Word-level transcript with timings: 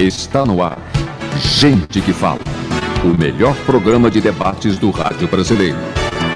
Está 0.00 0.46
no 0.46 0.62
ar. 0.62 0.78
Gente 1.38 2.00
que 2.00 2.10
fala. 2.10 2.40
O 3.04 3.08
melhor 3.08 3.54
programa 3.66 4.10
de 4.10 4.18
debates 4.18 4.78
do 4.78 4.90
rádio 4.90 5.28
brasileiro. 5.28 5.76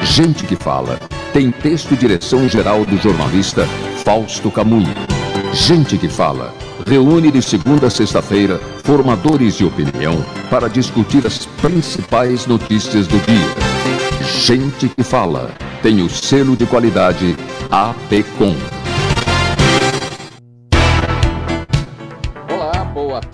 Gente 0.02 0.44
que 0.44 0.55
fala. 0.55 1.00
Tem 1.33 1.50
texto 1.50 1.95
e 1.95 1.97
direção 1.97 2.47
geral 2.47 2.85
do 2.85 2.99
jornalista 2.99 3.67
Fausto 4.05 4.50
Camunha. 4.50 4.95
Gente 5.55 5.97
que 5.97 6.11
fala. 6.11 6.55
Reúne 6.87 7.31
de 7.31 7.41
segunda 7.41 7.87
a 7.87 7.91
sexta-feira 7.91 8.61
formadores 8.84 9.56
de 9.56 9.64
opinião 9.64 10.22
para 10.50 10.68
discutir 10.68 11.26
as 11.26 11.46
principais 11.46 12.46
notícias 12.46 13.06
do 13.06 13.16
dia. 13.24 14.28
Gente 14.42 14.90
que 14.90 15.02
fala. 15.02 15.50
Tem 15.82 16.02
o 16.02 16.10
selo 16.10 16.54
de 16.54 16.66
qualidade 16.66 17.34
APCOM. 17.70 18.73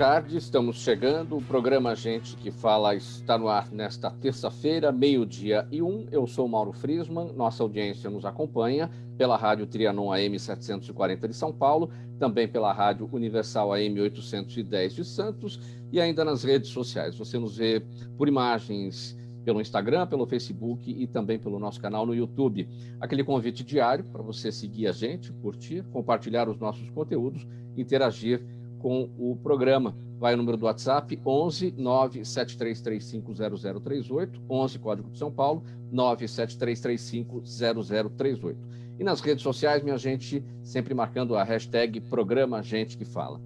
Tarde, 0.00 0.38
estamos 0.38 0.76
chegando. 0.76 1.36
O 1.36 1.42
programa 1.42 1.94
Gente 1.94 2.34
que 2.34 2.50
Fala 2.50 2.94
está 2.94 3.36
no 3.36 3.48
ar 3.48 3.70
nesta 3.70 4.10
terça-feira, 4.10 4.90
meio-dia 4.90 5.68
e 5.70 5.82
um. 5.82 6.06
Eu 6.10 6.26
sou 6.26 6.48
Mauro 6.48 6.72
Frisman, 6.72 7.34
nossa 7.34 7.62
audiência 7.62 8.08
nos 8.08 8.24
acompanha 8.24 8.90
pela 9.18 9.36
Rádio 9.36 9.66
Trianon 9.66 10.10
AM 10.10 10.38
740 10.38 11.28
de 11.28 11.36
São 11.36 11.52
Paulo, 11.52 11.90
também 12.18 12.48
pela 12.48 12.72
Rádio 12.72 13.10
Universal 13.12 13.74
AM 13.74 14.00
810 14.00 14.94
de 14.94 15.04
Santos 15.04 15.60
e 15.92 16.00
ainda 16.00 16.24
nas 16.24 16.44
redes 16.44 16.70
sociais. 16.70 17.14
Você 17.18 17.38
nos 17.38 17.58
vê 17.58 17.82
por 18.16 18.26
imagens 18.26 19.14
pelo 19.44 19.60
Instagram, 19.60 20.06
pelo 20.06 20.26
Facebook 20.26 20.90
e 20.90 21.06
também 21.06 21.38
pelo 21.38 21.58
nosso 21.58 21.78
canal 21.78 22.06
no 22.06 22.14
YouTube. 22.14 22.66
Aquele 22.98 23.22
convite 23.22 23.62
diário 23.62 24.04
para 24.04 24.22
você 24.22 24.50
seguir 24.50 24.86
a 24.86 24.92
gente, 24.92 25.30
curtir, 25.30 25.82
compartilhar 25.92 26.48
os 26.48 26.58
nossos 26.58 26.88
conteúdos, 26.88 27.46
interagir 27.76 28.42
com 28.80 29.08
o 29.18 29.36
programa. 29.36 29.94
Vai 30.18 30.34
o 30.34 30.36
número 30.36 30.56
do 30.56 30.66
WhatsApp 30.66 31.18
11 31.24 31.74
97335 31.76 33.34
0038, 33.82 34.42
11 34.48 34.78
Código 34.78 35.10
de 35.10 35.18
São 35.18 35.30
Paulo, 35.30 35.62
97335 35.92 37.42
0038. 37.42 38.58
E 38.98 39.04
nas 39.04 39.20
redes 39.20 39.42
sociais, 39.42 39.82
minha 39.82 39.96
gente, 39.96 40.44
sempre 40.62 40.92
marcando 40.92 41.34
a 41.36 41.42
hashtag 41.42 42.00
Programa 42.00 42.62
Gente 42.62 42.98
que 42.98 43.04
Fala. 43.04 43.40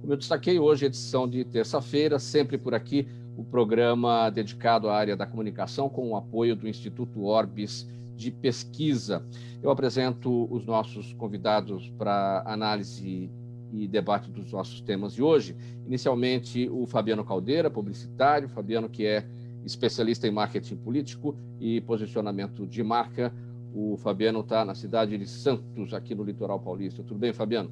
Como 0.00 0.12
eu 0.12 0.16
destaquei 0.16 0.58
hoje, 0.58 0.86
edição 0.86 1.28
de 1.28 1.44
terça-feira, 1.44 2.18
sempre 2.18 2.56
por 2.56 2.74
aqui, 2.74 3.08
o 3.36 3.44
programa 3.44 4.30
dedicado 4.30 4.88
à 4.88 4.96
área 4.96 5.16
da 5.16 5.26
comunicação 5.26 5.88
com 5.88 6.10
o 6.10 6.16
apoio 6.16 6.54
do 6.54 6.68
Instituto 6.68 7.24
Orbis 7.24 7.88
de 8.14 8.30
Pesquisa. 8.30 9.24
Eu 9.62 9.70
apresento 9.70 10.46
os 10.52 10.64
nossos 10.64 11.12
convidados 11.14 11.88
para 11.98 12.42
análise 12.46 13.30
e 13.72 13.86
debate 13.86 14.30
dos 14.30 14.52
nossos 14.52 14.80
temas 14.80 15.14
de 15.14 15.22
hoje. 15.22 15.56
Inicialmente, 15.86 16.68
o 16.70 16.86
Fabiano 16.86 17.24
Caldeira, 17.24 17.70
publicitário, 17.70 18.48
Fabiano 18.48 18.88
que 18.88 19.06
é 19.06 19.26
especialista 19.64 20.26
em 20.26 20.30
marketing 20.30 20.76
político 20.76 21.36
e 21.58 21.80
posicionamento 21.82 22.66
de 22.66 22.82
marca. 22.82 23.32
O 23.74 23.96
Fabiano 23.96 24.40
está 24.40 24.64
na 24.64 24.74
cidade 24.74 25.16
de 25.16 25.26
Santos, 25.26 25.94
aqui 25.94 26.14
no 26.14 26.24
litoral 26.24 26.58
paulista. 26.58 27.02
Tudo 27.02 27.18
bem, 27.20 27.32
Fabiano? 27.32 27.70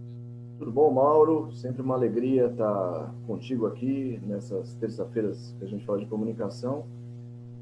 Tudo 0.59 0.73
bom, 0.73 0.91
Mauro? 0.93 1.51
Sempre 1.53 1.83
uma 1.83 1.95
alegria 1.95 2.47
estar 2.47 3.15
contigo 3.27 3.67
aqui 3.67 4.21
nessas 4.27 4.75
terça-feiras 4.75 5.55
que 5.59 5.65
a 5.65 5.69
gente 5.69 5.85
fala 5.85 5.99
de 5.99 6.07
comunicação 6.07 6.85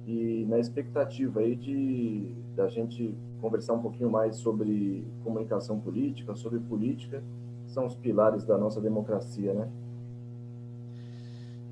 e 0.07 0.47
na 0.49 0.59
expectativa 0.59 1.41
aí 1.41 1.57
de 1.57 2.35
da 2.55 2.69
gente 2.69 3.15
conversar 3.41 3.75
um 3.75 3.83
pouquinho 3.83 4.11
mais 4.11 4.37
sobre 4.37 5.07
comunicação 5.23 5.79
política, 5.79 6.35
sobre 6.35 6.59
política 6.59 7.23
são 7.67 7.87
os 7.87 7.95
pilares 7.95 8.45
da 8.45 8.57
nossa 8.57 8.81
democracia, 8.81 9.53
né? 9.53 9.69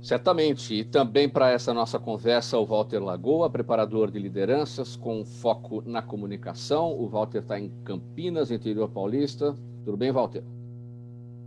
Certamente. 0.05 0.75
E 0.75 0.85
também 0.85 1.27
para 1.31 1.51
essa 1.51 1.73
nossa 1.73 1.99
conversa, 1.99 2.59
o 2.59 2.67
Walter 2.67 3.03
Lagoa, 3.03 3.49
preparador 3.49 4.11
de 4.11 4.19
lideranças 4.19 4.97
com 4.97 5.25
foco 5.25 5.83
na 5.87 6.03
comunicação. 6.03 6.93
O 6.93 7.09
Walter 7.09 7.39
está 7.39 7.59
em 7.59 7.73
Campinas, 7.83 8.51
interior 8.51 8.91
paulista. 8.91 9.57
Tudo 9.83 9.97
bem, 9.97 10.13
Walter? 10.13 10.45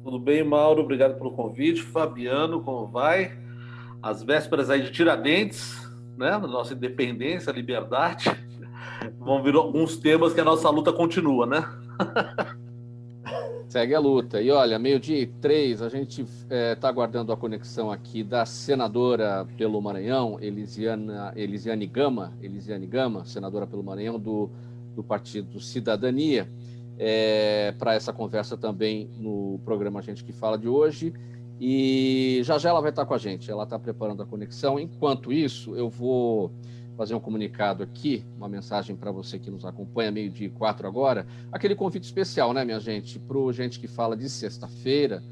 Tudo 0.03 0.17
bem, 0.17 0.43
Mauro. 0.43 0.81
Obrigado 0.81 1.19
pelo 1.19 1.33
convite. 1.33 1.83
Fabiano, 1.83 2.63
como 2.63 2.87
vai? 2.87 3.37
As 4.01 4.23
vésperas 4.23 4.71
aí 4.71 4.81
de 4.81 4.91
Tiradentes, 4.91 5.77
né? 6.17 6.31
Na 6.31 6.47
nossa 6.47 6.73
independência, 6.73 7.51
liberdade. 7.51 8.25
Vão 9.19 9.43
vir 9.43 9.53
alguns 9.53 9.97
temas 9.97 10.33
que 10.33 10.41
a 10.41 10.45
nossa 10.45 10.67
luta 10.71 10.91
continua, 10.91 11.45
né? 11.45 11.63
Segue 13.77 13.93
a 13.93 13.99
luta. 13.99 14.41
E 14.41 14.49
olha, 14.49 14.79
meio-dia 14.79 15.19
e 15.19 15.27
três, 15.27 15.83
a 15.83 15.87
gente 15.87 16.23
está 16.23 16.47
é, 16.49 16.73
tá 16.73 16.89
aguardando 16.89 17.31
a 17.31 17.37
conexão 17.37 17.91
aqui 17.91 18.23
da 18.23 18.43
senadora 18.43 19.47
pelo 19.55 19.79
Maranhão, 19.79 20.39
Elisiana, 20.41 21.31
Elisiane 21.35 21.85
Gama, 21.85 22.33
Elisiane 22.41 22.87
Gama, 22.87 23.23
senadora 23.23 23.67
pelo 23.67 23.83
Maranhão 23.83 24.19
do, 24.19 24.49
do 24.95 25.03
Partido 25.03 25.59
Cidadania, 25.59 26.49
é, 26.97 27.71
para 27.77 27.93
essa 27.93 28.11
conversa 28.11 28.57
também 28.57 29.11
no 29.15 29.59
programa 29.63 30.01
Gente 30.01 30.23
que 30.23 30.33
Fala 30.33 30.57
de 30.57 30.67
hoje. 30.67 31.13
E 31.61 32.41
já 32.43 32.57
já 32.57 32.69
ela 32.69 32.81
vai 32.81 32.89
estar 32.89 33.05
com 33.05 33.13
a 33.13 33.19
gente, 33.19 33.51
ela 33.51 33.61
está 33.61 33.77
preparando 33.77 34.23
a 34.23 34.25
conexão. 34.25 34.79
Enquanto 34.79 35.31
isso, 35.31 35.75
eu 35.75 35.87
vou 35.87 36.51
fazer 36.97 37.13
um 37.13 37.19
comunicado 37.19 37.83
aqui, 37.83 38.25
uma 38.35 38.49
mensagem 38.49 38.95
para 38.95 39.11
você 39.11 39.37
que 39.37 39.51
nos 39.51 39.63
acompanha, 39.63 40.11
meio-dia 40.11 40.49
quatro 40.49 40.87
agora. 40.87 41.27
Aquele 41.51 41.75
convite 41.75 42.05
especial, 42.05 42.51
né, 42.53 42.65
minha 42.65 42.79
gente, 42.79 43.19
para 43.19 43.37
o 43.37 43.53
gente 43.53 43.79
que 43.79 43.87
fala 43.87 44.17
de 44.17 44.27
sexta-feira, 44.27 45.23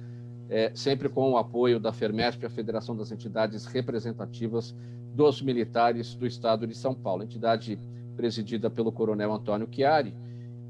é, 0.48 0.72
sempre 0.76 1.10
com 1.10 1.32
o 1.32 1.38
apoio 1.38 1.80
da 1.80 1.92
FERMESP, 1.92 2.46
a 2.46 2.50
Federação 2.52 2.96
das 2.96 3.12
Entidades 3.12 3.66
Representativas 3.66 4.76
dos 5.16 5.42
Militares 5.42 6.14
do 6.14 6.28
Estado 6.28 6.68
de 6.68 6.76
São 6.76 6.94
Paulo, 6.94 7.24
entidade 7.24 7.80
presidida 8.16 8.70
pelo 8.70 8.92
Coronel 8.92 9.34
Antônio 9.34 9.68
Chiari. 9.72 10.14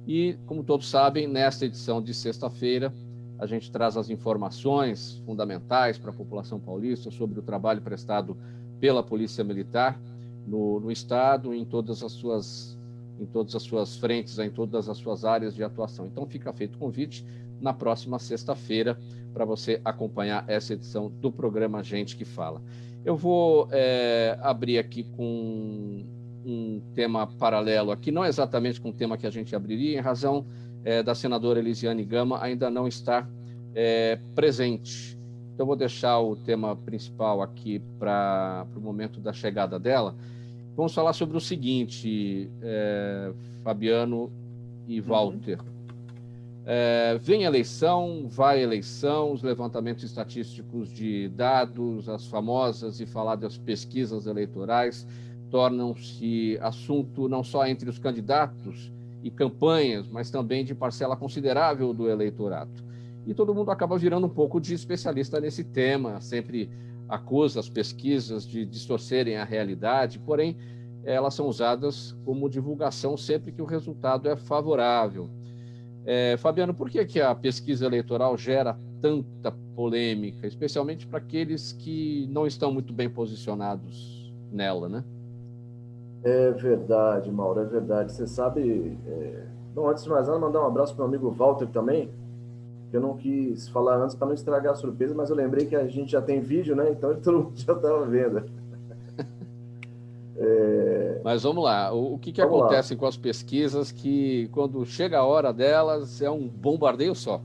E, 0.08 0.38
como 0.46 0.64
todos 0.64 0.90
sabem, 0.90 1.28
nesta 1.28 1.66
edição 1.66 2.02
de 2.02 2.14
sexta-feira, 2.14 2.94
a 3.38 3.46
gente 3.46 3.70
traz 3.70 3.98
as 3.98 4.10
informações 4.10 5.22
fundamentais 5.26 5.98
para 5.98 6.12
a 6.12 6.14
população 6.14 6.58
paulista 6.58 7.12
sobre 7.12 7.38
o 7.38 7.44
trabalho 7.44 7.82
prestado 7.82 8.38
pela 8.80 9.04
Polícia 9.04 9.44
Militar 9.44 10.00
no, 10.48 10.80
no 10.80 10.92
Estado, 10.92 11.54
em 11.54 11.66
todas 11.66 12.04
as 12.04 12.12
suas 12.12 12.78
em 13.18 13.26
todas 13.26 13.56
as 13.56 13.64
suas 13.64 13.96
frentes, 13.96 14.38
em 14.40 14.50
todas 14.50 14.90
as 14.90 14.98
suas 14.98 15.24
áreas 15.24 15.56
de 15.56 15.64
atuação. 15.64 16.06
Então 16.06 16.26
fica 16.26 16.52
feito 16.52 16.76
o 16.76 16.78
convite 16.78 17.26
na 17.62 17.72
próxima 17.72 18.20
sexta-feira 18.20 19.00
para 19.34 19.46
você 19.46 19.80
acompanhar 19.86 20.44
essa 20.50 20.74
edição 20.74 21.10
do 21.10 21.32
programa 21.32 21.82
Gente 21.82 22.18
que 22.18 22.26
Fala. 22.26 22.62
Eu 23.06 23.16
vou 23.16 23.70
é, 23.72 24.38
abrir 24.42 24.80
aqui 24.80 25.04
com 25.04 26.04
um 26.46 26.82
tema 26.94 27.26
paralelo 27.26 27.92
aqui, 27.92 28.12
não 28.12 28.26
exatamente 28.26 28.82
com 28.82 28.90
o 28.90 28.94
tema 28.94 29.18
que 29.18 29.26
a 29.26 29.30
gente 29.30 29.56
abriria, 29.56 29.98
em 29.98 30.02
razão 30.02 30.46
é, 30.84 31.02
da 31.02 31.16
senadora 31.16 31.60
Elisiane 31.60 32.04
Gama 32.04 32.42
ainda 32.42 32.70
não 32.70 32.88
estar 32.88 33.30
é, 33.74 34.20
presente. 34.36 35.18
Então, 35.54 35.66
vou 35.66 35.76
deixar 35.76 36.20
o 36.20 36.36
tema 36.36 36.76
principal 36.76 37.42
aqui 37.42 37.80
para 37.98 38.68
o 38.76 38.80
momento 38.80 39.20
da 39.20 39.32
chegada 39.32 39.80
dela. 39.80 40.16
Vamos 40.76 40.94
falar 40.94 41.14
sobre 41.14 41.38
o 41.38 41.42
seguinte, 41.42 42.50
é, 42.62 43.32
Fabiano 43.64 44.32
e 44.88 45.00
uhum. 45.00 45.06
Walter. 45.06 45.60
Uhum. 45.60 45.76
É, 46.68 47.20
vem 47.22 47.44
eleição, 47.44 48.28
vai 48.28 48.62
eleição, 48.62 49.32
os 49.32 49.44
levantamentos 49.44 50.04
estatísticos 50.04 50.92
de 50.92 51.30
dados, 51.30 52.10
as 52.10 52.26
famosas 52.26 53.00
e 53.00 53.06
faladas 53.06 53.58
pesquisas 53.58 54.26
eleitorais 54.26 55.08
tornam-se 55.52 56.58
assunto 56.62 57.30
não 57.30 57.44
só 57.44 57.66
entre 57.66 57.90
os 57.90 57.98
candidatos 58.00 58.92
e 59.24 59.32
campanhas, 59.32 60.08
mas 60.08 60.30
também 60.30 60.66
de 60.66 60.76
parcela 60.76 61.16
considerável 61.16 61.94
do 61.94 62.10
eleitorado. 62.10 62.72
E 63.26 63.34
todo 63.34 63.56
mundo 63.56 63.72
acaba 63.72 63.98
virando 63.98 64.28
um 64.28 64.30
pouco 64.30 64.60
de 64.60 64.74
especialista 64.74 65.40
nesse 65.40 65.64
tema, 65.64 66.20
sempre 66.20 66.70
acusa 67.08 67.60
as 67.60 67.70
pesquisas 67.70 68.46
de 68.46 68.66
distorcerem 68.66 69.38
a 69.38 69.44
realidade, 69.44 70.20
porém, 70.20 70.58
elas 71.04 71.34
são 71.34 71.48
usadas 71.48 72.16
como 72.26 72.50
divulgação 72.50 73.16
sempre 73.16 73.52
que 73.52 73.62
o 73.62 73.66
resultado 73.66 74.28
é 74.28 74.36
favorável. 74.36 75.30
É, 76.06 76.36
Fabiano, 76.38 76.74
por 76.74 76.90
que, 76.90 77.04
que 77.06 77.22
a 77.22 77.34
pesquisa 77.34 77.86
eleitoral 77.86 78.38
gera 78.38 78.78
tanta 79.02 79.52
polêmica, 79.76 80.48
especialmente 80.48 81.06
para 81.06 81.20
aqueles 81.20 81.74
que 81.74 82.28
não 82.32 82.48
estão 82.48 82.72
muito 82.72 82.94
bem 82.94 83.10
posicionados 83.10 84.34
nela, 84.52 84.88
né? 84.88 85.04
É 86.24 86.52
verdade, 86.52 87.32
Mauro, 87.32 87.60
é 87.60 87.66
verdade. 87.66 88.12
Você 88.12 88.26
sabe. 88.26 88.98
É... 89.06 89.46
Bom, 89.76 89.90
antes 89.90 90.04
de 90.04 90.10
mais 90.10 90.28
nada, 90.28 90.40
mandar 90.40 90.62
um 90.64 90.68
abraço 90.68 90.96
para 90.96 91.04
o 91.04 91.08
amigo 91.08 91.30
Walter 91.30 91.68
também, 91.68 92.10
eu 92.96 93.02
não 93.02 93.16
quis 93.18 93.68
falar 93.70 93.98
antes 93.98 94.16
para 94.16 94.28
não 94.28 94.34
estragar 94.34 94.74
a 94.74 94.76
surpresa, 94.76 95.14
mas 95.14 95.30
eu 95.30 95.36
lembrei 95.36 95.66
que 95.66 95.76
a 95.76 95.88
gente 95.88 96.12
já 96.12 96.22
tem 96.22 96.40
vídeo, 96.40 96.76
né? 96.76 96.90
Então 96.92 97.16
todo 97.22 97.38
mundo 97.38 97.52
já 97.56 97.74
estava 97.74 98.06
vendo. 98.06 98.44
É... 100.38 101.22
Mas 101.24 101.44
vamos 101.44 101.64
lá, 101.64 101.94
o, 101.94 102.18
que, 102.18 102.34
que 102.34 102.42
acontece 102.42 102.94
lá. 102.94 103.00
com 103.00 103.06
as 103.06 103.16
pesquisas 103.16 103.90
que, 103.90 104.50
quando 104.52 104.86
chega 104.86 105.20
a 105.20 105.24
hora 105.24 105.54
delas, 105.54 106.22
é 106.22 106.30
um 106.30 106.46
bombardeio 106.46 107.16
só? 107.16 107.42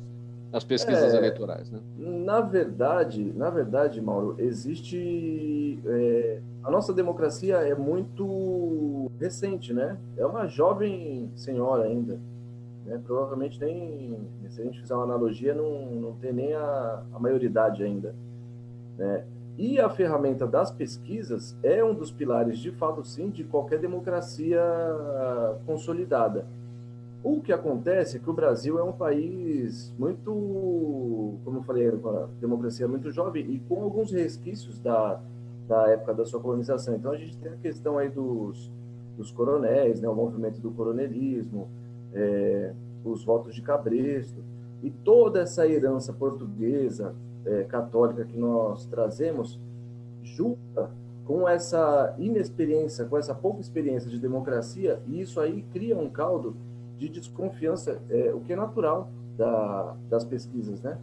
nas 0.53 0.65
pesquisas 0.65 1.15
é, 1.15 1.17
eleitorais, 1.17 1.71
né? 1.71 1.79
Na 1.97 2.41
verdade, 2.41 3.33
na 3.37 3.51
verdade, 3.51 4.01
Mauro, 4.01 4.35
existe 4.39 5.79
é, 5.87 6.41
a 6.63 6.71
nossa 6.71 6.93
democracia 6.93 7.57
é 7.57 7.75
muito 7.75 9.11
recente, 9.19 9.73
né? 9.73 9.97
É 10.17 10.27
uma 10.27 10.47
jovem 10.47 11.31
senhora 11.37 11.85
ainda, 11.85 12.19
né? 12.91 13.01
Provavelmente 13.07 13.59
nem, 13.61 14.19
se 14.49 14.61
a 14.61 14.65
gente 14.65 14.81
fizer 14.81 14.95
uma 14.95 15.05
analogia, 15.05 15.55
não, 15.55 15.87
não 15.93 16.13
tem 16.15 16.33
nem 16.33 16.53
a, 16.53 17.03
a 17.15 17.19
maioridade 17.21 17.85
ainda, 17.85 18.15
né? 18.99 19.25
E 19.57 19.79
a 19.79 19.89
ferramenta 19.89 20.47
das 20.47 20.71
pesquisas 20.71 21.57
é 21.63 21.85
um 21.85 21.95
dos 21.95 22.11
pilares, 22.11 22.59
de 22.59 22.73
fato, 22.73 23.05
sim, 23.05 23.29
de 23.31 23.45
qualquer 23.45 23.79
democracia 23.79 24.61
consolidada. 25.67 26.47
O 27.23 27.41
que 27.43 27.53
acontece 27.53 28.17
é 28.17 28.21
que 28.21 28.31
o 28.31 28.33
Brasil 28.33 28.79
é 28.79 28.83
um 28.83 28.93
país 28.93 29.93
muito, 29.99 30.33
como 31.45 31.59
eu 31.59 31.63
falei, 31.63 31.91
uma 31.91 32.31
democracia 32.41 32.89
muito 32.89 33.11
jovem 33.13 33.45
e 33.51 33.59
com 33.69 33.83
alguns 33.83 34.11
resquícios 34.11 34.79
da, 34.79 35.21
da 35.69 35.89
época 35.91 36.15
da 36.15 36.25
sua 36.25 36.41
colonização. 36.41 36.95
Então 36.97 37.13
a 37.13 37.19
gente 37.19 37.37
tem 37.37 37.53
a 37.53 37.57
questão 37.57 37.99
aí 37.99 38.09
dos, 38.09 38.71
dos 39.19 39.31
coronéis, 39.31 40.01
né, 40.01 40.09
o 40.09 40.15
movimento 40.15 40.59
do 40.59 40.71
coronelismo, 40.71 41.69
é, 42.15 42.73
os 43.05 43.25
votos 43.25 43.55
de 43.55 43.63
cabresto 43.63 44.43
e 44.83 44.91
toda 44.91 45.41
essa 45.41 45.67
herança 45.67 46.13
portuguesa, 46.13 47.15
é, 47.45 47.65
católica 47.65 48.25
que 48.25 48.39
nós 48.39 48.87
trazemos, 48.87 49.59
junta 50.23 50.91
com 51.27 51.49
essa 51.49 52.15
inexperiência, 52.19 53.05
com 53.05 53.17
essa 53.17 53.35
pouca 53.35 53.61
experiência 53.61 54.11
de 54.11 54.19
democracia, 54.19 55.01
e 55.07 55.21
isso 55.21 55.41
aí 55.41 55.63
cria 55.73 55.97
um 55.97 56.09
caldo 56.09 56.57
de 56.99 57.09
desconfiança, 57.09 58.01
é, 58.11 58.33
o 58.35 58.41
que 58.41 58.53
é 58.53 58.57
natural 58.57 59.09
da, 59.37 59.97
das 60.09 60.25
pesquisas, 60.25 60.83
né? 60.83 60.99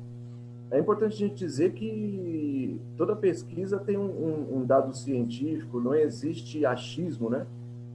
É 0.70 0.78
importante 0.78 1.14
a 1.14 1.28
gente 1.28 1.36
dizer 1.36 1.72
que 1.72 2.80
toda 2.98 3.16
pesquisa 3.16 3.80
tem 3.80 3.98
um, 3.98 4.04
um, 4.04 4.58
um, 4.58 4.66
dado 4.66 4.96
científico, 4.96 5.80
não 5.80 5.96
existe 5.96 6.66
achismo, 6.66 7.30
né? 7.30 7.48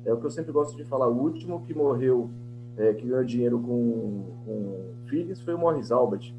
É 0.07 0.13
o 0.13 0.17
que 0.17 0.25
eu 0.25 0.31
sempre 0.31 0.53
gosto 0.53 0.75
de 0.75 0.85
falar. 0.85 1.07
O 1.07 1.23
último 1.23 1.63
que 1.67 1.75
morreu, 1.75 2.31
é, 2.77 2.95
que 2.95 3.07
ganhou 3.07 3.25
dinheiro 3.25 3.59
com, 3.59 4.25
com 4.45 4.93
filhos, 5.07 5.41
foi 5.41 5.55
o 5.55 5.59
Morris 5.59 5.91
Albert, 5.91 6.35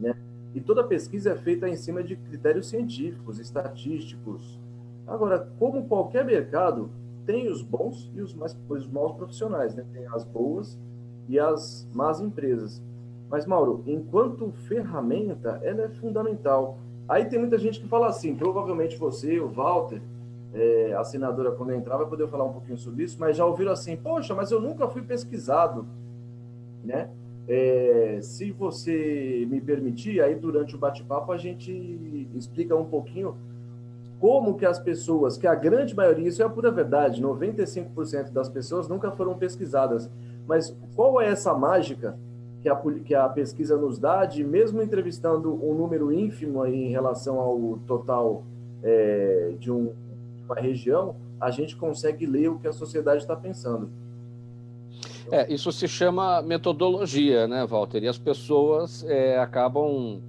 né? 0.00 0.16
E 0.54 0.60
toda 0.60 0.84
pesquisa 0.84 1.32
é 1.32 1.36
feita 1.36 1.68
em 1.68 1.76
cima 1.76 2.02
de 2.02 2.16
critérios 2.16 2.68
científicos, 2.68 3.38
estatísticos. 3.38 4.58
Agora, 5.06 5.50
como 5.58 5.86
qualquer 5.86 6.24
mercado, 6.24 6.90
tem 7.26 7.50
os 7.50 7.62
bons 7.62 8.10
e 8.14 8.20
os, 8.20 8.34
mais, 8.34 8.56
os 8.68 8.86
maus 8.86 9.12
profissionais, 9.12 9.74
né? 9.74 9.84
Tem 9.92 10.06
as 10.06 10.24
boas 10.24 10.78
e 11.28 11.38
as 11.38 11.88
más 11.92 12.20
empresas. 12.20 12.82
Mas, 13.30 13.46
Mauro, 13.46 13.82
enquanto 13.86 14.52
ferramenta, 14.68 15.60
ela 15.62 15.82
é 15.82 15.88
fundamental. 15.88 16.78
Aí 17.08 17.24
tem 17.24 17.38
muita 17.38 17.58
gente 17.58 17.80
que 17.80 17.88
fala 17.88 18.06
assim, 18.06 18.34
provavelmente 18.34 18.96
você, 18.96 19.40
o 19.40 19.48
Walter, 19.48 20.00
é, 20.54 20.94
a 20.94 21.02
senadora, 21.02 21.50
quando 21.50 21.72
entrar, 21.72 21.96
vai 21.96 22.06
poder 22.06 22.28
falar 22.28 22.44
um 22.44 22.52
pouquinho 22.52 22.78
sobre 22.78 23.02
isso, 23.02 23.16
mas 23.18 23.36
já 23.36 23.44
ouviram 23.44 23.72
assim, 23.72 23.96
poxa, 23.96 24.34
mas 24.34 24.52
eu 24.52 24.60
nunca 24.60 24.88
fui 24.88 25.02
pesquisado, 25.02 25.84
né? 26.84 27.10
É, 27.46 28.20
se 28.22 28.52
você 28.52 29.46
me 29.50 29.60
permitir, 29.60 30.22
aí 30.22 30.34
durante 30.34 30.74
o 30.74 30.78
bate-papo 30.78 31.30
a 31.32 31.36
gente 31.36 32.28
explica 32.34 32.74
um 32.74 32.86
pouquinho 32.86 33.36
como 34.18 34.54
que 34.54 34.64
as 34.64 34.78
pessoas, 34.78 35.36
que 35.36 35.46
a 35.46 35.54
grande 35.54 35.94
maioria, 35.94 36.28
isso 36.28 36.40
é 36.40 36.46
a 36.46 36.48
pura 36.48 36.70
verdade, 36.70 37.22
95% 37.22 38.30
das 38.30 38.48
pessoas 38.48 38.88
nunca 38.88 39.10
foram 39.10 39.36
pesquisadas. 39.36 40.08
Mas 40.46 40.74
qual 40.94 41.20
é 41.20 41.26
essa 41.28 41.52
mágica 41.52 42.16
que 42.62 42.68
a, 42.68 42.76
que 43.04 43.14
a 43.14 43.28
pesquisa 43.28 43.76
nos 43.76 43.98
dá 43.98 44.24
de, 44.24 44.42
mesmo 44.42 44.80
entrevistando 44.80 45.52
um 45.52 45.74
número 45.74 46.10
ínfimo 46.10 46.64
em 46.64 46.88
relação 46.88 47.38
ao 47.38 47.78
total 47.86 48.42
é, 48.82 49.52
de, 49.58 49.70
um, 49.70 49.92
uma 50.44 50.60
região, 50.60 51.16
a 51.40 51.50
gente 51.50 51.76
consegue 51.76 52.26
ler 52.26 52.48
o 52.48 52.58
que 52.58 52.68
a 52.68 52.72
sociedade 52.72 53.22
está 53.22 53.36
pensando. 53.36 53.90
É, 55.30 55.52
isso 55.52 55.72
se 55.72 55.88
chama 55.88 56.42
metodologia, 56.42 57.48
né, 57.48 57.66
Walter? 57.66 58.02
E 58.02 58.08
as 58.08 58.18
pessoas 58.18 59.04
é, 59.04 59.38
acabam 59.38 60.22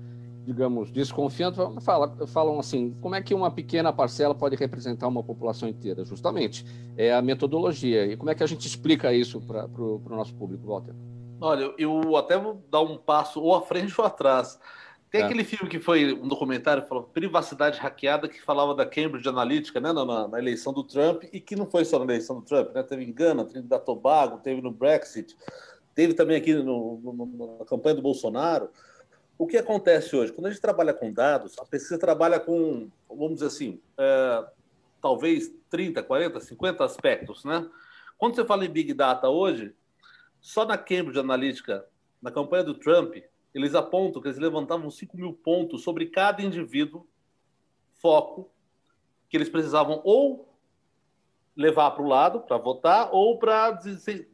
digamos, 0.46 0.92
desconfiando, 0.92 1.82
fala, 1.82 2.16
falam 2.28 2.60
assim, 2.60 2.96
como 3.02 3.16
é 3.16 3.22
que 3.22 3.34
uma 3.34 3.50
pequena 3.50 3.92
parcela 3.92 4.36
pode 4.36 4.56
representar 4.56 5.08
uma 5.08 5.24
população 5.24 5.68
inteira? 5.68 6.06
Justamente, 6.06 6.64
é 6.96 7.12
a 7.12 7.22
metodologia. 7.22 8.06
E 8.06 8.16
como 8.16 8.30
é 8.30 8.36
que 8.36 8.44
a 8.44 8.48
gente 8.48 8.68
explica 8.68 9.12
isso 9.12 9.42
para 9.42 9.66
o 9.66 10.02
nosso 10.08 10.36
público, 10.36 10.68
Walter? 10.68 10.94
Olha, 11.42 11.74
eu 11.78 12.16
até 12.16 12.38
vou 12.38 12.64
dar 12.72 12.82
um 12.82 12.96
passo 12.96 13.42
ou 13.42 13.56
à 13.56 13.62
frente 13.62 14.00
ou 14.00 14.06
atrás. 14.06 14.60
Tem 15.16 15.22
é. 15.22 15.26
aquele 15.28 15.46
filme 15.46 15.70
que 15.70 15.80
foi 15.80 16.12
um 16.12 16.28
documentário 16.28 16.84
que 16.84 16.90
falou 16.90 17.06
privacidade 17.06 17.80
hackeada, 17.80 18.28
que 18.28 18.42
falava 18.42 18.76
da 18.76 18.86
Cambridge 18.86 19.30
Analytica, 19.30 19.80
né, 19.80 19.94
na, 19.94 20.28
na, 20.28 20.38
eleição 20.38 20.74
do 20.74 20.84
Trump, 20.84 21.24
e 21.32 21.40
que 21.40 21.56
não 21.56 21.66
foi 21.66 21.86
só 21.86 21.98
na 21.98 22.04
eleição 22.04 22.38
do 22.38 22.42
Trump, 22.42 22.76
né? 22.76 22.84
Teve 22.84 23.06
em 23.06 23.14
Gana, 23.14 23.46
teve 23.46 23.62
da 23.62 23.80
Tobago, 23.80 24.40
teve 24.40 24.62
no 24.62 24.72
Brexit, 24.72 25.34
teve 25.94 26.14
também 26.14 26.36
aqui 26.36 26.54
no, 26.54 27.00
no, 27.02 27.58
na 27.60 27.66
campanha 27.66 27.96
do 27.96 28.02
Bolsonaro. 28.02 28.70
O 29.38 29.48
que 29.48 29.58
acontece 29.58 30.14
hoje? 30.14 30.34
Quando 30.34 30.48
a 30.48 30.50
gente 30.50 30.62
trabalha 30.62 30.94
com 30.94 31.14
dados, 31.14 31.58
a 31.60 31.66
pesquisa 31.66 31.98
trabalha 31.98 32.38
com, 32.38 32.90
vamos 33.08 33.36
dizer 33.36 33.48
assim, 33.48 33.80
é, 33.98 34.46
talvez 35.02 35.50
30, 35.70 36.04
40, 36.04 36.42
50 36.42 36.84
aspectos, 36.84 37.46
né? 37.46 37.66
Quando 38.18 38.36
você 38.36 38.44
fala 38.44 38.66
em 38.66 38.70
Big 38.70 38.94
Data 38.94 39.30
hoje, 39.30 39.74
só 40.42 40.66
na 40.66 40.78
Cambridge 40.78 41.20
Analytica, 41.20 41.86
na 42.22 42.32
campanha 42.32 42.66
do 42.66 42.74
Trump, 42.74 43.16
eles 43.56 43.74
apontam 43.74 44.22
que 44.22 44.28
eles 44.28 44.38
levantavam 44.38 44.92
5 44.92 45.16
mil 45.16 45.34
pontos 45.34 45.82
sobre 45.82 46.08
cada 46.08 46.42
indivíduo, 46.42 47.08
foco, 47.94 48.52
que 49.30 49.38
eles 49.38 49.50
precisavam 49.50 50.02
ou 50.04 50.54
levar 51.56 51.92
para 51.92 52.04
o 52.04 52.08
lado 52.08 52.42
para 52.42 52.58
votar 52.58 53.10
ou 53.14 53.40
para 53.40 53.80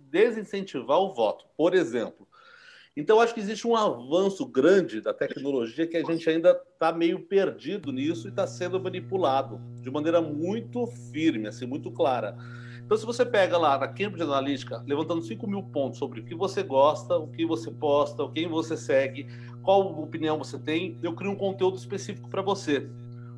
desincentivar 0.10 1.00
o 1.00 1.14
voto. 1.14 1.46
Por 1.56 1.76
exemplo, 1.76 2.28
então, 2.96 3.22
acho 3.22 3.34
que 3.34 3.40
existe 3.40 3.66
um 3.66 3.76
avanço 3.76 4.46
grande 4.46 5.00
da 5.00 5.14
tecnologia 5.14 5.88
que 5.88 5.96
a 5.96 6.04
gente 6.04 6.30
ainda 6.30 6.52
está 6.74 6.92
meio 6.92 7.22
perdido 7.22 7.90
nisso 7.92 8.28
e 8.28 8.32
está 8.32 8.46
sendo 8.46 8.82
manipulado 8.82 9.62
de 9.82 9.90
maneira 9.90 10.22
muito 10.22 10.86
firme, 11.12 11.48
assim, 11.48 11.66
muito 11.66 11.90
clara. 11.90 12.36
Então, 12.92 13.00
se 13.00 13.06
você 13.06 13.26
pega 13.26 13.58
lá 13.58 13.78
na 13.78 13.88
Cambridge 13.88 14.22
Analytica, 14.22 14.84
levantando 14.86 15.22
5 15.22 15.48
mil 15.48 15.64
pontos 15.64 15.98
sobre 15.98 16.20
o 16.20 16.26
que 16.26 16.36
você 16.36 16.62
gosta, 16.62 17.16
o 17.16 17.26
que 17.26 17.46
você 17.46 17.72
posta, 17.72 18.28
quem 18.36 18.50
você 18.50 18.76
segue, 18.76 19.28
qual 19.64 19.98
opinião 20.04 20.38
você 20.38 20.60
tem, 20.60 21.00
eu 21.02 21.16
crio 21.16 21.32
um 21.32 21.36
conteúdo 21.38 21.78
específico 21.78 22.28
para 22.28 22.42
você. 22.42 22.90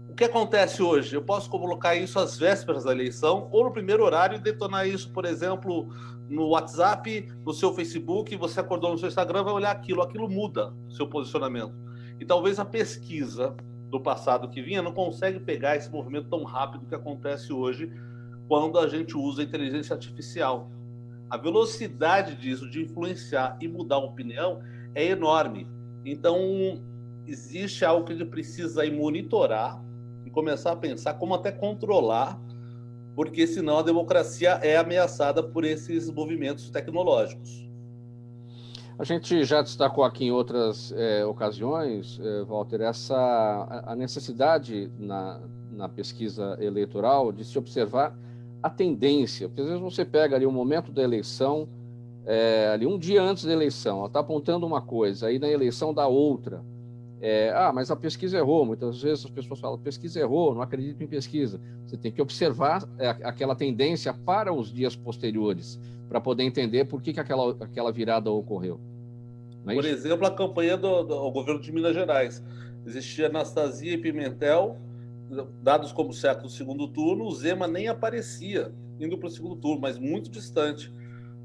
O 0.09 0.15
que 0.15 0.23
acontece 0.23 0.81
hoje? 0.81 1.15
Eu 1.15 1.21
posso 1.21 1.51
colocar 1.51 1.93
isso 1.93 2.17
às 2.17 2.35
vésperas 2.35 2.85
da 2.85 2.91
eleição 2.91 3.47
ou 3.51 3.65
no 3.65 3.71
primeiro 3.71 4.03
horário 4.03 4.37
e 4.37 4.41
detonar 4.41 4.87
isso, 4.87 5.11
por 5.11 5.23
exemplo, 5.23 5.87
no 6.27 6.47
WhatsApp, 6.47 7.31
no 7.45 7.53
seu 7.53 7.71
Facebook, 7.75 8.35
você 8.35 8.59
acordou 8.59 8.89
no 8.89 8.97
seu 8.97 9.07
Instagram, 9.07 9.43
vai 9.43 9.53
olhar 9.53 9.69
aquilo, 9.69 10.01
aquilo 10.01 10.27
muda 10.27 10.73
seu 10.89 11.07
posicionamento. 11.07 11.75
E 12.19 12.25
talvez 12.25 12.57
a 12.57 12.65
pesquisa 12.65 13.55
do 13.91 14.01
passado 14.01 14.49
que 14.49 14.63
vinha 14.63 14.81
não 14.81 14.93
consegue 14.93 15.39
pegar 15.39 15.75
esse 15.75 15.91
movimento 15.91 16.27
tão 16.27 16.43
rápido 16.43 16.87
que 16.87 16.95
acontece 16.95 17.53
hoje 17.53 17.93
quando 18.47 18.77
a 18.79 18.87
gente 18.87 19.17
usa 19.17 19.41
a 19.41 19.45
inteligência 19.45 19.93
artificial. 19.93 20.69
A 21.29 21.37
velocidade 21.37 22.35
disso 22.35 22.69
de 22.69 22.83
influenciar 22.83 23.57
e 23.61 23.67
mudar 23.67 23.95
a 23.95 23.99
opinião 23.99 24.61
é 24.93 25.05
enorme. 25.05 25.67
Então, 26.05 26.37
existe 27.25 27.83
algo 27.83 28.05
que 28.05 28.13
a 28.13 28.15
gente 28.15 28.29
precisa 28.29 28.89
monitorar 28.91 29.83
começar 30.33 30.71
a 30.71 30.75
pensar 30.75 31.13
como 31.13 31.35
até 31.35 31.51
controlar, 31.51 32.37
porque 33.15 33.45
senão 33.45 33.77
a 33.77 33.83
democracia 33.83 34.59
é 34.63 34.75
ameaçada 34.75 35.41
por 35.41 35.63
esses 35.63 36.09
movimentos 36.09 36.69
tecnológicos. 36.69 37.63
A 38.97 39.03
gente 39.03 39.43
já 39.43 39.61
destacou 39.61 40.03
aqui 40.03 40.25
em 40.25 40.31
outras 40.31 40.91
é, 40.95 41.25
ocasiões, 41.25 42.19
é, 42.21 42.43
Walter, 42.43 42.81
essa 42.81 43.83
a 43.85 43.95
necessidade 43.95 44.91
na, 44.99 45.41
na 45.71 45.89
pesquisa 45.89 46.57
eleitoral 46.59 47.31
de 47.31 47.45
se 47.45 47.57
observar 47.57 48.15
a 48.63 48.69
tendência, 48.69 49.49
porque 49.49 49.61
às 49.61 49.67
vezes 49.67 49.81
você 49.81 50.05
pega 50.05 50.37
ali 50.37 50.45
o 50.45 50.51
momento 50.51 50.91
da 50.91 51.03
eleição, 51.03 51.67
é, 52.25 52.69
ali 52.73 52.87
um 52.87 52.97
dia 52.97 53.21
antes 53.21 53.43
da 53.43 53.51
eleição, 53.51 53.97
ela 53.97 54.07
está 54.07 54.21
apontando 54.21 54.65
uma 54.65 54.81
coisa, 54.81 55.27
aí 55.27 55.37
na 55.37 55.49
eleição 55.49 55.93
dá 55.93 56.07
outra. 56.07 56.63
É, 57.25 57.53
ah, 57.55 57.71
mas 57.73 57.89
a 57.89 57.95
pesquisa 57.95 58.37
errou. 58.37 58.65
Muitas 58.65 59.01
vezes 59.01 59.23
as 59.23 59.31
pessoas 59.31 59.57
falam, 59.57 59.77
pesquisa 59.77 60.19
errou, 60.19 60.53
não 60.53 60.61
acredito 60.61 61.01
em 61.01 61.07
pesquisa. 61.07 61.57
Você 61.85 61.95
tem 61.95 62.11
que 62.11 62.21
observar 62.21 62.85
é, 62.99 63.07
aquela 63.07 63.55
tendência 63.55 64.13
para 64.13 64.51
os 64.51 64.73
dias 64.73 64.93
posteriores, 64.93 65.79
para 66.09 66.19
poder 66.19 66.43
entender 66.43 66.83
por 66.83 67.01
que, 67.01 67.13
que 67.13 67.21
aquela, 67.21 67.51
aquela 67.61 67.93
virada 67.93 68.29
ocorreu. 68.29 68.77
É 69.65 69.73
Por 69.73 69.85
exemplo, 69.85 70.27
a 70.27 70.31
campanha 70.31 70.75
do, 70.75 71.03
do 71.03 71.31
governo 71.31 71.61
de 71.61 71.71
Minas 71.71 71.93
Gerais. 71.93 72.43
Existia 72.85 73.27
Anastasia 73.27 73.93
e 73.93 73.97
Pimentel, 73.97 74.77
dados 75.61 75.91
como 75.91 76.13
certo 76.13 76.43
no 76.43 76.49
segundo 76.49 76.87
turno, 76.87 77.25
o 77.25 77.31
Zema 77.35 77.67
nem 77.67 77.87
aparecia 77.87 78.73
indo 78.99 79.17
para 79.17 79.27
o 79.27 79.31
segundo 79.31 79.55
turno, 79.55 79.81
mas 79.81 79.97
muito 79.97 80.29
distante. 80.29 80.93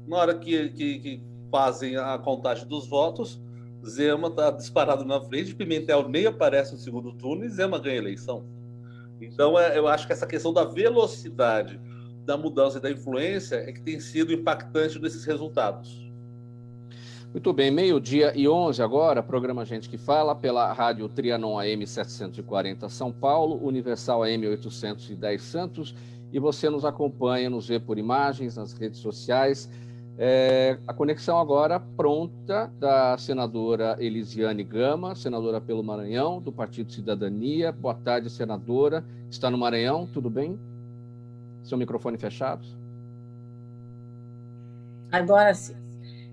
Na 0.07 0.17
hora 0.17 0.35
que, 0.35 0.69
que, 0.69 0.99
que 0.99 1.23
fazem 1.51 1.97
a 1.97 2.17
contagem 2.17 2.67
dos 2.67 2.87
votos, 2.87 3.41
Zema 3.85 4.27
está 4.27 4.51
disparado 4.51 5.05
na 5.05 5.21
frente, 5.21 5.55
Pimentel 5.55 6.07
nem 6.09 6.25
aparece 6.25 6.73
no 6.73 6.79
segundo 6.79 7.13
turno 7.13 7.45
e 7.45 7.49
Zema 7.49 7.79
ganha 7.79 7.95
a 7.95 8.03
eleição. 8.03 8.43
Então, 9.21 9.59
é, 9.59 9.77
eu 9.77 9.87
acho 9.87 10.07
que 10.07 10.13
essa 10.13 10.27
questão 10.27 10.53
da 10.53 10.63
velocidade 10.63 11.79
da 12.25 12.37
mudança 12.37 12.77
e 12.77 12.81
da 12.81 12.91
influência 12.91 13.55
é 13.55 13.71
que 13.71 13.81
tem 13.81 13.99
sido 13.99 14.31
impactante 14.31 14.99
nesses 14.99 15.25
resultados. 15.25 16.08
Muito 17.31 17.53
bem, 17.53 17.69
meio-dia 17.69 18.33
e 18.35 18.49
11 18.49 18.81
agora, 18.81 19.21
programa 19.21 19.63
Gente 19.63 19.87
que 19.87 19.99
Fala, 19.99 20.35
pela 20.35 20.73
rádio 20.73 21.07
Trianon 21.07 21.59
AM 21.59 21.85
740 21.85 22.89
São 22.89 23.11
Paulo, 23.11 23.63
Universal 23.63 24.23
AM 24.23 24.47
810 24.47 25.39
Santos, 25.39 25.95
e 26.33 26.39
você 26.39 26.71
nos 26.71 26.83
acompanha, 26.83 27.47
nos 27.47 27.67
vê 27.67 27.79
por 27.79 27.99
imagens, 27.99 28.55
nas 28.55 28.73
redes 28.73 28.99
sociais. 28.99 29.69
É, 30.17 30.79
a 30.87 30.93
conexão 30.93 31.37
agora 31.37 31.79
pronta 31.79 32.73
da 32.79 33.15
senadora 33.19 33.95
Elisiane 33.99 34.63
Gama, 34.63 35.13
senadora 35.13 35.61
pelo 35.61 35.83
Maranhão, 35.83 36.41
do 36.41 36.51
Partido 36.51 36.91
Cidadania. 36.91 37.71
Boa 37.71 37.93
tarde, 37.93 38.27
senadora. 38.31 39.05
Está 39.29 39.51
no 39.51 39.57
Maranhão, 39.57 40.09
tudo 40.11 40.31
bem? 40.31 40.59
Seu 41.63 41.77
microfone 41.77 42.17
fechado? 42.17 42.65
Agora 45.11 45.53
sim. 45.53 45.88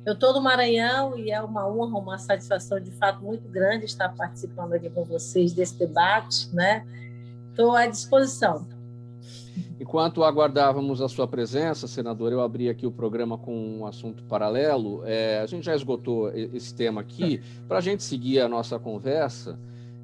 Eu 0.06 0.12
estou 0.12 0.32
no 0.32 0.40
Maranhão 0.40 1.18
e 1.18 1.32
é 1.32 1.42
uma 1.42 1.68
honra, 1.68 1.98
uma 1.98 2.16
satisfação 2.16 2.78
de 2.78 2.92
fato 2.92 3.24
muito 3.24 3.48
grande 3.48 3.86
estar 3.86 4.08
participando 4.10 4.74
aqui 4.74 4.88
com 4.88 5.02
vocês 5.02 5.52
desse 5.52 5.76
debate, 5.76 6.48
né? 6.54 6.86
Estou 7.50 7.72
à 7.72 7.88
disposição. 7.88 8.68
Enquanto 9.80 10.22
aguardávamos 10.22 11.02
a 11.02 11.08
sua 11.08 11.26
presença, 11.26 11.88
senador, 11.88 12.30
eu 12.30 12.40
abri 12.40 12.68
aqui 12.68 12.86
o 12.86 12.92
programa 12.92 13.36
com 13.36 13.80
um 13.80 13.84
assunto 13.84 14.22
paralelo. 14.22 15.02
É, 15.04 15.40
a 15.40 15.46
gente 15.46 15.66
já 15.66 15.74
esgotou 15.74 16.30
esse 16.30 16.72
tema 16.72 17.00
aqui. 17.00 17.42
Para 17.66 17.78
a 17.78 17.80
gente 17.80 18.04
seguir 18.04 18.38
a 18.38 18.48
nossa 18.48 18.78
conversa, 18.78 19.58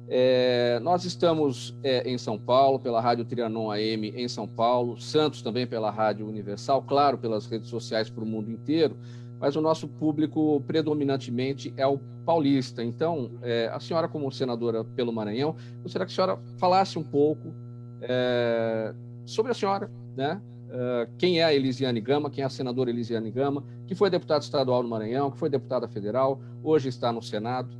é, 0.09 0.81
nós 0.81 1.05
estamos 1.05 1.73
é, 1.81 2.11
em 2.11 2.17
São 2.17 2.37
Paulo, 2.37 2.77
pela 2.77 2.99
Rádio 2.99 3.23
Trianon 3.23 3.71
AM 3.71 4.09
em 4.09 4.27
São 4.27 4.49
Paulo, 4.49 4.99
Santos 4.99 5.41
também 5.41 5.65
pela 5.65 5.89
Rádio 5.89 6.27
Universal, 6.27 6.81
claro, 6.81 7.17
pelas 7.17 7.45
redes 7.45 7.69
sociais 7.69 8.09
para 8.09 8.21
o 8.21 8.27
mundo 8.27 8.51
inteiro 8.51 8.97
mas 9.43 9.57
o 9.57 9.61
nosso 9.61 9.89
público 9.89 10.63
predominantemente 10.65 11.73
é 11.75 11.85
o 11.85 11.99
paulista. 12.25 12.81
Então, 12.81 13.29
é, 13.41 13.69
a 13.73 13.77
senhora, 13.77 14.07
como 14.07 14.31
senadora 14.31 14.85
pelo 14.85 15.11
Maranhão, 15.11 15.57
gostaria 15.81 16.05
que 16.05 16.13
a 16.13 16.15
senhora 16.15 16.39
falasse 16.57 16.97
um 16.97 17.03
pouco 17.03 17.53
é, 18.01 18.93
sobre 19.25 19.51
a 19.51 19.53
senhora, 19.53 19.91
né? 20.15 20.41
Uh, 20.69 21.11
quem 21.17 21.41
é 21.41 21.43
a 21.43 21.53
Elisiane 21.53 21.99
Gama, 21.99 22.31
quem 22.31 22.41
é 22.41 22.47
a 22.47 22.49
senadora 22.49 22.89
Elisiane 22.89 23.29
Gama, 23.29 23.65
que 23.85 23.93
foi 23.93 24.09
deputada 24.09 24.45
estadual 24.45 24.81
no 24.81 24.87
Maranhão, 24.87 25.29
que 25.29 25.37
foi 25.37 25.49
deputada 25.49 25.89
federal, 25.89 26.39
hoje 26.63 26.87
está 26.87 27.11
no 27.11 27.21
Senado. 27.21 27.75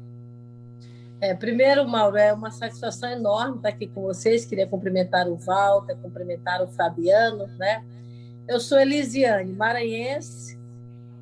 É, 1.22 1.34
primeiro, 1.34 1.88
Mauro, 1.88 2.17
é 2.17 2.34
uma 2.34 2.51
satisfação 2.51 3.10
enorme 3.10 3.55
estar 3.55 3.70
aqui 3.70 3.88
com 3.88 4.01
vocês. 4.01 4.43
Queria 4.43 4.67
cumprimentar 4.67 5.29
o 5.29 5.38
Walter, 5.38 5.96
cumprimentar 5.96 6.62
o 6.62 6.67
Fabiano, 6.67 7.48
né? 7.58 7.86
Eu 8.50 8.60
sou 8.60 8.77
Elisiane, 8.77 9.53
maranhense, 9.53 10.62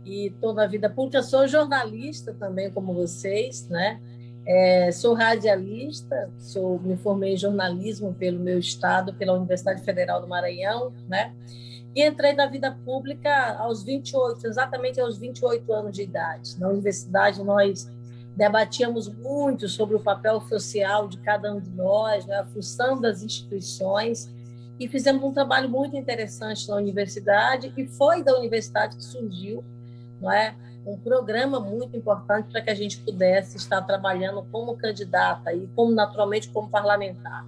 e 0.06 0.28
estou 0.28 0.54
na 0.54 0.68
vida 0.68 0.90
pública. 0.90 1.22
Sou 1.24 1.48
jornalista 1.48 2.34
também, 2.34 2.72
como 2.72 2.94
vocês, 2.94 3.68
né? 3.70 4.00
É, 4.46 4.92
sou 4.92 5.14
radialista, 5.14 6.30
sou, 6.38 6.80
me 6.80 6.98
formei 6.98 7.34
em 7.34 7.38
jornalismo 7.38 8.14
pelo 8.14 8.40
meu 8.40 8.58
estado, 8.58 9.14
pela 9.14 9.34
Universidade 9.34 9.84
Federal 9.84 10.20
do 10.20 10.28
Maranhão, 10.28 10.92
né? 11.08 11.34
E 11.96 12.04
entrei 12.04 12.34
na 12.34 12.48
vida 12.48 12.72
pública 12.86 13.56
aos 13.60 13.84
28, 13.84 14.48
exatamente 14.48 15.00
aos 15.00 15.18
28 15.18 15.72
anos 15.74 15.96
de 15.96 16.04
idade. 16.04 16.60
Na 16.60 16.70
universidade, 16.70 17.44
nós 17.44 17.90
debatíamos 18.36 19.10
muito 19.10 19.68
sobre 19.68 19.96
o 19.96 20.00
papel 20.00 20.40
social 20.42 21.08
de 21.08 21.18
cada 21.18 21.54
um 21.54 21.60
de 21.60 21.70
nós, 21.72 22.26
né? 22.26 22.38
a 22.38 22.46
função 22.46 23.00
das 23.00 23.22
instituições, 23.22 24.32
e 24.80 24.88
fizemos 24.88 25.22
um 25.24 25.34
trabalho 25.34 25.70
muito 25.70 25.96
interessante 25.96 26.68
na 26.68 26.78
universidade, 26.78 27.74
e 27.78 27.86
foi 27.86 28.24
da 28.24 28.36
universidade 28.38 28.96
que 28.96 29.04
surgiu 29.04 29.64
não 30.22 30.32
é? 30.32 30.56
um 30.86 30.98
programa 30.98 31.60
muito 31.60 31.96
importante 31.96 32.52
para 32.52 32.62
que 32.62 32.70
a 32.70 32.76
gente 32.76 32.98
pudesse 33.02 33.58
estar 33.58 33.82
trabalhando 33.82 34.44
como 34.52 34.76
candidata 34.76 35.54
e 35.54 35.68
como 35.76 35.92
naturalmente 35.92 36.50
como 36.50 36.70
parlamentar. 36.70 37.46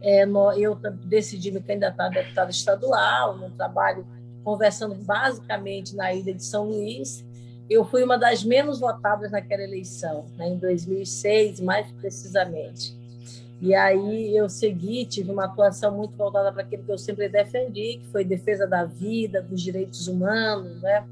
É, 0.00 0.24
eu 0.56 0.74
decidi 1.04 1.50
me 1.50 1.60
candidatar 1.60 2.06
a 2.06 2.08
deputada 2.10 2.50
estadual, 2.50 3.36
no 3.36 3.50
trabalho 3.50 4.06
conversando 4.42 4.94
basicamente 4.94 5.96
na 5.96 6.12
ilha 6.12 6.34
de 6.34 6.44
São 6.44 6.66
Luís. 6.66 7.24
Eu 7.70 7.84
fui 7.84 8.02
uma 8.02 8.18
das 8.18 8.44
menos 8.44 8.78
votadas 8.78 9.30
naquela 9.30 9.62
eleição, 9.62 10.26
né, 10.36 10.48
em 10.48 10.58
2006, 10.58 11.60
mais 11.60 11.90
precisamente. 11.92 12.94
E 13.62 13.74
aí 13.74 14.36
eu 14.36 14.50
segui, 14.50 15.06
tive 15.06 15.30
uma 15.30 15.46
atuação 15.46 15.96
muito 15.96 16.14
voltada 16.16 16.52
para 16.52 16.62
aquilo 16.62 16.82
que 16.82 16.92
eu 16.92 16.98
sempre 16.98 17.28
defendi, 17.30 17.98
que 18.02 18.06
foi 18.08 18.22
defesa 18.22 18.66
da 18.66 18.84
vida, 18.84 19.40
dos 19.40 19.62
direitos 19.62 20.06
humanos, 20.06 20.82
né? 20.82 21.06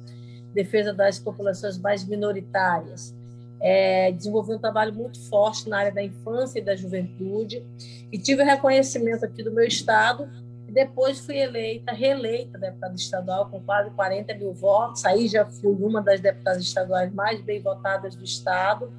Defesa 0.53 0.93
das 0.93 1.19
populações 1.19 1.79
mais 1.79 2.05
minoritárias. 2.05 3.15
É, 3.61 4.11
desenvolvi 4.11 4.55
um 4.55 4.59
trabalho 4.59 4.93
muito 4.93 5.21
forte 5.29 5.69
na 5.69 5.79
área 5.79 5.93
da 5.93 6.03
infância 6.03 6.59
e 6.59 6.63
da 6.63 6.75
juventude 6.75 7.65
e 8.11 8.19
tive 8.19 8.43
reconhecimento 8.43 9.25
aqui 9.25 9.43
do 9.43 9.53
meu 9.53 9.65
estado 9.65 10.29
e 10.69 10.73
depois 10.73 11.21
fui 11.21 11.39
eleita, 11.39 11.93
reeleita 11.93 12.59
deputada 12.59 12.95
estadual 12.95 13.49
com 13.49 13.61
quase 13.61 13.91
40 13.91 14.35
mil 14.35 14.53
votos. 14.53 15.05
Aí 15.05 15.29
já 15.29 15.45
fui 15.45 15.71
uma 15.71 16.03
das 16.03 16.21
deputadas 16.21 16.63
estaduais 16.63 17.13
mais 17.15 17.41
bem 17.41 17.61
votadas 17.61 18.17
do 18.17 18.25
estado 18.25 18.93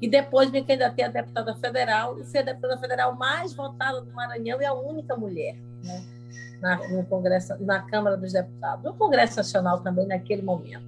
e 0.00 0.08
depois 0.08 0.50
me 0.50 0.62
candidatei 0.62 1.04
a 1.04 1.08
deputada 1.08 1.54
federal 1.56 2.18
e 2.18 2.24
fui 2.24 2.40
a 2.40 2.42
deputada 2.42 2.78
federal 2.78 3.14
mais 3.16 3.52
votada 3.52 4.00
do 4.00 4.10
Maranhão 4.12 4.62
e 4.62 4.64
a 4.64 4.72
única 4.72 5.14
mulher. 5.14 5.56
Né? 5.84 6.02
Na, 6.60 6.88
no 6.88 7.04
Congresso, 7.04 7.54
na 7.60 7.82
Câmara 7.82 8.16
dos 8.16 8.32
Deputados, 8.32 8.84
no 8.84 8.94
Congresso 8.94 9.36
Nacional 9.36 9.80
também 9.80 10.06
naquele 10.06 10.42
momento. 10.42 10.84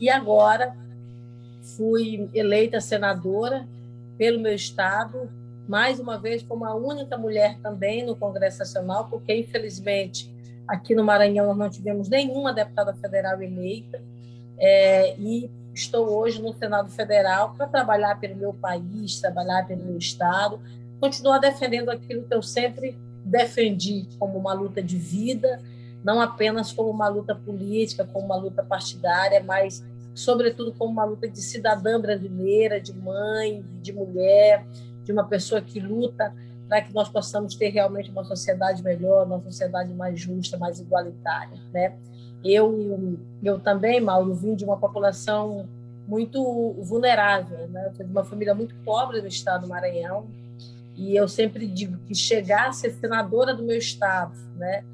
E 0.00 0.08
agora 0.08 0.76
fui 1.76 2.28
eleita 2.32 2.80
senadora 2.80 3.66
pelo 4.16 4.40
meu 4.40 4.54
estado, 4.54 5.30
mais 5.68 6.00
uma 6.00 6.18
vez 6.18 6.42
como 6.42 6.64
a 6.64 6.74
única 6.74 7.16
mulher 7.18 7.58
também 7.62 8.04
no 8.04 8.16
Congresso 8.16 8.60
Nacional, 8.60 9.08
porque 9.08 9.34
infelizmente 9.34 10.34
aqui 10.66 10.94
no 10.94 11.04
Maranhão 11.04 11.46
nós 11.46 11.56
não 11.56 11.70
tivemos 11.70 12.08
nenhuma 12.08 12.52
deputada 12.52 12.94
federal 12.94 13.40
eleita, 13.42 14.00
é, 14.58 15.16
e 15.16 15.50
estou 15.72 16.08
hoje 16.08 16.42
no 16.42 16.52
Senado 16.52 16.90
Federal 16.90 17.54
para 17.54 17.66
trabalhar 17.66 18.18
pelo 18.18 18.36
meu 18.36 18.52
país, 18.52 19.20
trabalhar 19.20 19.66
pelo 19.66 19.84
meu 19.84 19.96
estado, 19.96 20.60
continuar 21.00 21.38
defendendo 21.38 21.90
aquilo 21.90 22.24
que 22.24 22.34
eu 22.34 22.42
sempre 22.42 22.98
defendi 23.28 24.08
como 24.18 24.38
uma 24.38 24.52
luta 24.52 24.82
de 24.82 24.96
vida, 24.96 25.60
não 26.02 26.20
apenas 26.20 26.72
como 26.72 26.90
uma 26.90 27.08
luta 27.08 27.34
política, 27.34 28.04
como 28.04 28.26
uma 28.26 28.36
luta 28.36 28.62
partidária, 28.62 29.42
mas, 29.42 29.84
sobretudo, 30.14 30.72
como 30.72 30.92
uma 30.92 31.04
luta 31.04 31.28
de 31.28 31.40
cidadã 31.40 32.00
brasileira, 32.00 32.80
de 32.80 32.92
mãe, 32.92 33.64
de 33.82 33.92
mulher, 33.92 34.66
de 35.04 35.12
uma 35.12 35.24
pessoa 35.24 35.60
que 35.60 35.80
luta 35.80 36.34
para 36.68 36.82
que 36.82 36.92
nós 36.94 37.08
possamos 37.08 37.54
ter 37.54 37.70
realmente 37.70 38.10
uma 38.10 38.24
sociedade 38.24 38.82
melhor, 38.82 39.26
uma 39.26 39.40
sociedade 39.40 39.92
mais 39.94 40.20
justa, 40.20 40.58
mais 40.58 40.78
igualitária, 40.78 41.58
né? 41.72 41.96
Eu, 42.44 43.18
eu 43.42 43.58
também, 43.58 44.00
Mauro, 44.00 44.34
vim 44.34 44.54
de 44.54 44.64
uma 44.64 44.76
população 44.76 45.66
muito 46.06 46.72
vulnerável, 46.80 47.66
né? 47.68 47.90
De 47.96 48.04
uma 48.04 48.24
família 48.24 48.54
muito 48.54 48.74
pobre 48.84 49.20
no 49.20 49.26
estado 49.26 49.62
do 49.62 49.68
Maranhão, 49.68 50.26
e 50.98 51.14
eu 51.14 51.28
sempre 51.28 51.64
digo 51.68 51.96
que 52.08 52.14
chegar 52.14 52.68
a 52.68 52.72
ser 52.72 52.90
senadora 52.90 53.54
do 53.54 53.62
meu 53.62 53.78
estado, 53.78 54.34
né, 54.56 54.84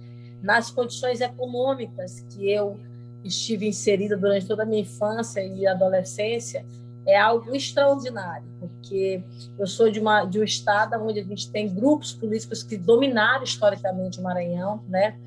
nas 0.43 0.71
condições 0.71 1.23
econômicas 1.23 2.21
que 2.29 2.51
eu 2.51 2.79
estive 3.25 3.67
inserida 3.67 4.15
durante 4.15 4.47
toda 4.47 4.65
a 4.65 4.67
minha 4.67 4.83
infância 4.83 5.41
e 5.41 5.67
adolescência, 5.67 6.63
é 7.07 7.19
algo 7.19 7.55
extraordinário, 7.57 8.47
porque 8.61 9.23
eu 9.59 9.67
sou 9.67 9.91
de, 9.91 9.99
uma, 9.99 10.27
de 10.27 10.39
um 10.39 10.45
estado 10.45 10.95
onde 11.03 11.21
a 11.21 11.25
gente 11.25 11.51
tem 11.51 11.75
grupos 11.75 12.13
políticos 12.13 12.63
que 12.63 12.77
dominaram 12.77 13.43
historicamente 13.43 14.21
o 14.21 14.23
Maranhão, 14.23 14.83
né? 14.87 15.19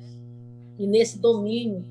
E 0.78 0.86
nesse 0.86 1.18
domínio 1.18 1.84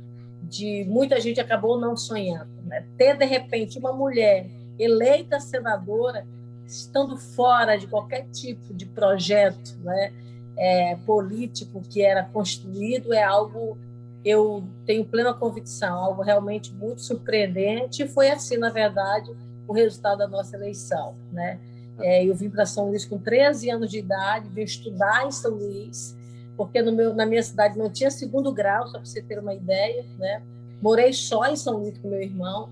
de 0.43 0.85
muita 0.85 1.19
gente 1.19 1.39
acabou 1.39 1.79
não 1.79 1.95
sonhando, 1.95 2.51
né? 2.63 2.85
Ter 2.97 3.17
de 3.17 3.25
repente 3.25 3.77
uma 3.77 3.91
mulher 3.91 4.49
eleita 4.77 5.39
senadora 5.39 6.25
estando 6.67 7.17
fora 7.17 7.77
de 7.77 7.87
qualquer 7.87 8.27
tipo 8.29 8.73
de 8.73 8.85
projeto 8.85 9.77
né, 9.79 10.13
é, 10.57 10.95
político 11.05 11.81
que 11.81 12.01
era 12.01 12.23
construído, 12.23 13.13
é 13.13 13.23
algo, 13.23 13.77
eu 14.23 14.63
tenho 14.85 15.05
plena 15.05 15.33
convicção, 15.33 15.97
algo 15.97 16.21
realmente 16.21 16.73
muito 16.73 17.01
surpreendente. 17.01 18.03
E 18.03 18.07
foi 18.07 18.29
assim, 18.29 18.57
na 18.57 18.69
verdade, 18.69 19.31
o 19.67 19.73
resultado 19.73 20.19
da 20.19 20.27
nossa 20.27 20.57
eleição. 20.57 21.15
Né? 21.31 21.59
É, 21.99 22.25
eu 22.25 22.35
vim 22.35 22.49
para 22.49 22.65
São 22.65 22.89
Luís 22.89 23.05
com 23.05 23.17
13 23.17 23.69
anos 23.69 23.89
de 23.89 23.99
idade, 23.99 24.49
vim 24.49 24.61
estudar 24.61 25.25
em 25.25 25.31
São 25.31 25.51
Luís, 25.51 26.15
porque 26.57 26.81
meu, 26.81 27.13
na 27.13 27.25
minha 27.25 27.43
cidade 27.43 27.77
não 27.77 27.89
tinha 27.89 28.11
segundo 28.11 28.51
grau, 28.51 28.87
só 28.87 28.97
para 28.97 29.05
você 29.05 29.21
ter 29.21 29.39
uma 29.39 29.53
ideia. 29.53 30.05
Né? 30.19 30.41
Morei 30.81 31.13
só 31.13 31.45
em 31.45 31.55
São 31.55 31.77
Luís 31.77 31.97
com 31.97 32.09
meu 32.09 32.21
irmão, 32.21 32.69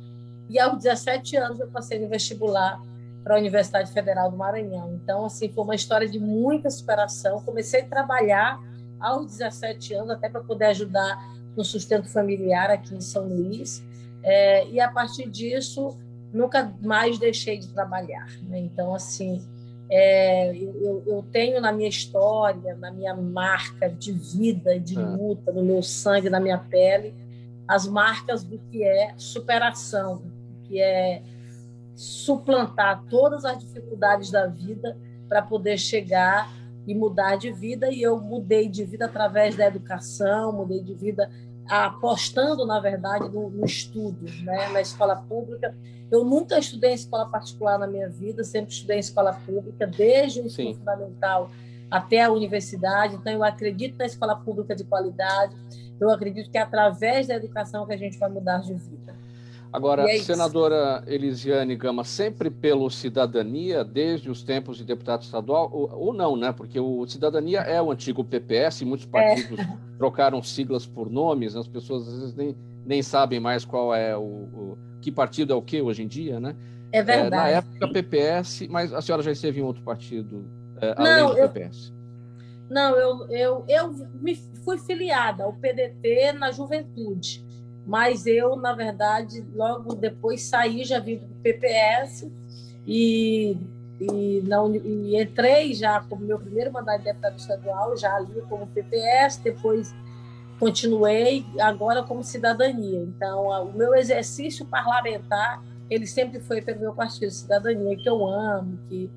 e 0.49 0.59
aos 0.59 0.83
17 0.83 1.37
anos 1.37 1.59
eu 1.59 1.67
passei 1.67 1.99
no 1.99 2.07
vestibular 2.07 2.79
para 3.25 3.37
a 3.37 3.39
Universidade 3.39 3.91
Federal 3.91 4.29
do 4.29 4.37
Maranhão. 4.37 4.93
Então, 4.93 5.25
assim, 5.25 5.49
foi 5.49 5.63
uma 5.63 5.73
história 5.73 6.07
de 6.07 6.19
muita 6.19 6.69
superação. 6.69 7.41
Comecei 7.41 7.81
a 7.81 7.85
trabalhar 7.85 8.61
aos 8.99 9.25
17 9.31 9.95
anos, 9.95 10.11
até 10.11 10.29
para 10.29 10.41
poder 10.41 10.65
ajudar 10.65 11.33
no 11.57 11.65
sustento 11.65 12.07
familiar 12.07 12.69
aqui 12.69 12.93
em 12.93 13.01
São 13.01 13.27
Luís. 13.27 13.83
É, 14.21 14.67
e 14.67 14.79
a 14.79 14.91
partir 14.91 15.27
disso, 15.27 15.97
nunca 16.31 16.71
mais 16.83 17.17
deixei 17.17 17.57
de 17.57 17.67
trabalhar. 17.69 18.27
Né? 18.43 18.59
Então, 18.59 18.93
assim, 18.93 19.43
é, 19.89 20.55
eu, 20.55 21.03
eu, 21.07 21.25
tenho 21.31 21.59
na 21.59 21.71
minha 21.71 21.89
história, 21.89 22.75
na 22.75 22.91
minha 22.91 23.15
marca 23.15 23.89
de 23.89 24.11
vida, 24.11 24.79
de 24.79 24.99
é. 24.99 25.01
luta, 25.01 25.51
no 25.51 25.63
meu 25.63 25.81
sangue, 25.81 26.29
na 26.29 26.39
minha 26.39 26.59
pele, 26.59 27.15
as 27.67 27.87
marcas 27.87 28.43
do 28.43 28.59
que 28.59 28.83
é 28.83 29.15
superação, 29.17 30.17
do 30.17 30.67
que 30.67 30.79
é 30.79 31.23
suplantar 31.95 33.03
todas 33.09 33.45
as 33.45 33.57
dificuldades 33.59 34.29
da 34.29 34.47
vida 34.47 34.97
para 35.27 35.41
poder 35.41 35.77
chegar 35.77 36.51
e 36.85 36.93
mudar 36.93 37.37
de 37.37 37.51
vida. 37.51 37.91
E 37.91 38.01
eu 38.01 38.19
mudei 38.19 38.67
de 38.67 38.83
vida 38.83 39.05
através 39.05 39.55
da 39.55 39.65
educação, 39.65 40.51
mudei 40.51 40.81
de 40.81 40.93
vida 40.93 41.29
apostando, 41.67 42.65
na 42.65 42.79
verdade, 42.79 43.29
no, 43.29 43.49
no 43.49 43.65
estudo, 43.65 44.25
né? 44.43 44.69
na 44.69 44.81
escola 44.81 45.15
pública. 45.15 45.75
Eu 46.11 46.23
nunca 46.23 46.59
estudei 46.59 46.91
em 46.91 46.95
escola 46.95 47.27
particular 47.27 47.79
na 47.79 47.87
minha 47.87 48.07
vida, 48.07 48.43
sempre 48.43 48.71
estudei 48.71 48.97
em 48.97 48.99
escola 48.99 49.33
pública, 49.33 49.87
desde 49.87 50.41
o 50.41 50.45
ensino 50.45 50.75
fundamental 50.75 51.49
até 51.89 52.23
a 52.23 52.31
universidade. 52.31 53.15
Então, 53.15 53.33
eu 53.33 53.43
acredito 53.43 53.97
na 53.97 54.05
escola 54.05 54.35
pública 54.35 54.75
de 54.75 54.83
qualidade. 54.83 55.55
Eu 55.99 56.11
acredito 56.11 56.51
que 56.51 56.57
é 56.57 56.61
através 56.61 57.27
da 57.27 57.35
educação 57.35 57.85
que 57.85 57.93
a 57.93 57.97
gente 57.97 58.19
vai 58.19 58.29
mudar 58.29 58.59
de 58.59 58.73
vida. 58.73 59.15
Agora, 59.75 60.09
é 60.09 60.19
senadora 60.19 61.03
Elisiane 61.05 61.75
Gama, 61.75 62.03
sempre 62.03 62.49
pelo 62.49 62.89
cidadania, 62.89 63.83
desde 63.83 64.29
os 64.29 64.41
tempos 64.41 64.77
de 64.77 64.85
deputado 64.85 65.23
estadual, 65.23 65.69
ou, 65.71 65.91
ou 65.93 66.13
não, 66.13 66.37
né? 66.37 66.51
Porque 66.51 66.79
o 66.79 67.05
cidadania 67.07 67.59
é 67.59 67.81
o 67.81 67.91
antigo 67.91 68.23
PPS, 68.23 68.83
muitos 68.83 69.05
é. 69.07 69.09
partidos 69.09 69.59
é. 69.59 69.77
trocaram 69.97 70.41
siglas 70.41 70.85
por 70.85 71.09
nomes, 71.09 71.55
as 71.55 71.67
pessoas 71.67 72.07
às 72.07 72.19
vezes 72.19 72.35
nem, 72.35 72.55
nem 72.85 73.01
sabem 73.01 73.39
mais 73.39 73.65
qual 73.65 73.93
é 73.93 74.15
o, 74.15 74.21
o 74.21 74.77
que 75.01 75.11
partido 75.11 75.51
é 75.51 75.55
o 75.55 75.61
que 75.61 75.81
hoje 75.81 76.03
em 76.03 76.07
dia, 76.07 76.39
né? 76.39 76.55
É 76.91 77.03
verdade. 77.03 77.27
É, 77.27 77.29
na 77.29 77.47
época 77.49 77.87
PPS, 77.89 78.67
mas 78.69 78.93
a 78.93 79.01
senhora 79.01 79.21
já 79.21 79.31
esteve 79.31 79.59
em 79.59 79.63
outro 79.63 79.83
partido 79.83 80.45
é, 80.81 80.93
além 80.97 81.13
não, 81.17 81.31
do 81.31 81.37
eu, 81.37 81.49
PPS? 81.49 81.93
Não, 82.69 82.95
eu, 82.95 83.27
eu, 83.29 83.65
eu 83.67 83.91
me 84.21 84.35
fui 84.63 84.77
filiada 84.77 85.43
ao 85.43 85.53
PDT 85.53 86.33
na 86.33 86.51
juventude 86.51 87.44
mas 87.85 88.25
eu, 88.25 88.55
na 88.55 88.73
verdade, 88.73 89.45
logo 89.53 89.93
depois 89.93 90.41
saí, 90.41 90.83
já 90.83 90.99
vim 90.99 91.17
para 91.17 91.27
o 91.27 91.41
PPS 91.41 92.27
e, 92.87 93.57
e, 93.99 94.41
não, 94.47 94.73
e 94.75 95.21
entrei 95.21 95.73
já 95.73 96.01
como 96.01 96.25
meu 96.25 96.39
primeiro 96.39 96.71
mandato 96.71 96.99
de 96.99 97.05
deputado 97.05 97.37
estadual, 97.37 97.95
já 97.95 98.15
ali 98.15 98.41
como 98.49 98.65
PPS, 98.67 99.37
depois 99.37 99.93
continuei 100.59 101.45
agora 101.59 102.01
como 102.01 102.23
cidadania. 102.23 103.01
Então, 103.01 103.47
o 103.47 103.73
meu 103.73 103.93
exercício 103.93 104.65
parlamentar, 104.65 105.63
ele 105.89 106.07
sempre 106.07 106.39
foi 106.39 106.61
pelo 106.61 106.79
meu 106.79 106.93
partido 106.93 107.29
Cidadania, 107.29 107.95
que 107.95 108.09
eu 108.09 108.25
amo, 108.25 108.79
que 108.89 109.11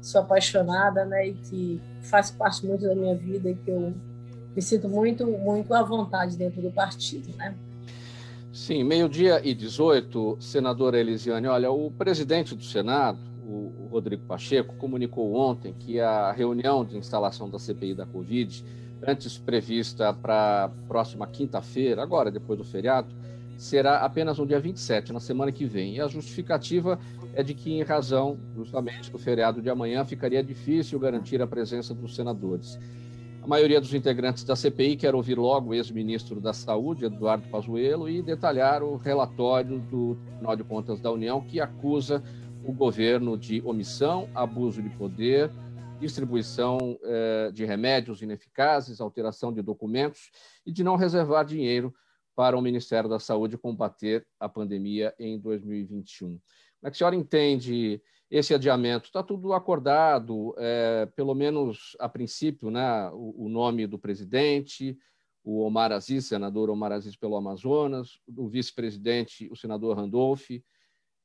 sou 0.00 0.20
apaixonada, 0.20 1.04
né, 1.04 1.28
e 1.28 1.34
que 1.34 1.82
faz 2.02 2.30
parte 2.30 2.64
muito 2.66 2.86
da 2.86 2.94
minha 2.94 3.16
vida 3.16 3.50
e 3.50 3.54
que 3.54 3.70
eu 3.70 3.94
me 4.54 4.62
sinto 4.62 4.88
muito, 4.88 5.26
muito 5.26 5.72
à 5.74 5.82
vontade 5.82 6.36
dentro 6.36 6.60
do 6.60 6.70
partido, 6.70 7.34
né? 7.36 7.54
Sim, 8.52 8.84
meio-dia 8.84 9.40
e 9.42 9.54
18, 9.54 10.36
senadora 10.38 11.00
Elisiane, 11.00 11.46
olha, 11.46 11.70
o 11.70 11.90
presidente 11.90 12.54
do 12.54 12.62
Senado, 12.62 13.18
o 13.46 13.88
Rodrigo 13.90 14.26
Pacheco, 14.26 14.76
comunicou 14.76 15.34
ontem 15.34 15.72
que 15.72 15.98
a 15.98 16.30
reunião 16.32 16.84
de 16.84 16.98
instalação 16.98 17.48
da 17.48 17.58
CPI 17.58 17.94
da 17.94 18.04
Covid, 18.04 18.62
antes 19.06 19.38
prevista 19.38 20.12
para 20.12 20.70
próxima 20.86 21.26
quinta-feira, 21.26 22.02
agora 22.02 22.30
depois 22.30 22.58
do 22.58 22.64
feriado, 22.64 23.08
será 23.56 24.00
apenas 24.00 24.36
no 24.36 24.46
dia 24.46 24.60
27, 24.60 25.14
na 25.14 25.20
semana 25.20 25.50
que 25.50 25.64
vem. 25.64 25.96
E 25.96 26.00
a 26.02 26.06
justificativa 26.06 27.00
é 27.32 27.42
de 27.42 27.54
que, 27.54 27.72
em 27.72 27.82
razão 27.82 28.38
justamente 28.54 29.10
do 29.10 29.18
feriado 29.18 29.62
de 29.62 29.70
amanhã, 29.70 30.04
ficaria 30.04 30.44
difícil 30.44 30.98
garantir 30.98 31.40
a 31.40 31.46
presença 31.46 31.94
dos 31.94 32.14
senadores. 32.14 32.78
A 33.42 33.46
maioria 33.48 33.80
dos 33.80 33.92
integrantes 33.92 34.44
da 34.44 34.54
CPI 34.54 34.96
quer 34.96 35.16
ouvir 35.16 35.36
logo 35.36 35.70
o 35.70 35.74
ex-ministro 35.74 36.40
da 36.40 36.52
Saúde, 36.52 37.06
Eduardo 37.06 37.48
Pazuello, 37.48 38.08
e 38.08 38.22
detalhar 38.22 38.84
o 38.84 38.96
relatório 38.96 39.80
do 39.80 40.14
Tribunal 40.14 40.54
de 40.54 40.62
Contas 40.62 41.00
da 41.00 41.10
União 41.10 41.44
que 41.44 41.60
acusa 41.60 42.22
o 42.64 42.72
governo 42.72 43.36
de 43.36 43.60
omissão, 43.62 44.30
abuso 44.32 44.80
de 44.80 44.88
poder, 44.90 45.50
distribuição 45.98 46.96
eh, 47.02 47.50
de 47.52 47.64
remédios 47.64 48.22
ineficazes, 48.22 49.00
alteração 49.00 49.52
de 49.52 49.60
documentos 49.60 50.30
e 50.64 50.70
de 50.70 50.84
não 50.84 50.94
reservar 50.94 51.44
dinheiro 51.44 51.92
para 52.36 52.56
o 52.56 52.62
Ministério 52.62 53.10
da 53.10 53.18
Saúde 53.18 53.58
combater 53.58 54.24
a 54.38 54.48
pandemia 54.48 55.12
em 55.18 55.36
2021. 55.36 56.28
Como 56.28 56.40
é 56.84 56.90
que 56.90 56.94
a 56.94 56.98
senhora 56.98 57.16
entende 57.16 58.00
esse 58.32 58.54
adiamento. 58.54 59.04
Está 59.04 59.22
tudo 59.22 59.52
acordado, 59.52 60.54
é, 60.56 61.04
pelo 61.14 61.34
menos 61.34 61.94
a 62.00 62.08
princípio, 62.08 62.70
né, 62.70 63.10
o, 63.10 63.44
o, 63.44 63.48
nome 63.50 63.86
do 63.86 63.98
presidente, 63.98 64.98
o 65.44 65.60
Omar 65.60 65.92
Aziz, 65.92 66.26
senador 66.26 66.70
Omar 66.70 66.92
Aziz 66.92 67.14
pelo 67.14 67.36
Amazonas, 67.36 68.18
o 68.26 68.48
vice-presidente, 68.48 69.50
o 69.52 69.56
senador 69.56 69.98
Randolph, 69.98 70.48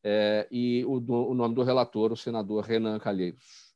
é, 0.04 0.48
e 0.52 0.84
o, 0.86 1.00
do, 1.00 1.30
o, 1.30 1.34
nome 1.34 1.56
do 1.56 1.64
relator, 1.64 2.12
o 2.12 2.18
senador 2.18 2.66
Renan 2.66 3.00
Calheiros. 3.00 3.74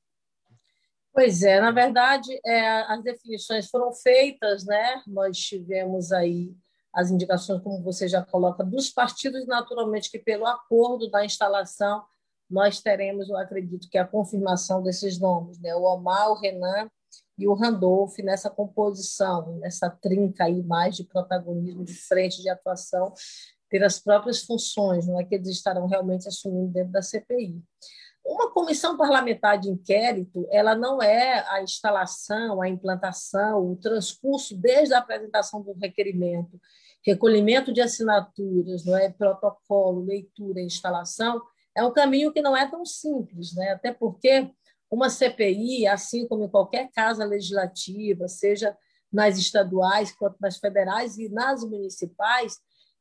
Pois 1.13 1.41
é, 1.41 1.61
na 1.61 1.71
verdade, 1.71 2.37
é, 2.45 2.81
as 2.81 3.01
definições 3.01 3.69
foram 3.69 3.93
feitas, 3.93 4.65
né? 4.65 5.01
Nós 5.07 5.37
tivemos 5.37 6.11
aí 6.11 6.53
as 6.93 7.09
indicações, 7.09 7.63
como 7.63 7.81
você 7.81 8.09
já 8.09 8.21
coloca, 8.25 8.61
dos 8.61 8.89
partidos, 8.89 9.47
naturalmente, 9.47 10.11
que 10.11 10.19
pelo 10.19 10.45
acordo 10.45 11.09
da 11.09 11.23
instalação 11.23 12.03
nós 12.51 12.81
teremos, 12.81 13.29
eu 13.29 13.37
acredito, 13.37 13.89
que 13.89 13.97
a 13.97 14.05
confirmação 14.05 14.83
desses 14.83 15.19
nomes, 15.19 15.59
né? 15.59 15.73
o 15.75 15.83
Omar, 15.83 16.31
o 16.31 16.39
Renan 16.39 16.89
e 17.37 17.47
o 17.47 17.53
Randolph 17.53 18.17
nessa 18.19 18.49
composição, 18.49 19.57
nessa 19.59 19.89
trinca 19.89 20.43
aí 20.43 20.61
mais 20.61 20.95
de 20.95 21.03
protagonismo, 21.03 21.83
de 21.83 21.93
frente 21.93 22.41
de 22.41 22.49
atuação, 22.49 23.13
ter 23.69 23.83
as 23.83 23.97
próprias 23.97 24.43
funções, 24.43 25.07
não 25.07 25.19
é 25.19 25.23
que 25.23 25.35
eles 25.35 25.47
estarão 25.47 25.87
realmente 25.87 26.27
assumindo 26.27 26.73
dentro 26.73 26.91
da 26.91 27.01
CPI. 27.01 27.63
Uma 28.23 28.51
comissão 28.51 28.95
parlamentar 28.97 29.57
de 29.57 29.69
inquérito, 29.69 30.47
ela 30.51 30.75
não 30.75 31.01
é 31.01 31.43
a 31.49 31.63
instalação, 31.63 32.61
a 32.61 32.69
implantação, 32.69 33.71
o 33.71 33.75
transcurso 33.75 34.55
desde 34.55 34.93
a 34.93 34.99
apresentação 34.99 35.61
do 35.61 35.73
requerimento, 35.73 36.59
recolhimento 37.03 37.73
de 37.73 37.81
assinaturas, 37.81 38.85
não 38.85 38.95
é 38.95 39.09
protocolo, 39.09 40.05
leitura 40.05 40.61
instalação, 40.61 41.41
é 41.75 41.83
um 41.83 41.91
caminho 41.91 42.31
que 42.31 42.41
não 42.41 42.55
é 42.55 42.69
tão 42.69 42.85
simples, 42.85 43.53
né? 43.55 43.71
até 43.71 43.93
porque 43.93 44.49
uma 44.89 45.09
CPI, 45.09 45.87
assim 45.87 46.27
como 46.27 46.43
em 46.43 46.49
qualquer 46.49 46.89
casa 46.91 47.23
legislativa, 47.23 48.27
seja 48.27 48.77
nas 49.11 49.37
estaduais 49.37 50.11
quanto 50.11 50.37
nas 50.39 50.57
federais 50.57 51.17
e 51.17 51.29
nas 51.29 51.63
municipais, 51.63 52.59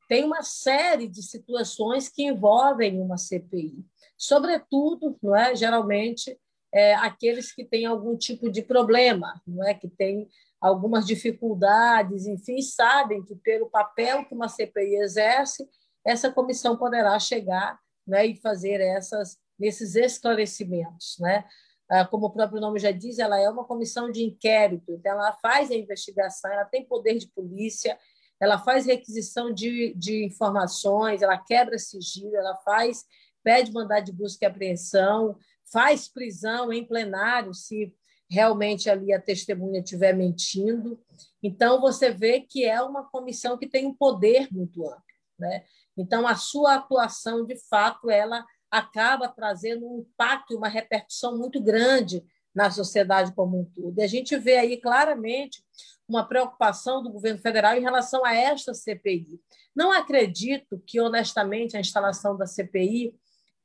tem 0.09 0.25
uma 0.25 0.43
série 0.43 1.09
de 1.09 1.23
situações 1.23 2.09
que 2.09 2.25
envolvem 2.25 3.01
uma 3.01 3.17
CPI. 3.17 3.85
Sobretudo, 4.17 5.17
não 5.23 5.35
é, 5.37 5.55
geralmente, 5.55 6.37
é, 6.73 6.95
aqueles 6.95 7.53
que 7.53 7.65
têm 7.65 7.87
algum 7.87 8.17
tipo 8.17 8.51
de 8.51 8.63
problema, 8.63 9.41
não 9.47 9.65
é, 9.67 9.73
que 9.75 9.89
têm 9.89 10.29
algumas 10.61 11.07
dificuldades, 11.07 12.27
enfim, 12.27 12.61
sabem 12.61 13.25
que 13.25 13.35
pelo 13.37 13.71
papel 13.71 14.25
que 14.25 14.35
uma 14.35 14.49
CPI 14.49 14.97
exerce, 14.97 15.69
essa 16.05 16.31
comissão 16.31 16.77
poderá 16.77 17.19
chegar 17.19 17.79
né, 18.11 18.27
e 18.27 18.37
fazer 18.37 18.81
essas 18.81 19.39
nesses 19.59 19.95
esclarecimentos, 19.95 21.17
né? 21.21 21.45
Ah, 21.89 22.07
como 22.07 22.27
o 22.27 22.31
próprio 22.31 22.61
nome 22.61 22.79
já 22.79 22.91
diz, 22.93 23.19
ela 23.19 23.39
é 23.39 23.49
uma 23.51 23.65
comissão 23.65 24.11
de 24.11 24.23
inquérito, 24.23 24.93
então 24.93 25.13
ela 25.13 25.33
faz 25.35 25.71
a 25.71 25.75
investigação, 25.75 26.51
ela 26.51 26.65
tem 26.65 26.85
poder 26.85 27.19
de 27.19 27.29
polícia, 27.29 27.99
ela 28.41 28.59
faz 28.59 28.87
requisição 28.87 29.53
de, 29.53 29.93
de 29.95 30.25
informações, 30.25 31.21
ela 31.21 31.37
quebra 31.37 31.79
sigilo, 31.79 32.37
ela 32.37 32.57
faz 32.65 33.05
pede 33.43 33.73
mandado 33.73 34.05
de 34.05 34.13
busca 34.13 34.45
e 34.45 34.49
apreensão, 34.49 35.37
faz 35.73 36.09
prisão 36.09 36.73
em 36.73 36.85
plenário 36.85 37.55
se 37.55 37.93
realmente 38.29 38.89
ali 38.89 39.13
a 39.13 39.21
testemunha 39.21 39.81
estiver 39.81 40.15
mentindo. 40.15 41.01
Então, 41.43 41.81
você 41.81 42.11
vê 42.11 42.41
que 42.41 42.65
é 42.65 42.81
uma 42.81 43.05
comissão 43.11 43.59
que 43.59 43.67
tem 43.67 43.87
um 43.87 43.95
poder 43.95 44.49
muito 44.53 44.87
amplo. 44.87 45.03
Né? 45.39 45.65
Então, 45.97 46.27
a 46.27 46.35
sua 46.35 46.75
atuação, 46.75 47.45
de 47.45 47.57
fato, 47.69 48.11
ela 48.11 48.45
acaba 48.71 49.29
trazendo 49.29 49.87
um 49.87 50.01
impacto, 50.01 50.57
uma 50.57 50.69
repercussão 50.69 51.37
muito 51.37 51.61
grande 51.61 52.25
na 52.55 52.71
sociedade 52.71 53.33
como 53.35 53.61
um 53.61 53.65
todo. 53.65 53.99
E 53.99 54.03
a 54.03 54.07
gente 54.07 54.37
vê 54.37 54.57
aí 54.57 54.77
claramente 54.77 55.63
uma 56.09 56.27
preocupação 56.27 57.03
do 57.03 57.11
governo 57.11 57.41
federal 57.41 57.77
em 57.77 57.81
relação 57.81 58.25
a 58.25 58.35
esta 58.35 58.75
CPI. 58.75 59.41
Não 59.75 59.93
acredito 59.93 60.83
que, 60.87 61.01
honestamente, 61.01 61.77
a 61.77 61.81
instalação 61.81 62.37
da 62.37 62.47
CPI, 62.47 63.15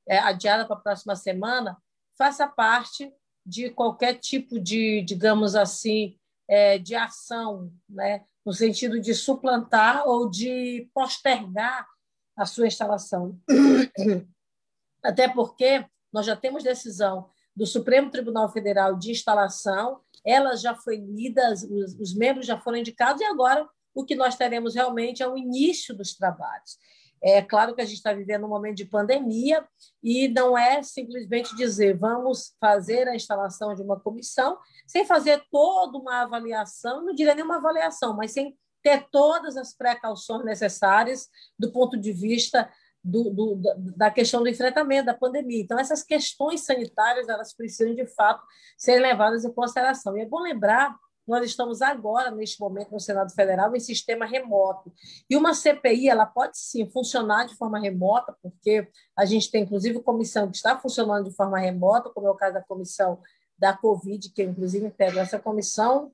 é, 0.08 0.20
adiada 0.20 0.66
para 0.66 0.76
a 0.76 0.80
próxima 0.80 1.16
semana, 1.16 1.78
faça 2.18 2.48
parte 2.48 3.12
de 3.46 3.70
qualquer 3.70 4.16
tipo 4.16 4.60
de, 4.60 5.02
digamos 5.02 5.56
assim, 5.56 6.18
é, 6.48 6.78
de 6.78 6.96
ação, 6.96 7.72
né? 7.90 8.24
no 8.46 8.54
sentido 8.54 9.00
de 9.00 9.14
suplantar 9.16 10.08
ou 10.08 10.30
de 10.30 10.88
postergar 10.94 11.88
a 12.36 12.46
sua 12.46 12.68
instalação. 12.68 13.40
Até 15.04 15.28
porque 15.28 15.86
nós 16.12 16.26
já 16.26 16.36
temos 16.36 16.64
decisão 16.64 17.30
do 17.56 17.66
Supremo 17.66 18.10
Tribunal 18.10 18.52
Federal 18.52 18.98
de 18.98 19.12
instalação, 19.12 20.02
ela 20.26 20.56
já 20.56 20.76
foi 20.76 20.98
lida, 20.98 21.54
os, 21.54 21.98
os 22.00 22.14
membros 22.14 22.46
já 22.46 22.60
foram 22.60 22.78
indicados, 22.78 23.22
e 23.22 23.26
agora 23.26 23.68
o 23.94 24.04
que 24.04 24.16
nós 24.16 24.36
teremos 24.36 24.76
realmente 24.76 25.24
é 25.24 25.28
o 25.28 25.38
início 25.38 25.96
dos 25.96 26.14
trabalhos. 26.16 26.78
É 27.24 27.42
claro 27.42 27.74
que 27.74 27.82
a 27.82 27.86
gente 27.86 27.98
está 27.98 28.14
vivendo 28.14 28.46
um 28.46 28.50
momento 28.50 28.76
de 28.76 28.86
pandemia 28.86 29.66
e 30.04 30.28
não 30.28 30.58
é 30.58 30.84
simplesmente 30.84 31.56
dizer 31.56 31.98
vamos 31.98 32.56
fazer 32.60 33.08
a 33.08 33.16
instalação 33.16 33.74
de 33.74 33.82
uma 33.82 34.00
comissão 34.00 34.60
sem 34.86 35.06
fazer 35.06 35.42
toda 35.50 35.98
uma 35.98 36.22
avaliação, 36.24 37.04
não 37.04 37.16
diria 37.16 37.34
nem 37.34 37.44
uma 37.44 37.56
avaliação, 37.56 38.16
mas 38.16 38.32
sem 38.32 38.56
ter 38.86 39.08
todas 39.10 39.58
as 39.58 39.76
precauções 39.76 40.46
necessárias 40.46 41.28
do 41.58 41.72
ponto 41.72 41.98
de 41.98 42.14
vista 42.14 42.70
do, 43.04 43.32
do, 43.32 43.62
da 43.96 44.12
questão 44.12 44.44
do 44.44 44.50
enfrentamento 44.50 45.08
da 45.08 45.14
pandemia. 45.16 45.60
Então, 45.60 45.80
essas 45.80 46.04
questões 46.04 46.62
sanitárias 46.62 47.28
elas 47.28 47.52
precisam, 47.52 47.96
de 47.96 48.06
fato, 48.06 48.44
ser 48.78 49.00
levadas 49.00 49.44
em 49.44 49.52
consideração. 49.52 50.16
E 50.16 50.22
é 50.22 50.26
bom 50.28 50.40
lembrar 50.40 50.96
nós 51.28 51.44
estamos 51.44 51.82
agora, 51.82 52.30
neste 52.30 52.60
momento, 52.60 52.92
no 52.92 53.00
Senado 53.00 53.34
Federal, 53.34 53.76
em 53.76 53.80
sistema 53.80 54.28
remoto. 54.28 54.94
E 55.28 55.36
uma 55.36 55.56
CPI 55.56 56.08
ela 56.08 56.28
pode 56.28 56.56
sim 56.56 56.88
funcionar 56.88 57.46
de 57.46 57.56
forma 57.56 57.80
remota, 57.80 58.38
porque 58.44 58.88
a 59.18 59.26
gente 59.26 59.50
tem, 59.50 59.64
inclusive, 59.64 60.04
comissão 60.04 60.52
que 60.52 60.58
está 60.58 60.78
funcionando 60.78 61.28
de 61.28 61.36
forma 61.36 61.58
remota, 61.58 62.12
como 62.12 62.28
é 62.28 62.30
o 62.30 62.36
caso 62.36 62.54
da 62.54 62.62
comissão 62.62 63.20
da 63.58 63.76
Covid, 63.76 64.32
que 64.32 64.44
eu, 64.44 64.52
inclusive, 64.52 64.86
integro 64.86 65.18
essa 65.18 65.40
comissão. 65.40 66.12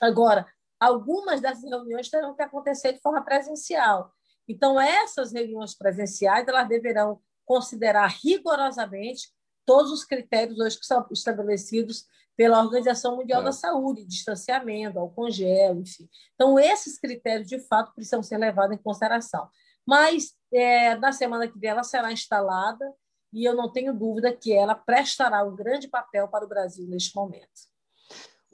Agora, 0.00 0.46
algumas 0.84 1.40
dessas 1.40 1.64
reuniões 1.64 2.08
terão 2.08 2.34
que 2.34 2.42
acontecer 2.42 2.92
de 2.92 3.00
forma 3.00 3.22
presencial. 3.24 4.12
Então, 4.46 4.80
essas 4.80 5.32
reuniões 5.32 5.74
presenciais 5.74 6.46
elas 6.46 6.68
deverão 6.68 7.20
considerar 7.44 8.06
rigorosamente 8.22 9.28
todos 9.64 9.90
os 9.90 10.04
critérios 10.04 10.58
hoje 10.58 10.78
que 10.78 10.86
são 10.86 11.06
estabelecidos 11.10 12.04
pela 12.36 12.62
Organização 12.62 13.16
Mundial 13.16 13.40
é. 13.40 13.44
da 13.44 13.52
Saúde, 13.52 14.04
distanciamento, 14.04 14.98
álcool 14.98 15.30
gel, 15.30 15.76
enfim. 15.76 16.08
Então, 16.34 16.58
esses 16.58 16.98
critérios, 16.98 17.48
de 17.48 17.58
fato, 17.60 17.94
precisam 17.94 18.22
ser 18.22 18.38
levados 18.38 18.76
em 18.76 18.82
consideração. 18.82 19.48
Mas, 19.86 20.34
é, 20.52 20.96
na 20.96 21.12
semana 21.12 21.48
que 21.48 21.58
vem, 21.58 21.70
ela 21.70 21.82
será 21.82 22.12
instalada 22.12 22.92
e 23.32 23.44
eu 23.44 23.54
não 23.54 23.70
tenho 23.70 23.92
dúvida 23.94 24.34
que 24.34 24.52
ela 24.52 24.74
prestará 24.74 25.44
um 25.44 25.54
grande 25.54 25.88
papel 25.88 26.28
para 26.28 26.44
o 26.44 26.48
Brasil 26.48 26.86
neste 26.88 27.14
momento. 27.14 27.73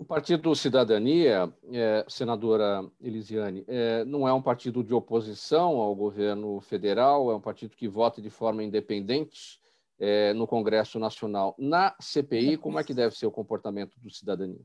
O 0.00 0.04
Partido 0.04 0.56
Cidadania, 0.56 1.52
é, 1.70 2.06
senadora 2.08 2.82
Elisiane, 3.02 3.66
é, 3.68 4.02
não 4.06 4.26
é 4.26 4.32
um 4.32 4.40
partido 4.40 4.82
de 4.82 4.94
oposição 4.94 5.76
ao 5.76 5.94
governo 5.94 6.58
federal, 6.62 7.30
é 7.30 7.34
um 7.34 7.40
partido 7.40 7.76
que 7.76 7.86
vota 7.86 8.22
de 8.22 8.30
forma 8.30 8.64
independente 8.64 9.60
é, 9.98 10.32
no 10.32 10.46
Congresso 10.46 10.98
Nacional. 10.98 11.54
Na 11.58 11.94
CPI, 12.00 12.56
como 12.56 12.80
é 12.80 12.82
que 12.82 12.94
deve 12.94 13.14
ser 13.14 13.26
o 13.26 13.30
comportamento 13.30 14.00
do 14.00 14.10
cidadania? 14.10 14.62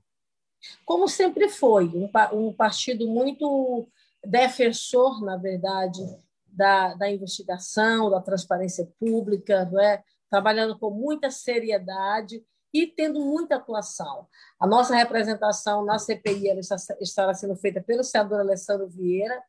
Como 0.86 1.06
sempre 1.06 1.50
foi, 1.50 1.90
um, 1.90 2.10
um 2.32 2.54
partido 2.54 3.06
muito 3.06 3.90
defensor, 4.26 5.22
na 5.22 5.36
verdade, 5.36 6.00
da, 6.48 6.94
da 6.94 7.12
investigação, 7.12 8.10
da 8.10 8.22
transparência 8.22 8.90
pública, 8.98 9.66
não 9.66 9.82
é? 9.82 10.02
trabalhando 10.30 10.80
com 10.80 10.90
muita 10.90 11.30
seriedade 11.30 12.42
e 12.76 12.88
tendo 12.88 13.22
muita 13.22 13.56
atuação. 13.56 14.28
A 14.60 14.68
nossa 14.68 14.94
representação 14.94 15.86
na 15.86 15.98
CPI 15.98 16.60
estará 17.00 17.34
sendo 17.34 17.56
feita 17.56 17.82
pelo 17.82 18.04
senador 18.04 18.42
Alessandro 18.42 18.86
Vieira, 18.90 19.42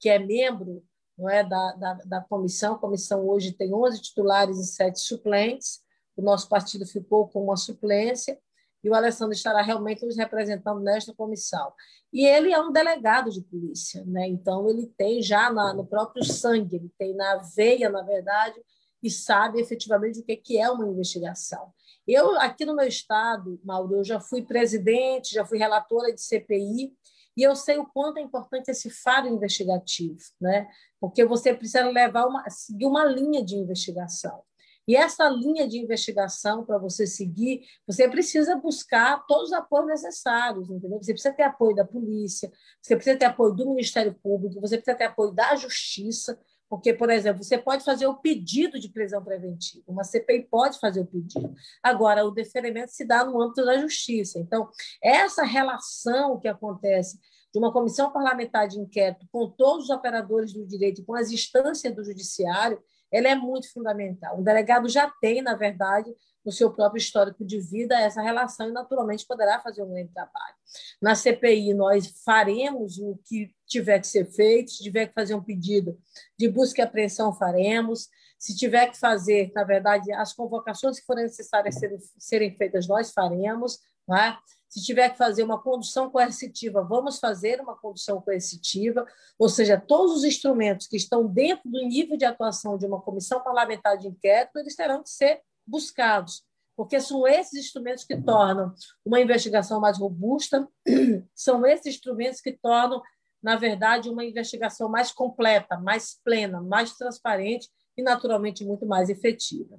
que 0.00 0.08
é 0.08 0.18
membro 0.18 0.84
não 1.16 1.30
é, 1.30 1.44
da, 1.44 1.72
da, 1.74 1.94
da 2.04 2.20
comissão. 2.22 2.74
A 2.74 2.78
comissão 2.78 3.28
hoje 3.28 3.52
tem 3.52 3.72
11 3.72 4.02
titulares 4.02 4.58
e 4.58 4.66
7 4.66 4.98
suplentes. 4.98 5.80
O 6.16 6.22
nosso 6.22 6.48
partido 6.48 6.84
ficou 6.84 7.28
com 7.28 7.44
uma 7.44 7.56
suplência 7.56 8.36
e 8.82 8.90
o 8.90 8.94
Alessandro 8.94 9.32
estará 9.32 9.62
realmente 9.62 10.04
nos 10.04 10.16
representando 10.16 10.80
nesta 10.80 11.14
comissão. 11.14 11.72
E 12.12 12.26
ele 12.26 12.52
é 12.52 12.60
um 12.60 12.72
delegado 12.72 13.30
de 13.30 13.42
polícia, 13.42 14.04
né? 14.04 14.26
então 14.26 14.68
ele 14.68 14.88
tem 14.98 15.22
já 15.22 15.52
na, 15.52 15.72
no 15.72 15.86
próprio 15.86 16.24
sangue, 16.24 16.74
ele 16.74 16.92
tem 16.98 17.14
na 17.14 17.36
veia, 17.36 17.88
na 17.88 18.02
verdade, 18.02 18.60
e 19.00 19.08
sabe 19.08 19.60
efetivamente 19.60 20.18
o 20.18 20.24
que 20.24 20.58
é 20.58 20.68
uma 20.68 20.86
investigação. 20.86 21.72
Eu, 22.06 22.38
aqui 22.40 22.64
no 22.64 22.74
meu 22.74 22.86
estado, 22.86 23.60
Mauro, 23.64 23.96
eu 23.96 24.04
já 24.04 24.20
fui 24.20 24.42
presidente, 24.42 25.34
já 25.34 25.44
fui 25.44 25.58
relatora 25.58 26.12
de 26.12 26.20
CPI, 26.20 26.92
e 27.36 27.42
eu 27.42 27.56
sei 27.56 27.78
o 27.78 27.86
quanto 27.86 28.18
é 28.18 28.22
importante 28.22 28.70
esse 28.70 28.90
faro 28.90 29.28
investigativo, 29.28 30.18
né? 30.40 30.68
porque 31.00 31.24
você 31.24 31.54
precisa 31.54 31.88
levar 31.88 32.26
uma, 32.26 32.48
seguir 32.50 32.86
uma 32.86 33.04
linha 33.04 33.42
de 33.42 33.56
investigação. 33.56 34.42
E 34.86 34.96
essa 34.96 35.28
linha 35.28 35.66
de 35.68 35.78
investigação, 35.78 36.64
para 36.64 36.76
você 36.76 37.06
seguir, 37.06 37.62
você 37.86 38.08
precisa 38.08 38.56
buscar 38.56 39.24
todos 39.26 39.50
os 39.50 39.52
apoios 39.52 39.86
necessários, 39.86 40.68
entendeu? 40.68 41.00
Você 41.00 41.12
precisa 41.12 41.32
ter 41.32 41.44
apoio 41.44 41.74
da 41.74 41.84
polícia, 41.84 42.50
você 42.80 42.96
precisa 42.96 43.16
ter 43.16 43.26
apoio 43.26 43.54
do 43.54 43.68
Ministério 43.68 44.12
Público, 44.12 44.60
você 44.60 44.76
precisa 44.76 44.96
ter 44.96 45.04
apoio 45.04 45.30
da 45.30 45.54
Justiça, 45.54 46.38
porque, 46.72 46.94
por 46.94 47.10
exemplo, 47.10 47.44
você 47.44 47.58
pode 47.58 47.84
fazer 47.84 48.06
o 48.06 48.14
pedido 48.14 48.80
de 48.80 48.88
prisão 48.88 49.22
preventiva, 49.22 49.84
uma 49.86 50.04
CPI 50.04 50.48
pode 50.50 50.80
fazer 50.80 51.00
o 51.00 51.06
pedido. 51.06 51.54
Agora, 51.82 52.24
o 52.24 52.30
deferimento 52.30 52.92
se 52.92 53.04
dá 53.04 53.22
no 53.26 53.42
âmbito 53.42 53.62
da 53.62 53.76
justiça. 53.76 54.38
Então, 54.38 54.70
essa 55.02 55.44
relação 55.44 56.40
que 56.40 56.48
acontece 56.48 57.20
de 57.52 57.58
uma 57.58 57.70
comissão 57.70 58.10
parlamentar 58.10 58.68
de 58.68 58.80
inquérito 58.80 59.26
com 59.30 59.50
todos 59.50 59.84
os 59.84 59.90
operadores 59.90 60.54
do 60.54 60.66
direito, 60.66 61.04
com 61.04 61.14
as 61.14 61.30
instâncias 61.30 61.94
do 61.94 62.02
judiciário, 62.02 62.82
ela 63.12 63.28
é 63.28 63.34
muito 63.34 63.70
fundamental. 63.70 64.40
O 64.40 64.42
delegado 64.42 64.88
já 64.88 65.12
tem, 65.20 65.42
na 65.42 65.54
verdade, 65.54 66.10
no 66.44 66.52
seu 66.52 66.72
próprio 66.72 66.98
histórico 66.98 67.44
de 67.44 67.60
vida 67.60 67.98
essa 67.98 68.20
relação 68.20 68.68
e, 68.68 68.72
naturalmente, 68.72 69.26
poderá 69.26 69.60
fazer 69.60 69.82
um 69.82 69.90
grande 69.90 70.12
trabalho. 70.12 70.54
Na 71.00 71.14
CPI, 71.14 71.74
nós 71.74 72.12
faremos 72.24 72.98
o 72.98 73.18
que 73.24 73.50
tiver 73.66 74.00
que 74.00 74.06
ser 74.06 74.24
feito, 74.26 74.70
se 74.70 74.82
tiver 74.82 75.06
que 75.06 75.14
fazer 75.14 75.34
um 75.34 75.42
pedido 75.42 75.98
de 76.38 76.48
busca 76.48 76.80
e 76.80 76.84
apreensão, 76.84 77.32
faremos. 77.32 78.08
Se 78.38 78.56
tiver 78.56 78.90
que 78.90 78.98
fazer, 78.98 79.52
na 79.54 79.64
verdade, 79.64 80.12
as 80.12 80.32
convocações 80.32 80.98
que 80.98 81.06
forem 81.06 81.24
necessárias 81.24 81.76
serem, 81.76 81.98
serem 82.18 82.56
feitas, 82.56 82.88
nós 82.88 83.12
faremos. 83.12 83.78
É? 84.10 84.36
Se 84.68 84.82
tiver 84.82 85.10
que 85.10 85.18
fazer 85.18 85.42
uma 85.42 85.62
condução 85.62 86.10
coercitiva, 86.10 86.82
vamos 86.82 87.18
fazer 87.18 87.60
uma 87.60 87.76
condução 87.76 88.20
coercitiva, 88.20 89.06
ou 89.38 89.48
seja, 89.48 89.78
todos 89.78 90.16
os 90.16 90.24
instrumentos 90.24 90.86
que 90.86 90.96
estão 90.96 91.26
dentro 91.26 91.70
do 91.70 91.78
nível 91.86 92.16
de 92.16 92.24
atuação 92.24 92.78
de 92.78 92.86
uma 92.86 93.00
comissão 93.00 93.42
parlamentar 93.42 93.98
de 93.98 94.08
inquérito, 94.08 94.58
eles 94.58 94.74
terão 94.74 95.02
que 95.02 95.10
ser 95.10 95.40
buscados, 95.66 96.44
porque 96.76 97.00
são 97.00 97.26
esses 97.26 97.54
instrumentos 97.54 98.04
que 98.04 98.20
tornam 98.20 98.74
uma 99.04 99.20
investigação 99.20 99.80
mais 99.80 99.98
robusta, 99.98 100.68
são 101.34 101.64
esses 101.66 101.86
instrumentos 101.94 102.40
que 102.40 102.52
tornam, 102.52 103.02
na 103.42 103.56
verdade, 103.56 104.08
uma 104.08 104.24
investigação 104.24 104.88
mais 104.88 105.12
completa, 105.12 105.78
mais 105.78 106.20
plena, 106.24 106.60
mais 106.60 106.96
transparente 106.96 107.68
e, 107.96 108.02
naturalmente, 108.02 108.64
muito 108.64 108.86
mais 108.86 109.10
efetiva. 109.10 109.78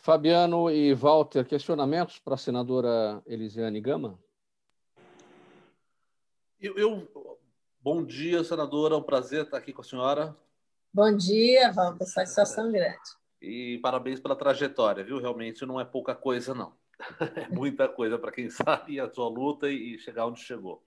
Fabiano 0.00 0.70
e 0.70 0.94
Walter, 0.94 1.44
questionamentos 1.44 2.18
para 2.20 2.34
a 2.34 2.38
senadora 2.38 3.20
Elisiane 3.26 3.80
Gama? 3.80 4.18
Eu, 6.60 6.78
eu, 6.78 7.38
bom 7.80 8.04
dia, 8.04 8.42
senadora. 8.44 8.94
É 8.94 8.98
um 8.98 9.02
prazer 9.02 9.44
estar 9.44 9.58
aqui 9.58 9.72
com 9.72 9.82
a 9.82 9.84
senhora. 9.84 10.36
Bom 10.94 11.14
dia, 11.14 11.72
Walter. 11.72 12.06
Satisfação 12.06 12.70
grande. 12.70 12.96
E 13.40 13.78
parabéns 13.78 14.20
pela 14.20 14.36
trajetória, 14.36 15.04
viu? 15.04 15.18
Realmente 15.20 15.64
não 15.66 15.80
é 15.80 15.84
pouca 15.84 16.14
coisa, 16.14 16.54
não. 16.54 16.74
É 17.36 17.48
muita 17.48 17.88
coisa 17.88 18.18
para 18.18 18.32
quem 18.32 18.48
sabe 18.50 18.98
a 18.98 19.08
sua 19.08 19.28
luta 19.28 19.68
e 19.68 19.98
chegar 19.98 20.26
onde 20.26 20.40
chegou. 20.40 20.82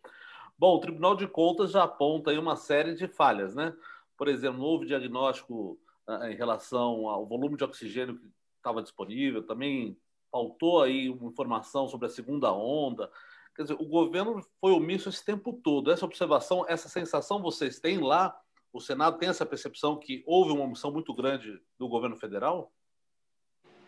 Bom, 0.58 0.76
o 0.76 0.80
Tribunal 0.80 1.16
de 1.16 1.28
Contas 1.28 1.72
já 1.72 1.84
aponta 1.84 2.32
aí 2.32 2.38
uma 2.38 2.56
série 2.56 2.94
de 2.94 3.08
falhas, 3.08 3.56
né? 3.56 3.74
Por 4.18 4.28
exemplo, 4.28 4.60
novo 4.60 4.86
diagnóstico 4.86 5.80
ah, 6.06 6.30
em 6.30 6.36
relação 6.36 7.08
ao 7.08 7.26
volume 7.26 7.56
de 7.56 7.64
oxigênio 7.64 8.18
que 8.18 8.28
estava 8.58 8.82
disponível, 8.82 9.42
também 9.46 9.98
faltou 10.32 10.82
aí 10.82 11.10
uma 11.10 11.30
informação 11.30 11.88
sobre 11.88 12.08
a 12.08 12.10
segunda 12.10 12.52
onda. 12.52 13.10
Quer 13.56 13.64
dizer, 13.64 13.78
o 13.80 13.86
governo 13.86 14.42
foi 14.60 14.72
omisso 14.72 15.10
esse 15.10 15.24
tempo 15.24 15.54
todo. 15.54 15.92
Essa 15.92 16.06
observação, 16.06 16.66
essa 16.68 16.90
sensação 16.90 17.42
vocês 17.42 17.80
têm 17.80 18.00
lá? 18.00 18.38
O 18.72 18.80
Senado 18.80 19.18
tem 19.18 19.30
essa 19.30 19.46
percepção 19.46 19.98
que 19.98 20.24
houve 20.26 20.52
uma 20.52 20.64
omissão 20.64 20.92
muito 20.92 21.14
grande 21.14 21.60
do 21.78 21.88
governo 21.88 22.16
federal? 22.16 22.72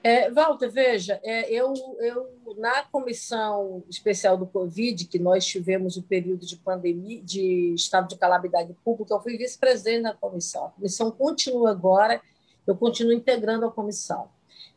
É, 0.03 0.31
Walter, 0.31 0.69
veja, 0.69 1.19
é, 1.23 1.51
eu, 1.51 1.73
eu 1.99 2.55
na 2.57 2.83
comissão 2.85 3.83
especial 3.87 4.35
do 4.35 4.47
Covid, 4.47 5.05
que 5.05 5.19
nós 5.19 5.45
tivemos 5.45 5.95
o 5.95 6.01
período 6.01 6.43
de 6.43 6.57
pandemia, 6.57 7.21
de 7.21 7.75
estado 7.75 8.07
de 8.07 8.17
calamidade 8.17 8.73
pública, 8.83 9.13
eu 9.13 9.21
fui 9.21 9.37
vice-presidente 9.37 10.03
da 10.03 10.13
comissão. 10.15 10.65
A 10.65 10.69
comissão 10.69 11.11
continua 11.11 11.69
agora, 11.69 12.19
eu 12.65 12.75
continuo 12.75 13.13
integrando 13.13 13.65
a 13.67 13.71
comissão. 13.71 14.27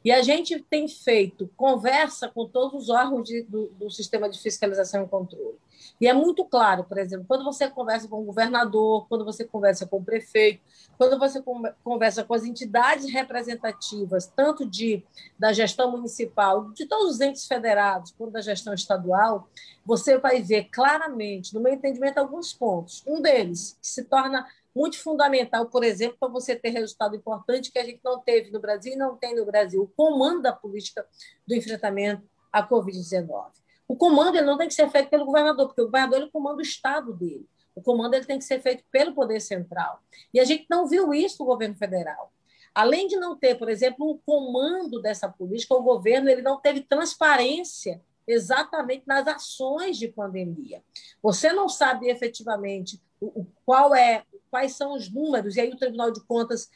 E 0.04 0.12
a 0.12 0.20
gente 0.20 0.60
tem 0.60 0.86
feito 0.86 1.50
conversa 1.56 2.28
com 2.28 2.46
todos 2.46 2.82
os 2.82 2.88
órgãos 2.90 3.26
de, 3.26 3.42
do, 3.42 3.68
do, 3.68 3.90
sistema 3.90 4.28
de 4.28 4.38
fiscalização 4.38 5.04
e 5.04 5.08
controle. 5.08 5.56
E 6.00 6.08
é 6.08 6.12
muito 6.12 6.44
claro, 6.44 6.84
por 6.84 6.98
exemplo, 6.98 7.24
quando 7.26 7.44
você 7.44 7.68
conversa 7.70 8.08
com 8.08 8.20
o 8.20 8.24
governador, 8.24 9.06
quando 9.08 9.24
você 9.24 9.44
conversa 9.44 9.86
com 9.86 9.98
o 9.98 10.04
prefeito, 10.04 10.60
quando 10.98 11.18
você 11.18 11.42
conversa 11.82 12.24
com 12.24 12.34
as 12.34 12.44
entidades 12.44 13.10
representativas, 13.12 14.26
tanto 14.26 14.66
de, 14.66 15.04
da 15.38 15.52
gestão 15.52 15.90
municipal, 15.92 16.70
de 16.72 16.86
todos 16.86 17.14
os 17.14 17.20
entes 17.20 17.46
federados, 17.46 18.12
quanto 18.12 18.32
da 18.32 18.40
gestão 18.40 18.74
estadual, 18.74 19.48
você 19.86 20.18
vai 20.18 20.42
ver 20.42 20.64
claramente, 20.64 21.54
no 21.54 21.60
meu 21.60 21.72
entendimento, 21.72 22.18
alguns 22.18 22.52
pontos. 22.52 23.02
Um 23.06 23.20
deles, 23.20 23.78
que 23.80 23.86
se 23.86 24.04
torna 24.04 24.46
muito 24.74 25.00
fundamental, 25.00 25.66
por 25.66 25.84
exemplo, 25.84 26.16
para 26.18 26.28
você 26.28 26.56
ter 26.56 26.70
resultado 26.70 27.14
importante 27.14 27.70
que 27.70 27.78
a 27.78 27.84
gente 27.84 28.00
não 28.04 28.18
teve 28.18 28.50
no 28.50 28.58
Brasil 28.58 28.92
e 28.92 28.96
não 28.96 29.16
tem 29.16 29.34
no 29.36 29.46
Brasil, 29.46 29.82
o 29.82 29.88
comando 29.88 30.42
da 30.42 30.52
política 30.52 31.06
do 31.46 31.54
enfrentamento 31.54 32.22
à 32.52 32.66
Covid-19. 32.66 33.63
O 33.86 33.96
comando 33.96 34.36
ele 34.36 34.46
não 34.46 34.56
tem 34.56 34.68
que 34.68 34.74
ser 34.74 34.88
feito 34.90 35.10
pelo 35.10 35.26
governador, 35.26 35.66
porque 35.66 35.82
o 35.82 35.86
governador 35.86 36.20
ele 36.20 36.30
comanda 36.30 36.58
o 36.58 36.62
estado 36.62 37.12
dele. 37.12 37.46
O 37.74 37.82
comando 37.82 38.14
ele 38.14 38.24
tem 38.24 38.38
que 38.38 38.44
ser 38.44 38.60
feito 38.62 38.84
pelo 38.90 39.14
poder 39.14 39.40
central. 39.40 40.00
E 40.32 40.40
a 40.40 40.44
gente 40.44 40.66
não 40.70 40.86
viu 40.86 41.12
isso 41.12 41.36
no 41.40 41.46
governo 41.46 41.74
federal. 41.74 42.32
Além 42.74 43.06
de 43.06 43.16
não 43.16 43.36
ter, 43.36 43.56
por 43.56 43.68
exemplo, 43.68 44.10
um 44.10 44.18
comando 44.26 45.00
dessa 45.00 45.28
política, 45.28 45.74
o 45.74 45.82
governo 45.82 46.28
ele 46.28 46.42
não 46.42 46.60
teve 46.60 46.80
transparência 46.80 48.00
exatamente 48.26 49.04
nas 49.06 49.26
ações 49.28 49.96
de 49.96 50.08
pandemia. 50.08 50.82
Você 51.22 51.52
não 51.52 51.68
sabe 51.68 52.08
efetivamente 52.08 53.00
o, 53.20 53.46
qual 53.64 53.94
é 53.94 54.24
quais 54.54 54.76
são 54.76 54.94
os 54.94 55.12
números, 55.12 55.56
e 55.56 55.60
aí 55.60 55.70
o 55.70 55.76
Tribunal 55.76 56.12
de 56.12 56.24
Contas 56.26 56.70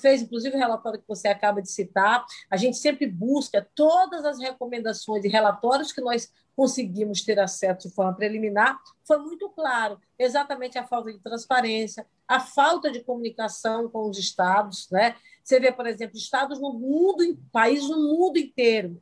fez, 0.00 0.22
inclusive, 0.22 0.56
o 0.56 0.58
relatório 0.58 0.98
que 0.98 1.06
você 1.06 1.28
acaba 1.28 1.60
de 1.60 1.70
citar. 1.70 2.24
A 2.50 2.56
gente 2.56 2.78
sempre 2.78 3.06
busca 3.06 3.68
todas 3.74 4.24
as 4.24 4.38
recomendações 4.38 5.22
e 5.22 5.28
relatórios 5.28 5.92
que 5.92 6.00
nós 6.00 6.32
conseguimos 6.56 7.20
ter 7.20 7.38
acesso 7.38 7.88
de 7.88 7.94
forma 7.94 8.16
preliminar. 8.16 8.80
Foi 9.04 9.18
muito 9.18 9.50
claro 9.50 10.00
exatamente 10.18 10.78
a 10.78 10.86
falta 10.86 11.12
de 11.12 11.18
transparência, 11.18 12.06
a 12.26 12.40
falta 12.40 12.90
de 12.90 13.00
comunicação 13.00 13.86
com 13.90 14.08
os 14.08 14.18
estados. 14.18 14.88
Né? 14.90 15.14
Você 15.44 15.60
vê, 15.60 15.70
por 15.70 15.86
exemplo, 15.86 16.16
estados 16.16 16.58
no 16.58 16.72
mundo, 16.72 17.38
países 17.52 17.90
no 17.90 17.98
mundo 17.98 18.38
inteiro 18.38 18.98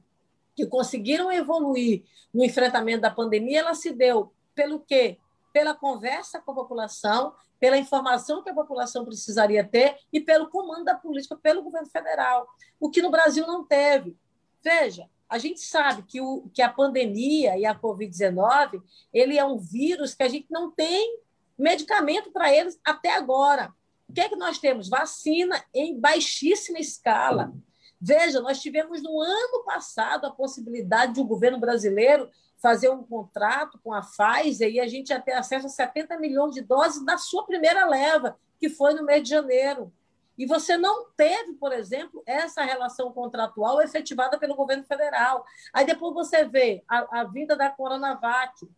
que 0.57 0.66
conseguiram 0.66 1.31
evoluir 1.31 2.02
no 2.35 2.44
enfrentamento 2.44 3.02
da 3.02 3.12
pandemia, 3.12 3.61
ela 3.61 3.74
se 3.74 3.92
deu 3.92 4.33
pelo 4.57 4.81
quê? 4.81 5.18
Pela 5.52 5.72
conversa 5.72 6.40
com 6.40 6.50
a 6.50 6.54
população, 6.57 7.33
pela 7.59 7.77
informação 7.77 8.42
que 8.42 8.51
a 8.51 8.55
população 8.55 9.05
precisaria 9.05 9.64
ter 9.64 9.97
e 10.12 10.21
pelo 10.21 10.49
comando 10.49 10.85
da 10.85 10.94
política 10.94 11.37
pelo 11.37 11.62
governo 11.62 11.88
federal, 11.88 12.47
o 12.79 12.90
que 12.90 13.03
no 13.03 13.11
Brasil 13.11 13.47
não 13.47 13.64
teve. 13.64 14.16
Veja, 14.62 15.09
a 15.29 15.38
gente 15.38 15.61
sabe 15.61 16.03
que, 16.03 16.21
o, 16.21 16.49
que 16.55 16.62
a 16.62 16.68
pandemia 16.68 17.59
e 17.59 17.66
a 17.66 17.79
Covid-19 17.79 18.83
ele 19.12 19.37
é 19.37 19.44
um 19.44 19.59
vírus 19.59 20.14
que 20.14 20.23
a 20.23 20.29
gente 20.29 20.47
não 20.51 20.71
tem 20.71 21.21
medicamento 21.59 22.31
para 22.31 22.55
eles 22.55 22.79
até 22.85 23.14
agora. 23.14 23.73
O 24.09 24.12
que 24.12 24.21
é 24.21 24.29
que 24.29 24.37
nós 24.37 24.59
temos? 24.59 24.88
Vacina 24.88 25.62
em 25.75 25.99
baixíssima 25.99 26.79
escala. 26.79 27.53
Veja, 28.01 28.40
nós 28.40 28.61
tivemos 28.61 29.03
no 29.03 29.21
ano 29.21 29.64
passado 29.64 30.25
a 30.25 30.31
possibilidade 30.31 31.14
de 31.14 31.21
o 31.21 31.25
um 31.25 31.27
governo 31.27 31.59
brasileiro 31.59 32.31
fazer 32.61 32.90
um 32.90 33.03
contrato 33.03 33.79
com 33.83 33.92
a 33.92 34.03
Pfizer 34.03 34.71
e 34.71 34.81
a 34.81 34.88
gente 34.88 35.11
ia 35.11 35.21
ter 35.21 35.33
acesso 35.33 35.66
a 35.66 35.71
70 35.71 36.18
milhões 36.18 36.55
de 36.55 36.61
doses 36.61 37.05
da 37.05 37.16
sua 37.16 37.47
primeira 37.47 37.87
leva, 37.87 38.38
que 38.59 38.68
foi 38.68 38.94
no 38.94 39.05
mês 39.05 39.23
de 39.23 39.31
janeiro. 39.31 39.92
E 40.37 40.47
você 40.47 40.77
não 40.77 41.07
teve, 41.16 41.55
por 41.55 41.73
exemplo, 41.73 42.23
essa 42.25 42.62
relação 42.62 43.12
contratual 43.12 43.83
efetivada 43.83 44.38
pelo 44.38 44.55
governo 44.55 44.85
federal. 44.85 45.44
Aí 45.73 45.85
depois 45.85 46.14
você 46.14 46.44
vê 46.44 46.85
a, 46.88 47.21
a 47.21 47.25
vinda 47.25 47.57
da 47.57 47.68
Coronavac. 47.68 48.68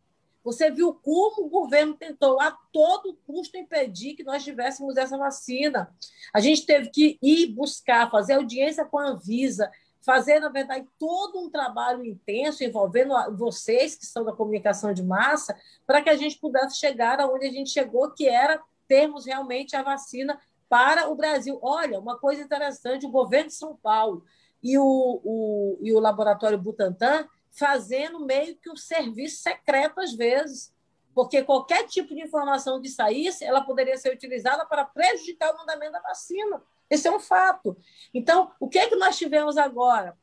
Você 0.42 0.70
viu 0.70 0.94
como 0.94 1.44
o 1.44 1.50
governo 1.50 1.94
tentou 1.94 2.40
a 2.40 2.50
todo 2.72 3.18
custo 3.26 3.58
impedir 3.58 4.14
que 4.14 4.24
nós 4.24 4.42
tivéssemos 4.42 4.96
essa 4.96 5.18
vacina. 5.18 5.94
A 6.32 6.40
gente 6.40 6.64
teve 6.64 6.88
que 6.88 7.18
ir 7.20 7.48
buscar, 7.48 8.10
fazer 8.10 8.34
audiência 8.34 8.86
com 8.86 8.98
a 8.98 9.08
Anvisa, 9.08 9.70
fazer, 10.00 10.40
na 10.40 10.48
verdade, 10.48 10.88
todo 10.98 11.38
um 11.38 11.50
trabalho 11.50 12.04
intenso 12.04 12.64
envolvendo 12.64 13.14
vocês, 13.36 13.94
que 13.94 14.06
são 14.06 14.24
da 14.24 14.32
comunicação 14.32 14.92
de 14.92 15.02
massa, 15.02 15.56
para 15.86 16.02
que 16.02 16.10
a 16.10 16.16
gente 16.16 16.38
pudesse 16.38 16.78
chegar 16.78 17.20
aonde 17.20 17.46
a 17.46 17.50
gente 17.50 17.70
chegou, 17.70 18.10
que 18.10 18.26
era 18.26 18.60
termos 18.88 19.26
realmente 19.26 19.76
a 19.76 19.82
vacina 19.82 20.40
para 20.68 21.08
o 21.08 21.14
Brasil. 21.14 21.58
Olha, 21.62 21.98
uma 21.98 22.18
coisa 22.18 22.42
interessante, 22.42 23.06
o 23.06 23.10
governo 23.10 23.48
de 23.48 23.54
São 23.54 23.76
Paulo 23.76 24.24
e 24.62 24.78
o, 24.78 25.20
o, 25.24 25.78
e 25.80 25.92
o 25.92 26.00
laboratório 26.00 26.58
Butantan 26.58 27.28
fazendo 27.50 28.24
meio 28.24 28.56
que 28.56 28.70
um 28.70 28.76
serviço 28.76 29.42
secreto 29.42 30.00
às 30.00 30.12
vezes, 30.14 30.72
porque 31.14 31.42
qualquer 31.42 31.86
tipo 31.86 32.14
de 32.14 32.22
informação 32.22 32.80
que 32.80 32.88
saísse, 32.88 33.44
ela 33.44 33.62
poderia 33.62 33.96
ser 33.96 34.14
utilizada 34.14 34.64
para 34.64 34.84
prejudicar 34.84 35.52
o 35.52 35.58
mandamento 35.58 35.92
da 35.92 36.00
vacina. 36.00 36.62
Esse 36.90 37.06
é 37.08 37.10
um 37.14 37.20
fato. 37.20 37.76
Então, 38.12 38.50
o 38.58 38.68
que 38.68 38.78
é 38.78 38.88
que 38.88 38.96
nós 38.96 39.16
tivemos 39.16 39.56
agora? 39.56 40.18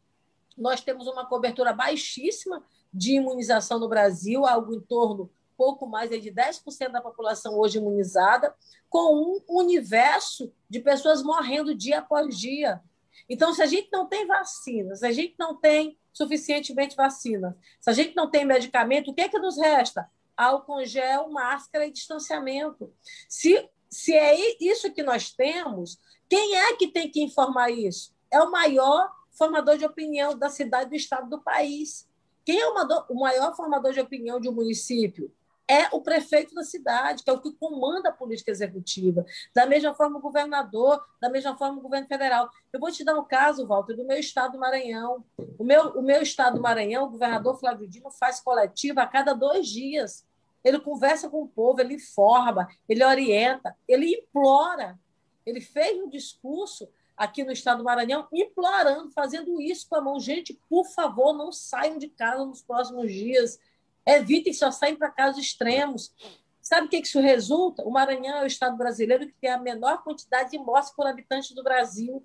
Nós 0.58 0.82
temos 0.82 1.08
uma 1.08 1.26
cobertura 1.26 1.72
baixíssima 1.72 2.64
de 2.94 3.14
imunização 3.14 3.80
no 3.80 3.88
Brasil, 3.88 4.46
algo 4.46 4.74
em 4.74 4.82
torno 4.82 5.32
pouco 5.58 5.88
mais 5.88 6.10
de 6.10 6.32
10% 6.32 6.92
da 6.92 7.02
população 7.02 7.58
hoje 7.58 7.80
imunizada, 7.80 8.54
com 8.90 9.16
um 9.16 9.42
universo 9.50 10.54
de 10.70 10.80
pessoas 10.80 11.24
morrendo 11.24 11.76
dia 11.76 12.00
após 12.00 12.38
dia. 12.38 12.80
Então, 13.28 13.54
se 13.54 13.62
a 13.62 13.66
gente 13.66 13.90
não 13.92 14.08
tem 14.08 14.28
vacina, 14.28 14.96
se 14.96 15.06
a 15.06 15.12
gente 15.12 15.36
não 15.38 15.56
tem 15.56 15.98
suficientemente 16.14 16.96
vacina, 16.96 17.58
se 17.82 17.90
a 17.90 17.94
gente 17.94 18.16
não 18.16 18.30
tem 18.30 18.46
medicamento, 18.46 19.10
o 19.10 19.14
que 19.14 19.22
é 19.22 19.30
que 19.30 19.40
nos 19.40 19.58
resta? 19.58 20.10
Álcool 20.36 20.86
gel, 20.86 21.30
máscara 21.30 21.88
e 21.88 21.92
distanciamento. 21.92 22.94
Se, 23.28 23.68
se 23.90 24.14
é 24.14 24.64
isso 24.64 24.94
que 24.94 25.02
nós 25.02 25.32
temos, 25.32 26.00
quem 26.30 26.56
é 26.56 26.76
que 26.76 26.88
tem 26.88 27.10
que 27.10 27.22
informar 27.22 27.70
isso? 27.70 28.14
É 28.32 28.42
o 28.42 28.52
maior 28.52 29.12
formador 29.32 29.78
de 29.78 29.86
opinião 29.86 30.38
da 30.38 30.50
cidade, 30.50 30.90
do 30.90 30.96
estado, 30.96 31.30
do 31.30 31.42
país. 31.42 32.08
Quem 32.44 32.60
é 32.60 32.68
o 32.68 33.16
maior 33.16 33.56
formador 33.56 33.94
de 33.94 34.00
opinião 34.00 34.40
de 34.40 34.50
um 34.50 34.54
município? 34.54 35.32
É 35.70 35.94
o 35.94 36.02
prefeito 36.02 36.56
da 36.56 36.64
cidade, 36.64 37.24
que 37.24 37.30
é 37.30 37.34
o 37.34 37.42
que 37.42 37.52
comanda 37.52 38.08
a 38.10 38.14
política 38.14 38.52
executiva. 38.52 39.26
Da 39.54 39.66
mesma 39.66 39.94
forma, 39.94 40.18
o 40.18 40.22
governador, 40.22 41.04
da 41.22 41.30
mesma 41.30 41.58
forma, 41.58 41.78
o 41.78 41.82
governo 41.82 42.08
federal. 42.08 42.50
Eu 42.72 42.80
vou 42.80 42.90
te 42.90 43.04
dar 43.04 43.20
um 43.20 43.26
caso, 43.26 43.68
Walter, 43.68 43.96
do 43.96 44.06
meu 44.06 44.18
estado 44.18 44.54
do 44.54 44.60
Maranhão. 44.60 45.26
O 45.58 45.66
meu, 45.66 45.90
o 45.90 46.02
meu 46.02 46.22
estado 46.22 46.56
do 46.56 46.62
Maranhão, 46.62 47.06
o 47.06 47.10
governador 47.10 47.60
Flávio 47.60 47.88
Dino 47.88 48.10
faz 48.12 48.40
coletiva 48.40 49.02
a 49.02 49.08
cada 49.08 49.34
dois 49.34 49.68
dias. 49.68 50.26
Ele 50.64 50.80
conversa 50.80 51.30
com 51.30 51.44
o 51.44 51.48
povo, 51.48 51.82
ele 51.82 51.96
informa, 51.96 52.68
ele 52.88 53.04
orienta, 53.04 53.76
ele 53.88 54.16
implora 54.16 54.98
ele 55.48 55.62
fez 55.62 55.98
um 55.98 56.10
discurso 56.10 56.90
aqui 57.16 57.42
no 57.42 57.54
estado 57.54 57.78
do 57.78 57.86
Maranhão, 57.86 58.28
implorando, 58.34 59.10
fazendo 59.12 59.62
isso 59.62 59.88
com 59.90 59.96
a 59.96 60.02
mão. 60.02 60.20
Gente, 60.20 60.60
por 60.70 60.86
favor, 60.86 61.34
não 61.34 61.54
saiam 61.54 61.98
de 61.98 62.10
casa 62.10 62.46
nos 62.46 62.62
próximos 62.62 63.12
dias. 63.12 63.58
Evitem 64.06 64.54
só 64.54 64.70
sair 64.72 64.98
para 64.98 65.10
casos 65.10 65.42
extremos. 65.42 66.14
Sabe 66.62 66.88
o 66.88 66.90
que 66.90 66.98
isso 66.98 67.22
resulta? 67.22 67.82
O 67.84 67.90
Maranhão 67.90 68.40
é 68.40 68.44
o 68.44 68.48
estado 68.48 68.76
brasileiro 68.76 69.26
que 69.26 69.34
tem 69.40 69.50
a 69.50 69.58
menor 69.58 70.04
quantidade 70.04 70.52
de 70.52 70.58
mortes 70.60 70.92
por 70.92 71.08
habitante 71.08 71.56
do 71.56 71.64
Brasil. 71.64 72.22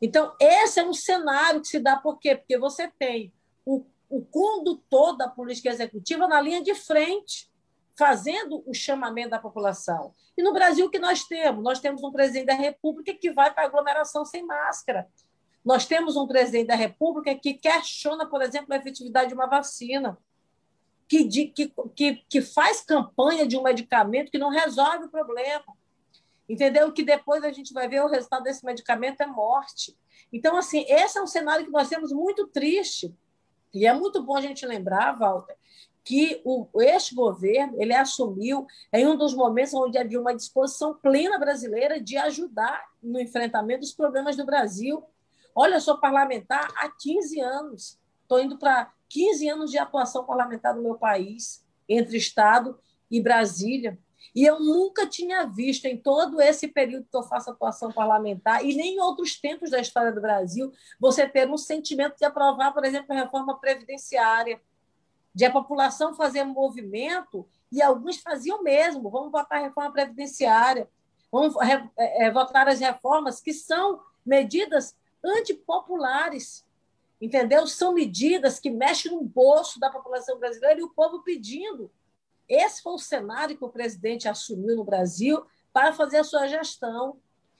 Então, 0.00 0.34
esse 0.40 0.80
é 0.80 0.84
um 0.84 0.92
cenário 0.92 1.60
que 1.60 1.68
se 1.68 1.78
dá 1.78 1.96
por 1.96 2.18
quê? 2.18 2.34
Porque 2.34 2.58
você 2.58 2.88
tem 2.98 3.32
o, 3.64 3.86
o 4.10 4.24
condutor 4.24 5.16
da 5.16 5.28
política 5.28 5.70
executiva 5.70 6.26
na 6.26 6.40
linha 6.40 6.60
de 6.60 6.74
frente 6.74 7.51
fazendo 8.02 8.64
o 8.66 8.74
chamamento 8.74 9.30
da 9.30 9.38
população. 9.38 10.12
E 10.36 10.42
no 10.42 10.52
Brasil, 10.52 10.86
o 10.86 10.90
que 10.90 10.98
nós 10.98 11.22
temos? 11.22 11.62
Nós 11.62 11.78
temos 11.78 12.02
um 12.02 12.10
presidente 12.10 12.46
da 12.46 12.54
República 12.54 13.14
que 13.14 13.30
vai 13.30 13.54
para 13.54 13.64
aglomeração 13.64 14.24
sem 14.24 14.44
máscara. 14.44 15.06
Nós 15.64 15.86
temos 15.86 16.16
um 16.16 16.26
presidente 16.26 16.66
da 16.66 16.74
República 16.74 17.32
que 17.36 17.54
questiona, 17.54 18.26
por 18.26 18.42
exemplo, 18.42 18.74
a 18.74 18.76
efetividade 18.76 19.28
de 19.28 19.34
uma 19.34 19.46
vacina, 19.46 20.18
que, 21.06 21.28
que, 21.28 21.72
que, 21.94 22.14
que 22.28 22.42
faz 22.42 22.80
campanha 22.80 23.46
de 23.46 23.56
um 23.56 23.62
medicamento 23.62 24.32
que 24.32 24.38
não 24.38 24.50
resolve 24.50 25.04
o 25.04 25.08
problema. 25.08 25.62
Entendeu? 26.48 26.92
Que 26.92 27.04
depois 27.04 27.44
a 27.44 27.52
gente 27.52 27.72
vai 27.72 27.86
ver 27.86 28.02
o 28.02 28.08
resultado 28.08 28.42
desse 28.42 28.66
medicamento 28.66 29.20
é 29.20 29.26
morte. 29.26 29.96
Então, 30.32 30.56
assim, 30.56 30.84
esse 30.88 31.18
é 31.18 31.22
um 31.22 31.26
cenário 31.28 31.66
que 31.66 31.70
nós 31.70 31.88
temos 31.88 32.10
muito 32.10 32.48
triste. 32.48 33.14
E 33.72 33.86
é 33.86 33.94
muito 33.94 34.20
bom 34.24 34.36
a 34.36 34.40
gente 34.40 34.66
lembrar, 34.66 35.16
Walter, 35.16 35.56
que 36.04 36.40
o, 36.44 36.68
este 36.82 37.14
governo 37.14 37.80
ele 37.80 37.94
assumiu 37.94 38.66
em 38.92 39.06
um 39.06 39.16
dos 39.16 39.34
momentos 39.34 39.74
onde 39.74 39.98
havia 39.98 40.20
uma 40.20 40.34
disposição 40.34 40.94
plena 40.94 41.38
brasileira 41.38 42.00
de 42.00 42.16
ajudar 42.16 42.84
no 43.02 43.20
enfrentamento 43.20 43.80
dos 43.80 43.92
problemas 43.92 44.36
do 44.36 44.44
Brasil. 44.44 45.02
Olha, 45.54 45.74
eu 45.74 45.80
sou 45.80 45.98
parlamentar 45.98 46.68
há 46.76 46.88
15 46.88 47.40
anos, 47.40 47.98
estou 48.22 48.40
indo 48.40 48.58
para 48.58 48.92
15 49.08 49.48
anos 49.48 49.70
de 49.70 49.78
atuação 49.78 50.24
parlamentar 50.24 50.74
no 50.74 50.82
meu 50.82 50.94
país, 50.94 51.64
entre 51.88 52.16
Estado 52.16 52.78
e 53.10 53.20
Brasília. 53.20 53.98
E 54.34 54.44
eu 54.44 54.58
nunca 54.58 55.06
tinha 55.06 55.44
visto, 55.44 55.84
em 55.84 55.96
todo 55.96 56.40
esse 56.40 56.68
período 56.68 57.06
que 57.10 57.16
eu 57.16 57.22
faço 57.22 57.50
atuação 57.50 57.92
parlamentar, 57.92 58.64
e 58.64 58.74
nem 58.74 58.94
em 58.94 59.00
outros 59.00 59.38
tempos 59.38 59.70
da 59.70 59.78
história 59.78 60.10
do 60.10 60.22
Brasil, 60.22 60.72
você 60.98 61.28
ter 61.28 61.50
um 61.50 61.58
sentimento 61.58 62.16
de 62.16 62.24
aprovar, 62.24 62.72
por 62.72 62.84
exemplo, 62.84 63.12
a 63.12 63.20
reforma 63.20 63.60
previdenciária, 63.60 64.58
de 65.34 65.44
a 65.44 65.50
população 65.50 66.14
fazer 66.14 66.42
um 66.42 66.52
movimento, 66.52 67.46
e 67.70 67.80
alguns 67.80 68.18
faziam 68.18 68.62
mesmo, 68.62 69.08
vamos 69.08 69.32
votar 69.32 69.58
a 69.58 69.62
reforma 69.62 69.92
previdenciária, 69.92 70.88
vamos 71.30 71.54
é, 71.56 72.26
é, 72.26 72.30
votar 72.30 72.68
as 72.68 72.80
reformas 72.80 73.40
que 73.40 73.52
são 73.52 74.00
medidas 74.24 74.94
antipopulares, 75.24 76.64
entendeu? 77.20 77.66
São 77.66 77.94
medidas 77.94 78.58
que 78.60 78.70
mexem 78.70 79.12
no 79.12 79.22
bolso 79.22 79.80
da 79.80 79.88
população 79.88 80.38
brasileira 80.38 80.80
e 80.80 80.82
o 80.82 80.90
povo 80.90 81.22
pedindo. 81.22 81.90
Esse 82.48 82.82
foi 82.82 82.92
o 82.92 82.98
cenário 82.98 83.56
que 83.56 83.64
o 83.64 83.70
presidente 83.70 84.28
assumiu 84.28 84.76
no 84.76 84.84
Brasil 84.84 85.42
para 85.72 85.92
fazer 85.92 86.18
a 86.18 86.24
sua 86.24 86.46
gestão. 86.46 87.16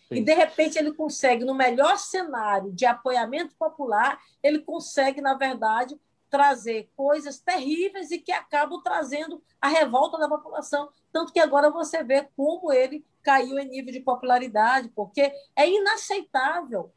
Sim. 0.09 0.17
E, 0.17 0.21
de 0.21 0.35
repente, 0.35 0.79
ele 0.79 0.93
consegue, 0.93 1.45
no 1.45 1.55
melhor 1.55 1.97
cenário 1.97 2.71
de 2.73 2.85
apoiamento 2.85 3.55
popular, 3.55 4.21
ele 4.43 4.59
consegue, 4.59 5.23
na 5.23 5.35
verdade, 5.35 5.99
trazer 6.33 6.91
coisas 6.97 7.39
terríveis 7.39 8.11
e 8.11 8.19
que 8.19 8.33
acabam 8.33 8.83
trazendo 8.83 9.41
a 9.61 9.69
revolta 9.69 10.19
da 10.19 10.29
população. 10.29 10.89
Tanto 11.13 11.33
que 11.33 11.39
agora 11.39 11.71
você 11.71 12.03
vê 12.03 12.27
como 12.35 12.73
ele 12.73 13.05
caiu 13.23 13.59
em 13.59 13.69
nível 13.69 13.93
de 13.93 14.01
popularidade, 14.01 14.89
porque 14.97 15.33
é 15.55 15.71
inaceitável 15.71 16.91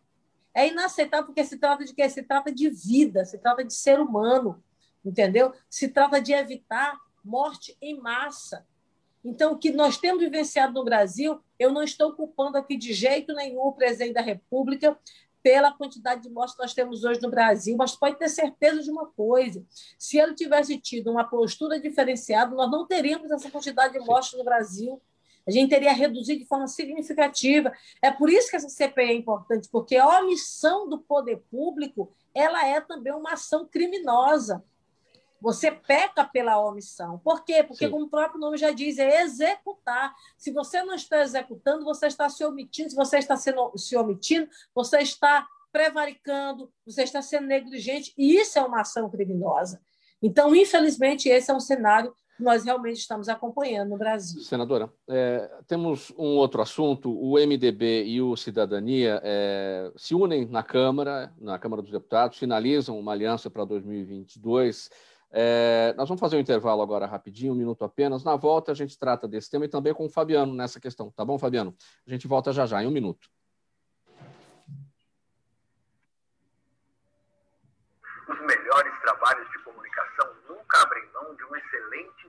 é 0.56 0.70
inaceitável 0.70 1.26
porque 1.26 1.44
se 1.44 1.58
trata 1.58 1.84
de 1.84 1.94
quê? 1.94 2.10
Se 2.10 2.24
trata 2.24 2.50
de 2.50 2.70
vida, 2.70 3.26
se 3.26 3.38
trata 3.38 3.62
de 3.62 3.74
ser 3.74 4.00
humano, 4.00 4.64
entendeu? 5.04 5.54
Se 5.70 5.90
trata 5.90 6.22
de 6.22 6.32
evitar 6.32 6.98
morte 7.22 7.78
em 7.82 8.00
massa. 8.00 8.66
Então, 9.24 9.54
o 9.54 9.58
que 9.58 9.72
nós 9.72 9.98
temos 9.98 10.24
vivenciado 10.24 10.74
no 10.74 10.86
Brasil, 10.86 11.42
eu 11.60 11.74
não 11.74 11.84
estou 11.84 12.14
culpando 12.14 12.58
aqui 12.58 12.78
de 12.78 12.94
jeito 12.94 13.34
nenhum 13.34 13.64
o 13.64 13.74
presidente 13.74 14.14
da 14.14 14.22
República 14.22 14.98
pela 15.46 15.72
quantidade 15.72 16.24
de 16.24 16.30
mortes 16.32 16.56
que 16.56 16.62
nós 16.64 16.74
temos 16.74 17.04
hoje 17.04 17.22
no 17.22 17.30
Brasil, 17.30 17.78
mas 17.78 17.96
pode 17.96 18.18
ter 18.18 18.30
certeza 18.30 18.82
de 18.82 18.90
uma 18.90 19.06
coisa: 19.06 19.64
se 19.96 20.18
ele 20.18 20.34
tivesse 20.34 20.76
tido 20.80 21.12
uma 21.12 21.24
postura 21.24 21.80
diferenciada, 21.80 22.56
nós 22.56 22.72
não 22.72 22.88
teríamos 22.88 23.30
essa 23.30 23.52
quantidade 23.52 23.94
de 23.94 24.00
mortes 24.00 24.34
no 24.34 24.44
Brasil 24.44 25.00
a 25.48 25.52
gente 25.52 25.70
teria 25.70 25.94
reduzido 25.94 26.40
de 26.40 26.48
forma 26.48 26.68
significativa. 26.68 27.72
É 28.02 28.10
por 28.10 28.32
isso 28.32 28.50
que 28.50 28.56
essa 28.56 28.68
CPI 28.68 29.04
é 29.04 29.14
importante, 29.14 29.70
porque 29.72 29.96
a 29.96 30.22
omissão 30.22 30.90
do 30.90 30.98
poder 30.98 31.38
público 31.52 32.12
ela 32.34 32.66
é 32.66 32.82
também 32.82 33.14
uma 33.14 33.34
ação 33.34 33.64
criminosa. 33.68 34.64
Você 35.46 35.70
peca 35.70 36.24
pela 36.24 36.60
omissão. 36.60 37.20
Por 37.20 37.46
quê? 37.46 37.62
Porque, 37.62 37.86
Sim. 37.86 37.92
como 37.92 38.06
o 38.06 38.10
próprio 38.10 38.40
nome 38.40 38.58
já 38.58 38.72
diz, 38.72 38.98
é 38.98 39.22
executar. 39.22 40.12
Se 40.36 40.52
você 40.52 40.82
não 40.82 40.96
está 40.96 41.22
executando, 41.22 41.86
você 41.86 42.08
está 42.08 42.28
se 42.28 42.44
omitindo. 42.44 42.90
Se 42.90 42.96
você 42.96 43.20
está 43.20 43.38
sendo, 43.38 43.72
se 43.78 43.96
omitindo, 43.96 44.50
você 44.74 44.98
está 45.04 45.48
prevaricando, 45.72 46.72
você 46.84 47.04
está 47.04 47.22
sendo 47.22 47.46
negligente. 47.46 48.12
E 48.18 48.38
isso 48.38 48.58
é 48.58 48.64
uma 48.64 48.82
ação 48.82 49.08
criminosa. 49.08 49.80
Então, 50.20 50.56
infelizmente, 50.56 51.30
esse 51.30 51.52
é 51.52 51.54
um 51.54 51.60
cenário 51.60 52.12
nós 52.40 52.66
realmente 52.66 52.98
estamos 52.98 53.30
acompanhando 53.30 53.92
no 53.92 53.98
Brasil. 53.98 54.42
Senadora, 54.42 54.92
é, 55.08 55.50
temos 55.68 56.12
um 56.18 56.36
outro 56.36 56.62
assunto. 56.62 57.10
O 57.10 57.36
MDB 57.36 58.04
e 58.04 58.22
o 58.22 58.36
Cidadania 58.36 59.22
é, 59.24 59.90
se 59.96 60.14
unem 60.14 60.46
na 60.46 60.62
Câmara, 60.62 61.32
na 61.40 61.58
Câmara 61.58 61.82
dos 61.82 61.92
Deputados, 61.92 62.38
finalizam 62.38 63.00
uma 63.00 63.14
aliança 63.14 63.50
para 63.50 63.64
2022. 63.64 64.90
É, 65.32 65.94
nós 65.98 66.08
vamos 66.08 66.20
fazer 66.20 66.38
um 66.38 66.40
intervalo 66.40 66.82
agora 66.82 67.06
rapidinho, 67.06 67.54
um 67.54 67.58
minuto 67.58 67.84
apenas. 67.84 68.24
Na 68.24 68.36
volta 68.36 68.72
a 68.72 68.76
gente 68.76 68.98
trata 68.98 69.28
desse 69.28 69.50
tema 69.50 69.66
e 69.66 69.70
também 69.70 69.94
com 69.94 70.06
o 70.06 70.10
Fabiano 70.10 70.54
nessa 70.54 70.80
questão. 70.80 71.12
Tá 71.12 71.26
bom, 71.26 71.38
Fabiano? 71.38 71.76
A 72.08 72.10
gente 72.10 72.28
volta 72.28 72.54
já 72.54 72.66
já, 72.66 72.82
em 72.82 72.88
um 72.88 72.92
minuto. 72.92 73.30
Os 78.28 78.40
melhores 78.40 79.02
trabalhos 79.02 79.50
de 79.52 79.60
comunicação 79.60 80.30
nunca 80.50 80.82
abrem 80.82 81.04
mão 81.14 81.36
de 81.36 81.44
um 81.44 81.56
excelente 81.56 82.26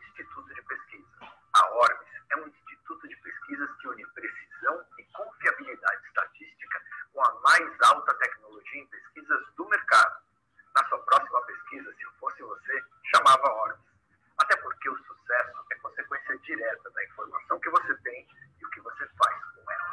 a 1.56 1.70
Orbis 1.72 2.08
é 2.30 2.36
um 2.36 2.48
instituto 2.48 3.08
de 3.08 3.16
pesquisas 3.16 3.70
que 3.80 3.88
une 3.88 4.06
precisão 4.08 4.84
e 4.98 5.04
confiabilidade 5.04 6.06
estatística 6.06 6.82
com 7.14 7.24
a 7.24 7.40
mais 7.40 7.80
alta 7.80 8.14
tecnologia 8.14 8.82
em 8.82 8.86
pesquisas 8.88 9.40
do 9.56 9.66
mercado. 9.66 10.25
Na 10.76 10.86
sua 10.88 10.98
próxima 10.98 11.40
pesquisa, 11.40 11.90
se 11.96 12.02
eu 12.02 12.10
fosse 12.20 12.42
você, 12.42 12.84
chamava 13.14 13.50
Orbis. 13.62 13.80
Até 14.36 14.54
porque 14.56 14.90
o 14.90 14.96
sucesso 14.98 15.56
é 15.72 15.74
consequência 15.76 16.38
direta 16.44 16.90
da 16.90 17.04
informação 17.04 17.58
que 17.58 17.70
você 17.70 17.94
tem 18.04 18.26
e 18.60 18.66
o 18.66 18.70
que 18.70 18.80
você 18.82 19.08
faz 19.18 19.34
com 19.54 19.72
ela. 19.72 19.86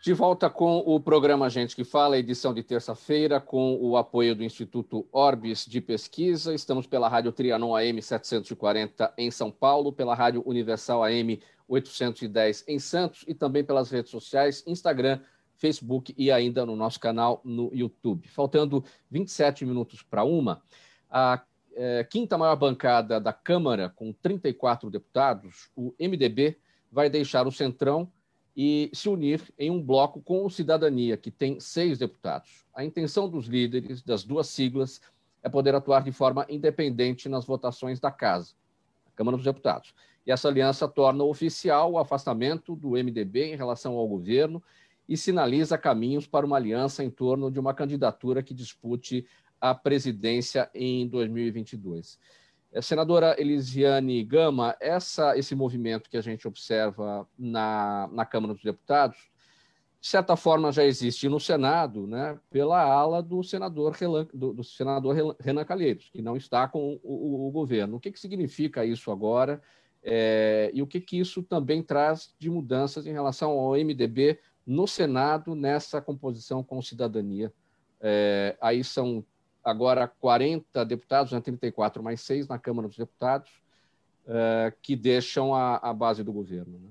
De 0.00 0.12
volta 0.12 0.48
com 0.48 0.78
o 0.78 1.00
programa 1.00 1.50
Gente 1.50 1.74
que 1.74 1.82
Fala, 1.82 2.16
edição 2.16 2.54
de 2.54 2.62
terça-feira, 2.62 3.40
com 3.40 3.76
o 3.80 3.96
apoio 3.96 4.36
do 4.36 4.44
Instituto 4.44 5.08
Orbis 5.10 5.66
de 5.66 5.80
Pesquisa. 5.80 6.54
Estamos 6.54 6.86
pela 6.86 7.08
Rádio 7.08 7.32
Trianon 7.32 7.74
AM 7.74 8.00
740 8.00 9.14
em 9.18 9.32
São 9.32 9.50
Paulo, 9.50 9.92
pela 9.92 10.14
Rádio 10.14 10.44
Universal 10.46 11.02
AM 11.02 11.42
810 11.66 12.64
em 12.68 12.78
Santos 12.78 13.24
e 13.26 13.34
também 13.34 13.64
pelas 13.64 13.90
redes 13.90 14.12
sociais, 14.12 14.62
Instagram, 14.64 15.20
Facebook 15.62 16.12
e 16.18 16.28
ainda 16.32 16.66
no 16.66 16.74
nosso 16.74 16.98
canal 16.98 17.40
no 17.44 17.70
YouTube. 17.72 18.26
Faltando 18.26 18.84
27 19.08 19.64
minutos 19.64 20.02
para 20.02 20.24
uma, 20.24 20.60
a 21.08 21.40
é, 21.74 22.02
quinta 22.02 22.36
maior 22.36 22.56
bancada 22.56 23.20
da 23.20 23.32
Câmara, 23.32 23.88
com 23.88 24.12
34 24.12 24.90
deputados, 24.90 25.70
o 25.76 25.94
MDB, 26.00 26.58
vai 26.90 27.08
deixar 27.08 27.46
o 27.46 27.52
Centrão 27.52 28.10
e 28.56 28.90
se 28.92 29.08
unir 29.08 29.40
em 29.56 29.70
um 29.70 29.80
bloco 29.80 30.20
com 30.20 30.44
o 30.44 30.50
Cidadania, 30.50 31.16
que 31.16 31.30
tem 31.30 31.60
seis 31.60 31.96
deputados. 31.96 32.66
A 32.74 32.84
intenção 32.84 33.28
dos 33.28 33.46
líderes 33.46 34.02
das 34.02 34.24
duas 34.24 34.48
siglas 34.48 35.00
é 35.44 35.48
poder 35.48 35.76
atuar 35.76 36.02
de 36.02 36.10
forma 36.10 36.44
independente 36.48 37.28
nas 37.28 37.44
votações 37.44 38.00
da 38.00 38.10
Casa, 38.10 38.52
a 39.06 39.10
Câmara 39.16 39.36
dos 39.36 39.46
Deputados. 39.46 39.94
E 40.26 40.32
essa 40.32 40.48
aliança 40.48 40.88
torna 40.88 41.22
oficial 41.22 41.92
o 41.92 41.98
afastamento 41.98 42.74
do 42.74 42.90
MDB 42.90 43.52
em 43.52 43.56
relação 43.56 43.94
ao 43.94 44.08
governo 44.08 44.60
e 45.12 45.16
sinaliza 45.18 45.76
caminhos 45.76 46.26
para 46.26 46.46
uma 46.46 46.56
aliança 46.56 47.04
em 47.04 47.10
torno 47.10 47.50
de 47.50 47.60
uma 47.60 47.74
candidatura 47.74 48.42
que 48.42 48.54
dispute 48.54 49.26
a 49.60 49.74
presidência 49.74 50.70
em 50.74 51.06
2022. 51.06 52.18
É, 52.72 52.80
senadora 52.80 53.36
Elisiane 53.38 54.24
Gama, 54.24 54.74
essa, 54.80 55.36
esse 55.36 55.54
movimento 55.54 56.08
que 56.08 56.16
a 56.16 56.22
gente 56.22 56.48
observa 56.48 57.28
na, 57.38 58.08
na 58.10 58.24
Câmara 58.24 58.54
dos 58.54 58.62
Deputados, 58.62 59.18
de 60.00 60.08
certa 60.08 60.34
forma 60.34 60.72
já 60.72 60.82
existe 60.82 61.28
no 61.28 61.38
Senado, 61.38 62.06
né, 62.06 62.40
pela 62.48 62.82
ala 62.82 63.22
do 63.22 63.42
senador, 63.42 63.94
do, 64.32 64.54
do 64.54 64.64
senador 64.64 65.36
Renan 65.38 65.64
Calheiros, 65.66 66.08
que 66.08 66.22
não 66.22 66.38
está 66.38 66.66
com 66.66 66.98
o, 67.02 67.44
o, 67.44 67.48
o 67.48 67.50
governo. 67.50 67.98
O 67.98 68.00
que, 68.00 68.10
que 68.10 68.18
significa 68.18 68.82
isso 68.82 69.10
agora? 69.10 69.60
É, 70.02 70.70
e 70.72 70.80
o 70.80 70.86
que, 70.86 71.02
que 71.02 71.18
isso 71.18 71.42
também 71.42 71.82
traz 71.82 72.34
de 72.38 72.48
mudanças 72.48 73.06
em 73.06 73.12
relação 73.12 73.50
ao 73.50 73.72
MDB 73.72 74.40
no 74.66 74.86
Senado, 74.86 75.54
nessa 75.54 76.00
composição 76.00 76.62
com 76.62 76.80
cidadania? 76.82 77.52
É, 78.00 78.56
aí 78.60 78.82
são 78.82 79.24
agora 79.62 80.08
40 80.08 80.84
deputados, 80.84 81.32
né, 81.32 81.40
34 81.40 82.02
mais 82.02 82.20
6 82.22 82.48
na 82.48 82.58
Câmara 82.58 82.88
dos 82.88 82.96
Deputados, 82.96 83.50
uh, 84.26 84.74
que 84.82 84.96
deixam 84.96 85.54
a, 85.54 85.76
a, 85.76 85.92
base 85.92 86.24
do 86.24 86.32
governo. 86.32 86.78
Né? 86.78 86.88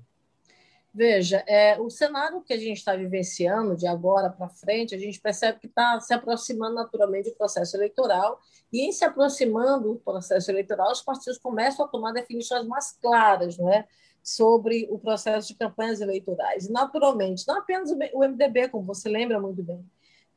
Veja, 0.94 1.42
é, 1.46 1.80
o 1.80 1.88
cenário 1.90 2.42
que 2.42 2.52
a 2.52 2.58
gente 2.58 2.78
está 2.78 2.94
vivenciando 2.96 3.76
de 3.76 3.86
agora 3.86 4.30
para 4.30 4.48
frente, 4.48 4.94
a 4.94 4.98
gente 4.98 5.20
percebe 5.20 5.58
que 5.58 5.66
está 5.66 5.98
se 6.00 6.12
aproximando 6.12 6.74
naturalmente 6.74 7.30
do 7.30 7.36
processo 7.36 7.76
eleitoral, 7.76 8.38
e 8.72 8.86
em 8.86 8.92
se 8.92 9.04
aproximando 9.04 9.94
do 9.94 9.98
processo 9.98 10.50
eleitoral, 10.50 10.92
os 10.92 11.02
partidos 11.02 11.38
começam 11.38 11.84
a 11.84 11.88
tomar 11.88 12.12
definições 12.12 12.66
mais 12.66 12.92
claras 12.92 13.58
não 13.58 13.70
é? 13.70 13.86
Sobre 14.22 14.86
o 14.90 14.98
processo 14.98 15.48
de 15.48 15.54
campanhas 15.54 16.00
eleitorais. 16.00 16.68
Naturalmente, 16.68 17.46
não 17.46 17.58
apenas 17.58 17.90
o 17.90 18.18
MDB, 18.18 18.68
como 18.68 18.84
você 18.84 19.08
lembra 19.08 19.40
muito 19.40 19.62
bem, 19.62 19.84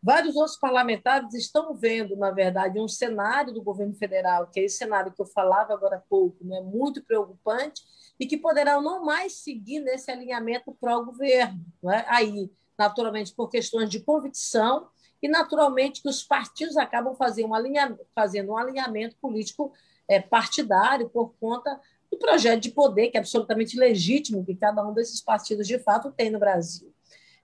Vários 0.06 0.36
outros 0.36 0.56
parlamentares 0.56 1.34
estão 1.34 1.74
vendo, 1.74 2.16
na 2.16 2.30
verdade, 2.30 2.80
um 2.80 2.88
cenário 2.88 3.52
do 3.52 3.64
governo 3.64 3.96
federal, 3.96 4.46
que 4.46 4.60
é 4.60 4.64
esse 4.66 4.78
cenário 4.78 5.12
que 5.12 5.20
eu 5.20 5.26
falava 5.26 5.74
agora 5.74 5.96
há 5.96 6.00
pouco, 6.00 6.46
né, 6.46 6.62
muito 6.62 7.04
preocupante, 7.04 7.82
e 8.20 8.28
que 8.28 8.38
poderão 8.38 8.84
não 8.84 9.04
mais 9.04 9.38
seguir 9.38 9.80
nesse 9.80 10.12
alinhamento 10.12 10.78
pró-governo. 10.80 11.60
Né? 11.82 12.06
Aí, 12.08 12.52
naturalmente, 12.78 13.34
por 13.34 13.50
questões 13.50 13.90
de 13.90 14.00
convicção, 14.00 14.90
e 15.24 15.28
naturalmente 15.28 16.04
que 16.04 16.08
os 16.08 16.22
partidos 16.22 16.78
acabam 16.78 17.16
fazendo 17.16 17.50
um 17.50 17.56
alinhamento, 17.56 18.06
fazendo 18.14 18.52
um 18.52 18.58
alinhamento 18.58 19.16
político 19.20 19.74
é, 20.08 20.22
partidário 20.22 21.10
por 21.10 21.34
conta 21.40 21.82
do 22.16 22.20
projeto 22.20 22.62
de 22.62 22.72
poder, 22.72 23.10
que 23.10 23.18
é 23.18 23.20
absolutamente 23.20 23.78
legítimo 23.78 24.46
que 24.46 24.56
cada 24.56 24.86
um 24.88 24.94
desses 24.94 25.22
partidos 25.22 25.68
de 25.68 25.78
fato 25.80 26.12
tem 26.12 26.30
no 26.30 26.40
Brasil. 26.40 26.94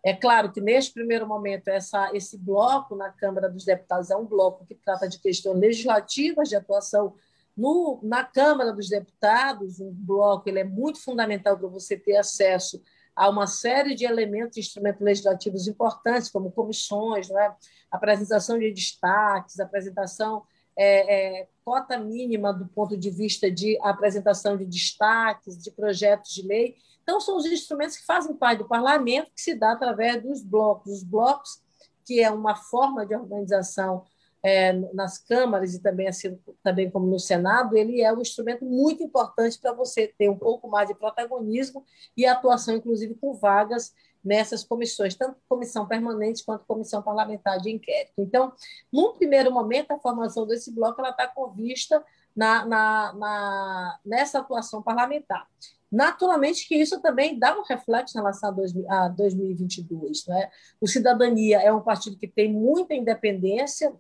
É 0.04 0.16
claro 0.16 0.52
que, 0.52 0.60
neste 0.60 0.94
primeiro 0.94 1.28
momento, 1.28 1.68
essa, 1.68 2.10
esse 2.14 2.38
bloco 2.38 2.96
na 2.96 3.12
Câmara 3.12 3.48
dos 3.48 3.66
Deputados 3.66 4.10
é 4.10 4.16
um 4.16 4.26
bloco 4.26 4.66
que 4.66 4.74
trata 4.74 5.08
de 5.08 5.20
questões 5.20 5.60
legislativas, 5.60 6.50
de 6.50 6.56
atuação 6.56 7.14
No, 7.56 8.00
na 8.02 8.24
Câmara 8.24 8.72
dos 8.72 8.90
Deputados, 8.90 9.80
um 9.80 9.92
bloco 9.92 10.50
ele 10.50 10.60
é 10.60 10.64
muito 10.64 11.04
fundamental 11.04 11.58
para 11.58 11.68
você 11.68 11.96
ter 11.98 12.16
acesso 12.18 12.82
a 13.16 13.30
uma 13.30 13.46
série 13.46 13.94
de 13.94 14.06
elementos 14.06 14.58
e 14.58 14.62
instrumentos 14.62 15.02
legislativos 15.02 15.68
importantes, 15.68 16.32
como 16.32 16.52
comissões, 16.52 17.30
é? 17.30 17.56
apresentação 17.92 18.58
de 18.58 18.72
destaques, 18.72 19.60
apresentação 19.60 20.44
é, 20.78 21.42
é, 21.42 21.48
cota 21.64 21.98
mínima 21.98 22.54
do 22.54 22.68
ponto 22.68 22.98
de 22.98 23.10
vista 23.10 23.50
de 23.50 23.78
apresentação 23.82 24.58
de 24.58 24.66
destaques, 24.66 25.58
de 25.62 25.72
projetos 25.72 26.34
de 26.34 26.48
lei. 26.48 26.76
Então, 27.04 27.20
são 27.20 27.38
os 27.38 27.46
instrumentos 27.46 27.98
que 27.98 28.06
fazem 28.06 28.36
parte 28.36 28.60
do 28.60 28.68
parlamento, 28.68 29.32
que 29.36 29.42
se 29.42 29.56
dá 29.56 29.74
através 29.74 30.22
dos 30.22 30.42
blocos. 30.42 30.92
Os 30.92 31.04
blocos, 31.04 31.62
que 32.06 32.22
é 32.22 32.30
uma 32.32 32.56
forma 32.56 33.06
de 33.06 33.16
organização 33.16 34.06
é, 34.44 34.74
nas 34.94 35.18
câmaras 35.20 35.76
e 35.76 35.82
também 35.82 36.08
assim 36.08 36.38
também 36.64 36.90
como 36.90 37.06
no 37.06 37.20
Senado, 37.20 37.78
ele 37.78 38.02
é 38.02 38.12
um 38.12 38.22
instrumento 38.22 38.66
muito 38.66 39.04
importante 39.04 39.60
para 39.60 39.72
você 39.72 40.08
ter 40.08 40.30
um 40.30 40.38
pouco 40.38 40.68
mais 40.68 40.88
de 40.88 40.96
protagonismo 40.96 41.86
e 42.18 42.26
atuação, 42.26 42.76
inclusive 42.76 43.14
com 43.16 43.34
vagas 43.34 43.94
nessas 44.24 44.64
comissões, 44.64 45.16
tanto 45.16 45.38
comissão 45.50 45.88
permanente 45.88 46.44
quanto 46.44 46.66
comissão 46.66 47.02
parlamentar 47.02 47.60
de 47.60 47.72
inquérito. 47.72 48.14
Então, 48.18 48.54
num 48.92 49.14
primeiro 49.14 49.52
momento, 49.52 49.92
a 49.92 50.00
formação 50.00 50.46
desse 50.46 50.72
bloco 50.72 51.02
está 51.02 51.28
convista 51.28 52.04
na, 52.36 52.66
na, 52.66 53.14
na, 53.14 54.00
nessa 54.06 54.40
atuação 54.40 54.82
parlamentar. 54.82 55.48
Naturalmente 55.92 56.68
que 56.68 56.76
isso 56.76 57.02
também 57.02 57.38
dá 57.38 57.58
um 57.58 57.64
reflexo 57.64 58.18
em 58.18 58.22
relação 58.22 58.56
a, 58.88 59.08
2022. 59.10 60.26
Né? 60.26 60.50
O 60.80 60.88
Cidadania 60.88 61.60
é 61.60 61.74
um 61.74 61.82
partido 61.82 62.18
que 62.18 62.28
tem 62.28 62.52
muita 62.52 62.94
independência, 62.94 63.94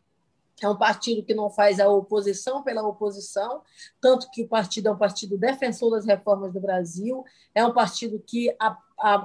é 0.61 0.69
um 0.69 0.77
partido 0.77 1.23
que 1.23 1.33
não 1.33 1.49
faz 1.49 1.79
a 1.79 1.89
oposição 1.89 2.63
pela 2.63 2.87
oposição, 2.87 3.61
tanto 3.99 4.29
que 4.31 4.43
o 4.43 4.47
partido 4.47 4.87
é 4.87 4.91
um 4.91 4.97
partido 4.97 5.37
defensor 5.37 5.91
das 5.91 6.05
reformas 6.05 6.53
do 6.53 6.61
Brasil, 6.61 7.25
é 7.53 7.65
um 7.65 7.73
partido 7.73 8.23
que 8.25 8.55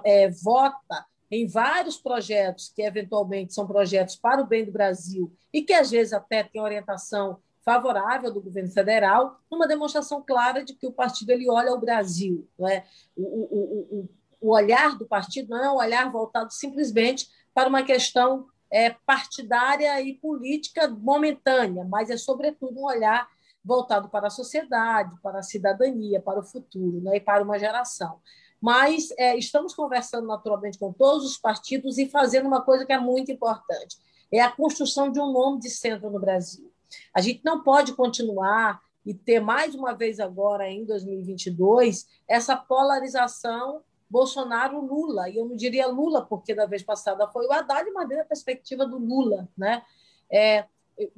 é, 0.05 0.31
vota 0.31 1.07
em 1.31 1.47
vários 1.47 1.97
projetos 1.97 2.73
que 2.75 2.83
eventualmente 2.83 3.53
são 3.53 3.67
projetos 3.67 4.17
para 4.17 4.43
o 4.43 4.47
bem 4.47 4.65
do 4.65 4.73
Brasil 4.73 5.33
e 5.53 5.63
que 5.63 5.73
às 5.73 5.91
vezes 5.91 6.13
até 6.13 6.43
tem 6.43 6.61
orientação 6.61 7.39
favorável 7.65 8.33
do 8.33 8.41
governo 8.41 8.71
federal, 8.71 9.41
uma 9.51 9.67
demonstração 9.67 10.23
clara 10.23 10.65
de 10.65 10.73
que 10.73 10.87
o 10.87 10.93
partido 10.93 11.31
ele 11.31 11.51
olha 11.51 11.73
o 11.73 11.81
Brasil, 11.81 12.49
não 12.57 12.69
é? 12.69 12.85
o, 13.17 13.23
o, 13.23 13.99
o, 13.99 14.09
o 14.41 14.55
olhar 14.55 14.97
do 14.97 15.05
partido 15.05 15.51
não 15.51 15.65
é 15.65 15.71
um 15.71 15.77
olhar 15.77 16.11
voltado 16.13 16.53
simplesmente 16.53 17.29
para 17.53 17.69
uma 17.69 17.83
questão 17.83 18.47
é, 18.71 18.91
partidária 18.91 20.01
e 20.01 20.15
política 20.15 20.87
momentânea, 20.89 21.85
mas 21.85 22.09
é, 22.09 22.17
sobretudo, 22.17 22.79
um 22.79 22.85
olhar 22.85 23.29
voltado 23.65 24.09
para 24.09 24.29
a 24.29 24.31
sociedade, 24.31 25.17
para 25.21 25.41
a 25.41 25.43
cidadania, 25.43 26.21
para 26.21 26.39
o 26.39 26.45
futuro 26.45 27.01
né, 27.01 27.17
e 27.17 27.21
para 27.21 27.43
uma 27.43 27.59
geração. 27.59 28.21
Mas 28.61 29.11
é, 29.19 29.37
estamos 29.37 29.75
conversando 29.75 30.27
naturalmente 30.27 30.79
com 30.79 30.93
todos 30.93 31.25
os 31.25 31.39
partidos 31.39 31.99
e 31.99 32.09
fazendo 32.09 32.47
uma 32.47 32.63
coisa 32.63 32.87
que 32.87 32.93
é 32.93 32.99
muito 32.99 33.31
importante: 33.31 33.97
é 34.33 34.41
a 34.41 34.51
construção 34.51 35.11
de 35.11 35.21
um 35.21 35.33
nome 35.33 35.61
de 35.61 35.71
centro 35.71 36.11
no 36.11 36.19
Brasil. 36.19 36.73
A 37.15 37.21
gente 37.21 37.43
não 37.45 37.63
pode 37.63 37.95
continuar 37.95 38.81
e 39.05 39.15
ter 39.15 39.41
mais 39.41 39.75
uma 39.75 39.93
vez 39.93 40.19
agora, 40.19 40.69
em 40.69 40.85
2022, 40.85 42.07
essa 42.29 42.57
polarização 42.57 43.83
Bolsonaro-Lula. 44.11 45.29
E 45.29 45.37
eu 45.37 45.45
não 45.47 45.57
diria 45.57 45.87
Lula, 45.87 46.25
porque 46.25 46.55
da 46.55 46.67
vez 46.67 46.83
passada 46.83 47.29
foi 47.29 47.47
o 47.47 47.53
Haddad, 47.53 47.91
mas 47.93 48.09
da 48.09 48.25
perspectiva 48.25 48.85
do 48.85 48.99
Lula. 48.99 49.49
Né? 49.57 49.83
É, 50.31 50.67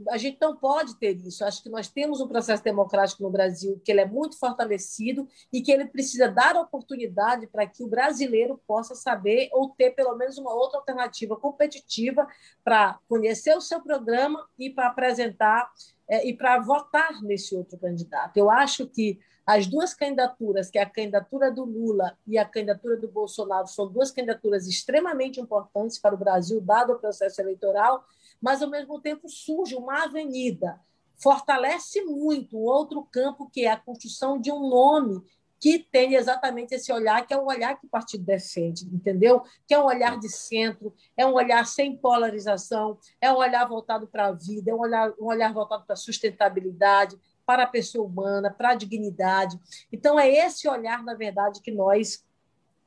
a 0.09 0.17
gente 0.17 0.39
não 0.41 0.57
pode 0.57 0.97
ter 0.97 1.17
isso. 1.17 1.45
Acho 1.45 1.63
que 1.63 1.69
nós 1.69 1.89
temos 1.89 2.21
um 2.21 2.29
processo 2.29 2.63
democrático 2.63 3.23
no 3.23 3.31
Brasil 3.31 3.81
que 3.85 3.93
ele 3.93 4.01
é 4.01 4.07
muito 4.07 4.39
fortalecido 4.39 5.29
e 5.53 5.63
que 5.63 5.71
ele 5.71 5.87
precisa 5.87 6.29
dar 6.29 6.57
oportunidade 6.57 7.47
para 7.47 7.67
que 7.67 7.83
o 7.83 7.89
brasileiro 7.89 8.61
possa 8.67 8.95
saber 8.95 9.49
ou 9.53 9.71
ter 9.71 9.91
pelo 9.91 10.17
menos 10.17 10.37
uma 10.39 10.53
outra 10.53 10.79
alternativa 10.79 11.37
competitiva 11.37 12.27
para 12.65 12.99
conhecer 13.09 13.57
o 13.57 13.61
seu 13.61 13.81
programa 13.81 14.47
e 14.59 14.69
para 14.69 14.89
apresentar 14.89 15.71
é, 16.09 16.27
e 16.27 16.35
para 16.35 16.59
votar 16.59 17.23
nesse 17.23 17.55
outro 17.55 17.79
candidato. 17.79 18.37
Eu 18.37 18.51
acho 18.51 18.87
que 18.87 19.19
as 19.47 19.67
duas 19.67 19.95
candidaturas, 19.95 20.71
que 20.71 20.79
é 20.79 20.83
a 20.83 20.91
candidatura 20.91 21.51
do 21.51 21.65
Lula 21.65 22.15
e 22.27 22.37
a 22.37 22.45
candidatura 22.45 22.99
do 22.99 23.09
Bolsonaro, 23.09 23.67
são 23.67 23.91
duas 23.91 24.11
candidaturas 24.11 24.67
extremamente 24.67 25.41
importantes 25.41 25.99
para 25.99 26.15
o 26.15 26.19
Brasil, 26.19 26.61
dado 26.61 26.93
o 26.93 26.99
processo 26.99 27.41
eleitoral, 27.41 28.05
mas, 28.41 28.63
ao 28.63 28.71
mesmo 28.71 29.01
tempo, 29.01 29.29
surge 29.29 29.75
uma 29.75 30.05
avenida, 30.05 30.81
fortalece 31.17 32.03
muito 32.05 32.57
outro 32.59 33.07
campo, 33.11 33.51
que 33.51 33.65
é 33.65 33.71
a 33.71 33.77
construção 33.77 34.41
de 34.41 34.53
um 34.53 34.69
nome 34.69 35.23
que 35.61 35.79
tem 35.79 36.15
exatamente 36.15 36.75
esse 36.75 36.93
olhar, 36.93 37.27
que 37.27 37.35
é 37.35 37.37
o 37.37 37.47
olhar 37.47 37.79
que 37.79 37.87
o 37.87 37.89
partido 37.89 38.25
defende, 38.25 38.87
entendeu? 38.87 39.43
Que 39.67 39.75
é 39.75 39.79
um 39.79 39.87
olhar 39.87 40.19
de 40.19 40.29
centro, 40.29 40.95
é 41.17 41.27
um 41.27 41.33
olhar 41.35 41.67
sem 41.67 41.97
polarização, 41.97 42.97
é 43.21 43.33
um 43.33 43.37
olhar 43.37 43.69
voltado 43.69 44.07
para 44.07 44.27
a 44.27 44.33
vida, 44.33 44.71
é 44.71 44.75
um 44.75 44.79
olhar, 44.79 45.13
um 45.21 45.27
olhar 45.27 45.53
voltado 45.53 45.85
para 45.85 45.95
a 45.95 45.97
sustentabilidade, 45.97 47.19
para 47.45 47.65
a 47.65 47.67
pessoa 47.67 48.07
humana, 48.07 48.53
para 48.53 48.71
a 48.71 48.75
dignidade. 48.75 49.59
Então, 49.93 50.19
é 50.19 50.31
esse 50.31 50.69
olhar, 50.69 51.03
na 51.03 51.15
verdade, 51.15 51.61
que 51.61 51.73
nós 51.73 52.25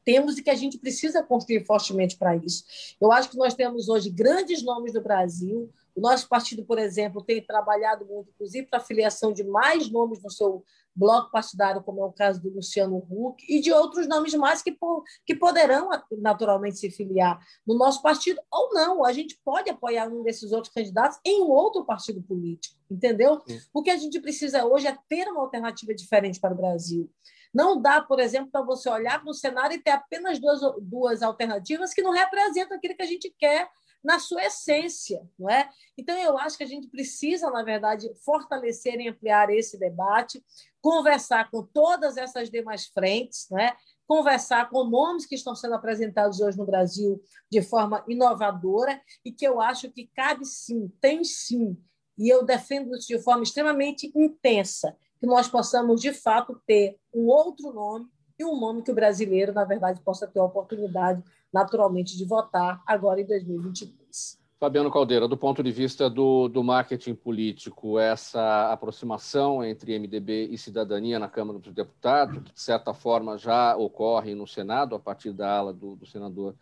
temos 0.04 0.38
e 0.38 0.44
que 0.44 0.50
a 0.50 0.56
gente 0.56 0.78
precisa 0.78 1.24
construir 1.24 1.66
fortemente 1.66 2.18
para 2.18 2.36
isso. 2.36 2.64
Eu 3.00 3.12
acho 3.12 3.30
que 3.30 3.38
nós 3.38 3.54
temos 3.54 3.90
hoje 3.90 4.10
grandes 4.10 4.64
nomes 4.64 4.94
do 4.94 5.02
Brasil. 5.02 5.72
O 5.96 6.02
nosso 6.02 6.28
partido, 6.28 6.64
por 6.64 6.80
exemplo, 6.80 7.24
tem 7.24 7.44
trabalhado 7.44 8.06
muito, 8.06 8.30
inclusive, 8.30 8.68
para 8.68 8.80
a 8.80 8.84
filiação 8.84 9.34
de 9.34 9.44
mais 9.44 9.90
nomes 9.90 10.22
no 10.22 10.30
seu 10.30 10.64
bloco 10.96 11.32
partidário, 11.32 11.82
como 11.82 12.02
é 12.02 12.06
o 12.06 12.12
caso 12.12 12.42
do 12.42 12.50
Luciano 12.50 12.98
Huck, 13.10 13.44
e 13.48 13.60
de 13.62 13.72
outros 13.72 14.08
nomes 14.08 14.34
mais 14.34 14.62
que, 14.62 14.78
que 15.26 15.36
poderão 15.36 15.90
naturalmente 16.18 16.78
se 16.78 16.92
filiar 16.92 17.40
no 17.66 17.78
nosso 17.78 18.02
partido 18.02 18.42
ou 18.52 18.74
não. 18.74 19.06
A 19.06 19.14
gente 19.14 19.40
pode 19.44 19.70
apoiar 19.70 20.08
um 20.08 20.24
desses 20.24 20.52
outros 20.52 20.74
candidatos 20.74 21.18
em 21.26 21.42
um 21.42 21.50
outro 21.50 21.86
partido 21.86 22.22
político, 22.22 22.76
entendeu? 22.90 23.42
Sim. 23.48 23.60
O 23.74 23.82
que 23.82 23.90
a 23.90 23.98
gente 23.98 24.20
precisa 24.20 24.66
hoje 24.66 24.88
é 24.88 24.98
ter 25.08 25.28
uma 25.30 25.42
alternativa 25.42 25.94
diferente 25.94 26.40
para 26.40 26.54
o 26.54 26.58
Brasil. 26.58 27.10
Não 27.54 27.82
dá, 27.82 28.02
por 28.02 28.20
exemplo, 28.20 28.50
para 28.52 28.62
você 28.62 28.90
olhar 28.90 29.22
para 29.22 29.30
o 29.30 29.34
cenário 29.34 29.76
e 29.76 29.82
ter 29.82 29.92
apenas 29.92 30.40
duas, 30.40 30.62
duas 30.82 31.22
alternativas 31.22 31.94
que 31.94 32.02
não 32.02 32.12
representam 32.12 32.78
aquilo 32.78 32.96
que 32.96 33.04
a 33.04 33.08
gente 33.08 33.34
quer 33.38 33.70
na 34.04 34.18
sua 34.18 34.44
essência, 34.46 35.22
não 35.38 35.50
é? 35.50 35.70
Então 35.98 36.18
eu 36.18 36.38
acho 36.38 36.58
que 36.58 36.64
a 36.64 36.68
gente 36.68 36.88
precisa, 36.88 37.52
na 37.52 37.64
verdade, 37.64 38.10
fortalecer 38.26 39.00
e 39.00 39.10
ampliar 39.10 39.50
esse 39.52 39.78
debate, 39.78 40.44
conversar 40.82 41.52
com 41.52 41.64
todas 41.64 42.18
essas 42.18 42.50
demais 42.50 42.88
frentes, 42.88 43.48
né? 43.52 43.76
conversar 44.12 44.70
com 44.70 44.84
nomes 44.84 45.26
que 45.26 45.36
estão 45.36 45.56
sendo 45.56 45.76
apresentados 45.76 46.42
hoje 46.42 46.58
no 46.58 46.66
Brasil 46.66 47.24
de 47.50 47.62
forma 47.62 48.04
inovadora 48.10 49.02
e 49.24 49.32
que 49.32 49.48
eu 49.48 49.62
acho 49.62 49.90
que 49.90 50.06
cabe 50.14 50.44
sim, 50.44 50.92
tem 51.00 51.24
sim, 51.24 51.78
e 52.18 52.28
eu 52.28 52.44
defendo 52.44 52.94
isso 52.94 53.08
de 53.08 53.24
forma 53.24 53.44
extremamente 53.44 54.12
intensa, 54.14 54.98
que 55.22 55.28
nós 55.28 55.48
possamos, 55.48 56.02
de 56.02 56.12
fato, 56.12 56.60
ter 56.66 56.98
um 57.14 57.28
outro 57.28 57.72
nome 57.72 58.08
e 58.40 58.44
um 58.44 58.60
nome 58.60 58.82
que 58.82 58.92
o 58.92 58.96
brasileiro, 58.96 59.54
na 59.54 59.64
verdade, 59.64 60.02
possa 60.02 60.26
ter 60.26 60.40
a 60.40 60.44
oportunidade, 60.44 61.24
naturalmente, 61.54 62.18
de 62.18 62.26
votar 62.26 62.82
agora 62.88 63.22
em 63.22 63.26
2022. 63.28 64.42
Fabiano 64.60 64.92
Caldeira, 64.92 65.28
do 65.28 65.38
ponto 65.38 65.62
de 65.62 65.72
vista 65.72 66.10
do, 66.10 66.48
do 66.48 66.64
marketing 66.64 67.14
político, 67.14 68.00
essa 68.00 68.72
aproximação 68.72 69.64
entre 69.64 69.98
MDB 69.98 70.50
e 70.52 70.58
cidadania 70.58 71.20
na 71.20 71.28
Câmara 71.28 71.60
dos 71.60 71.74
Deputados, 71.74 72.38
que 72.44 72.54
de 72.54 72.62
certa 72.62 72.94
forma 72.94 73.38
já 73.38 73.76
ocorre 73.76 74.34
no 74.34 74.48
Senado, 74.48 74.96
a 74.96 75.00
partir 75.00 75.34
da 75.34 75.58
ala 75.58 75.74
do, 75.74 75.96
do 75.96 76.06
senador 76.06 76.56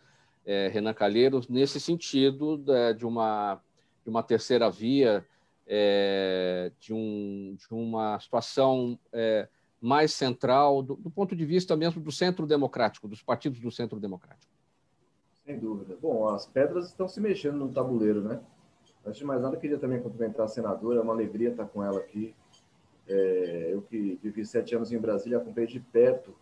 é, 0.44 0.68
Renan 0.68 0.94
Calheiros, 0.94 1.48
nesse 1.48 1.80
sentido 1.80 2.56
de, 2.58 2.94
de, 2.94 3.06
uma, 3.06 3.60
de 4.02 4.10
uma 4.10 4.22
terceira 4.22 4.70
via, 4.70 5.24
é, 5.72 6.72
de, 6.80 6.92
um, 6.92 7.56
de 7.56 7.72
uma 7.72 8.18
situação 8.18 8.98
é, 9.12 9.48
mais 9.80 10.12
central, 10.12 10.82
do, 10.82 10.96
do 10.96 11.08
ponto 11.08 11.36
de 11.36 11.44
vista 11.44 11.76
mesmo 11.76 12.02
do 12.02 12.10
centro 12.10 12.44
democrático, 12.44 13.06
dos 13.06 13.22
partidos 13.22 13.60
do 13.60 13.70
centro 13.70 14.00
democrático. 14.00 14.52
Sem 15.44 15.56
dúvida. 15.56 15.96
Bom, 16.02 16.28
as 16.28 16.44
pedras 16.44 16.86
estão 16.86 17.06
se 17.06 17.20
mexendo 17.20 17.56
no 17.56 17.72
tabuleiro, 17.72 18.20
né? 18.20 18.40
Antes 19.06 19.20
de 19.20 19.24
mais 19.24 19.40
nada, 19.40 19.56
queria 19.56 19.78
também 19.78 20.02
cumprimentar 20.02 20.46
a 20.46 20.48
senadora, 20.48 20.98
é 20.98 21.02
uma 21.02 21.12
alegria 21.12 21.50
estar 21.50 21.66
com 21.66 21.84
ela 21.84 22.00
aqui. 22.00 22.34
É, 23.06 23.70
eu 23.72 23.80
que 23.82 24.18
vivi 24.20 24.44
sete 24.44 24.74
anos 24.74 24.90
em 24.90 24.98
Brasília, 24.98 25.38
acompanhei 25.38 25.68
de 25.68 25.78
perto 25.78 26.34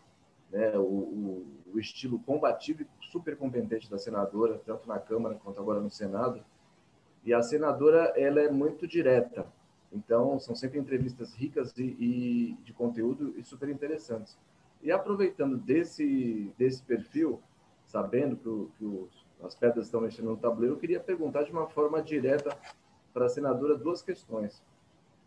né, 0.50 0.76
o, 0.78 0.82
o, 0.82 1.46
o, 1.74 1.78
estilo 1.78 2.18
combativo 2.20 2.82
e 2.82 2.86
super 3.10 3.36
competente 3.36 3.90
da 3.90 3.98
senadora, 3.98 4.60
tanto 4.64 4.88
na 4.88 4.98
Câmara 4.98 5.34
quanto 5.34 5.60
agora 5.60 5.80
no 5.80 5.90
Senado. 5.90 6.42
E 7.28 7.34
a 7.34 7.42
senadora, 7.42 8.14
ela 8.16 8.40
é 8.40 8.50
muito 8.50 8.88
direta. 8.88 9.46
Então, 9.92 10.40
são 10.40 10.54
sempre 10.54 10.78
entrevistas 10.78 11.34
ricas 11.34 11.76
e, 11.76 11.82
e 11.82 12.56
de 12.64 12.72
conteúdo 12.72 13.34
e 13.36 13.44
super 13.44 13.68
interessantes. 13.68 14.38
E 14.82 14.90
aproveitando 14.90 15.58
desse, 15.58 16.50
desse 16.56 16.82
perfil, 16.82 17.38
sabendo 17.84 18.34
que, 18.34 18.48
o, 18.48 18.70
que 18.78 18.84
os, 18.86 19.26
as 19.44 19.54
pedras 19.54 19.84
estão 19.84 20.00
mexendo 20.00 20.30
no 20.30 20.38
tabuleiro, 20.38 20.76
eu 20.76 20.78
queria 20.78 21.00
perguntar 21.00 21.42
de 21.42 21.52
uma 21.52 21.66
forma 21.66 22.00
direta 22.00 22.56
para 23.12 23.26
a 23.26 23.28
senadora 23.28 23.76
duas 23.76 24.00
questões. 24.00 24.64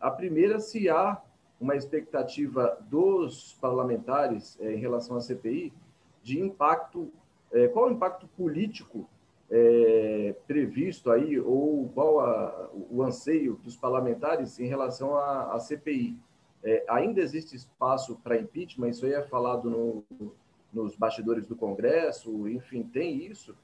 A 0.00 0.10
primeira, 0.10 0.58
se 0.58 0.88
há 0.88 1.22
uma 1.60 1.76
expectativa 1.76 2.84
dos 2.90 3.56
parlamentares 3.60 4.58
é, 4.60 4.72
em 4.72 4.78
relação 4.78 5.16
à 5.16 5.20
CPI 5.20 5.72
de 6.20 6.40
impacto, 6.40 7.12
é, 7.52 7.68
qual 7.68 7.86
o 7.86 7.92
impacto 7.92 8.26
político 8.36 9.08
é, 9.54 10.34
previsto 10.46 11.10
aí, 11.10 11.38
ou 11.38 11.90
qual 11.90 12.20
a, 12.20 12.70
o 12.90 13.02
anseio 13.02 13.60
dos 13.62 13.76
parlamentares 13.76 14.58
em 14.58 14.66
relação 14.66 15.14
à, 15.14 15.54
à 15.54 15.60
CPI. 15.60 16.18
É, 16.64 16.84
ainda 16.88 17.20
existe 17.20 17.54
espaço 17.54 18.18
para 18.24 18.38
impeachment? 18.38 18.88
Isso 18.88 19.04
aí 19.04 19.12
é 19.12 19.22
falado 19.22 19.68
no, 19.68 20.04
nos 20.72 20.96
bastidores 20.96 21.46
do 21.46 21.54
Congresso, 21.54 22.48
enfim, 22.48 22.82
tem 22.82 23.26
isso. 23.26 23.54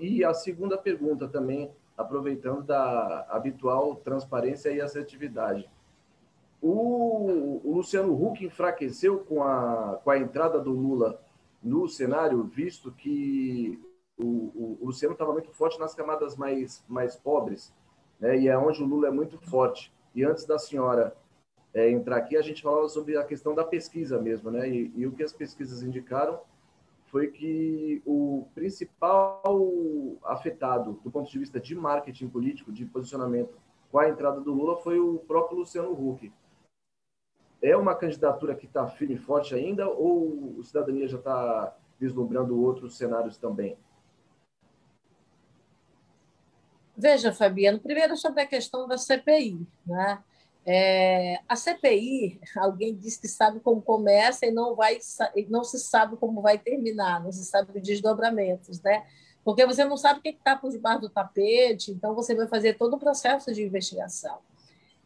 E 0.00 0.24
a 0.24 0.34
segunda 0.34 0.76
pergunta 0.76 1.28
também, 1.28 1.70
aproveitando 1.96 2.64
da 2.64 3.26
habitual 3.30 3.94
transparência 3.96 4.70
e 4.70 4.80
assertividade. 4.80 5.70
O, 6.60 7.60
o 7.62 7.74
Luciano 7.76 8.12
Huck 8.20 8.44
enfraqueceu 8.44 9.20
com 9.20 9.44
a, 9.44 10.00
com 10.02 10.10
a 10.10 10.18
entrada 10.18 10.58
do 10.58 10.72
Lula 10.72 11.20
no 11.62 11.86
cenário, 11.86 12.42
visto 12.42 12.90
que 12.90 13.78
o, 14.18 14.78
o, 14.80 14.86
Luciano 14.86 15.12
estava 15.12 15.32
muito 15.32 15.50
forte 15.52 15.78
nas 15.78 15.94
camadas 15.94 16.36
mais, 16.36 16.84
mais 16.88 17.16
pobres, 17.16 17.72
né? 18.18 18.38
e 18.38 18.48
é 18.48 18.56
onde 18.56 18.82
o 18.82 18.86
Lula 18.86 19.08
é 19.08 19.10
muito 19.10 19.38
forte. 19.38 19.92
E 20.14 20.24
antes 20.24 20.46
da 20.46 20.58
senhora 20.58 21.14
é, 21.74 21.90
entrar 21.90 22.16
aqui, 22.16 22.36
a 22.36 22.42
gente 22.42 22.62
falava 22.62 22.88
sobre 22.88 23.16
a 23.18 23.24
questão 23.24 23.54
da 23.54 23.62
pesquisa 23.62 24.18
mesmo, 24.18 24.50
né? 24.50 24.68
E, 24.68 24.92
e, 24.96 25.06
o 25.06 25.12
que 25.12 25.22
as 25.22 25.32
pesquisas 25.32 25.82
indicaram 25.82 26.40
foi 27.04 27.28
que 27.28 28.02
o 28.06 28.46
principal 28.54 29.42
afetado 30.24 30.98
do 31.04 31.10
ponto 31.10 31.30
de 31.30 31.38
vista 31.38 31.60
de 31.60 31.74
marketing 31.74 32.28
político, 32.28 32.72
de 32.72 32.86
posicionamento 32.86 33.54
com 33.92 33.98
a 33.98 34.08
entrada 34.08 34.40
do 34.40 34.52
Lula, 34.52 34.76
foi 34.78 34.98
o 34.98 35.18
próprio 35.18 35.58
Luciano 35.58 35.92
Huck. 35.92 36.32
É 37.60 37.76
uma 37.76 37.94
candidatura 37.94 38.54
que 38.54 38.66
está 38.66 38.86
firme 38.86 39.14
e 39.14 39.18
forte 39.18 39.54
ainda 39.54 39.88
ou 39.88 40.58
o 40.58 40.64
Cidadania 40.64 41.06
já 41.06 41.18
está 41.18 41.76
vislumbrando 41.98 42.60
outros 42.60 42.96
cenários 42.96 43.36
também? 43.36 43.76
Veja, 46.96 47.32
Fabiano, 47.32 47.78
primeiro 47.78 48.16
sobre 48.16 48.42
a 48.42 48.46
questão 48.46 48.88
da 48.88 48.96
CPI. 48.96 49.66
Né? 49.86 50.18
É, 50.64 51.38
a 51.48 51.54
CPI, 51.54 52.40
alguém 52.56 52.96
diz 52.96 53.16
que 53.16 53.28
sabe 53.28 53.60
como 53.60 53.80
começa 53.80 54.46
e 54.46 54.50
não, 54.50 54.74
vai, 54.74 54.98
não 55.48 55.62
se 55.62 55.78
sabe 55.78 56.16
como 56.16 56.40
vai 56.40 56.58
terminar, 56.58 57.22
não 57.22 57.30
se 57.30 57.44
sabe 57.44 57.78
os 57.78 57.82
desdobramentos, 57.82 58.80
né? 58.80 59.06
Porque 59.44 59.64
você 59.64 59.84
não 59.84 59.96
sabe 59.96 60.18
o 60.18 60.22
que 60.22 60.30
está 60.30 60.56
por 60.56 60.72
debaixo 60.72 61.02
do 61.02 61.08
tapete, 61.08 61.92
então 61.92 62.16
você 62.16 62.34
vai 62.34 62.48
fazer 62.48 62.76
todo 62.76 62.94
o 62.94 62.98
processo 62.98 63.52
de 63.54 63.62
investigação. 63.62 64.38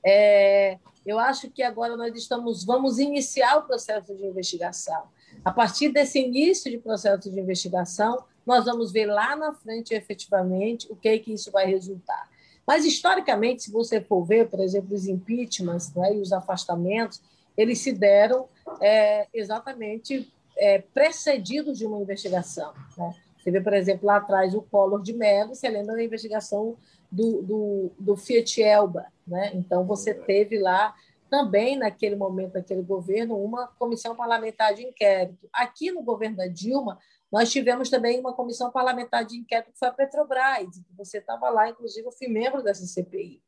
É, 0.03 0.79
eu 1.05 1.19
acho 1.19 1.51
que 1.51 1.63
agora 1.63 1.95
nós 1.95 2.15
estamos, 2.15 2.65
vamos 2.65 2.99
iniciar 2.99 3.59
o 3.59 3.63
processo 3.65 4.15
de 4.15 4.25
investigação. 4.25 5.03
A 5.45 5.53
partir 5.53 5.91
desse 5.91 6.19
início 6.21 6.71
de 6.71 6.79
processo 6.79 7.31
de 7.31 7.39
investigação, 7.39 8.25
nós 8.47 8.65
vamos 8.65 8.93
ver 8.93 9.07
lá 9.07 9.37
na 9.37 9.53
frente, 9.53 9.95
efetivamente, 9.95 10.87
o 10.91 10.97
que, 10.97 11.09
é 11.09 11.19
que 11.19 11.33
isso 11.33 11.51
vai 11.51 11.67
resultar. 11.67 12.29
Mas, 12.67 12.85
historicamente, 12.85 13.65
se 13.65 13.73
você 13.73 14.01
for 14.01 14.25
ver, 14.25 14.49
por 14.49 14.61
exemplo, 14.61 14.95
os 14.95 15.07
impeachments 15.07 15.93
né, 15.95 16.15
e 16.15 16.21
os 16.21 16.33
afastamentos, 16.33 17.21
eles 17.57 17.79
se 17.81 17.93
deram 17.93 18.49
é, 18.81 19.27
exatamente 19.35 20.33
é, 20.57 20.79
precedidos 20.79 21.79
de 21.79 21.87
uma 21.87 22.01
investigação. 22.01 22.73
Né? 22.97 23.15
Você 23.39 23.51
vê, 23.51 23.61
por 23.61 23.73
exemplo, 23.73 24.07
lá 24.07 24.17
atrás 24.17 24.55
o 24.55 24.63
Collor 24.63 25.03
de 25.03 25.13
Mello, 25.13 25.55
você 25.55 25.69
lembra 25.69 25.95
da 25.95 26.03
investigação 26.03 26.77
do, 27.11 27.43
do, 27.43 27.93
do 27.99 28.17
Fiat 28.17 28.63
Elba. 28.63 29.07
Né? 29.27 29.51
Então, 29.55 29.85
você 29.85 30.15
teve 30.15 30.59
lá 30.59 30.95
também, 31.31 31.77
naquele 31.77 32.17
momento, 32.17 32.55
naquele 32.55 32.83
governo, 32.83 33.43
uma 33.43 33.69
comissão 33.79 34.15
parlamentar 34.15 34.75
de 34.75 34.83
inquérito. 34.83 35.49
Aqui 35.53 35.91
no 35.91 36.03
governo 36.03 36.37
da 36.37 36.49
Dilma, 36.49 36.99
nós 37.31 37.51
tivemos 37.51 37.89
também 37.89 38.19
uma 38.19 38.35
comissão 38.35 38.71
parlamentar 38.71 39.25
de 39.25 39.37
inquérito 39.37 39.73
que 39.73 39.79
foi 39.79 39.89
a 39.89 39.93
Petrobras, 39.93 40.69
que 40.69 40.97
você 40.97 41.19
estava 41.19 41.49
lá, 41.49 41.69
inclusive 41.69 42.07
eu 42.07 42.13
fui 42.13 42.29
membro 42.29 42.63
dessa 42.63 42.87
CPI. 42.87 43.41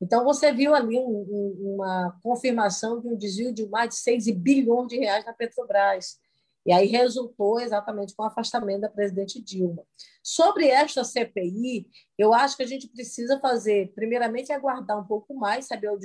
Então, 0.00 0.24
você 0.24 0.52
viu 0.52 0.74
ali 0.74 0.98
um, 0.98 1.02
um, 1.02 1.74
uma 1.74 2.18
confirmação 2.22 3.00
de 3.00 3.08
um 3.08 3.16
desvio 3.16 3.52
de 3.52 3.66
mais 3.68 3.90
de 3.90 3.96
6 3.96 4.30
bilhões 4.30 4.88
de 4.88 4.98
reais 4.98 5.24
na 5.24 5.32
Petrobras. 5.32 6.18
E 6.66 6.72
aí 6.72 6.86
resultou 6.86 7.60
exatamente 7.60 8.14
com 8.14 8.22
o 8.22 8.26
afastamento 8.26 8.82
da 8.82 8.88
presidente 8.88 9.42
Dilma. 9.42 9.84
Sobre 10.22 10.68
esta 10.68 11.04
CPI, 11.04 11.86
eu 12.16 12.32
acho 12.32 12.56
que 12.56 12.62
a 12.62 12.66
gente 12.66 12.88
precisa 12.88 13.38
fazer, 13.38 13.92
primeiramente, 13.94 14.52
aguardar 14.52 14.98
um 14.98 15.06
pouco 15.06 15.34
mais, 15.34 15.66
saber 15.66 15.90
o, 15.90 15.98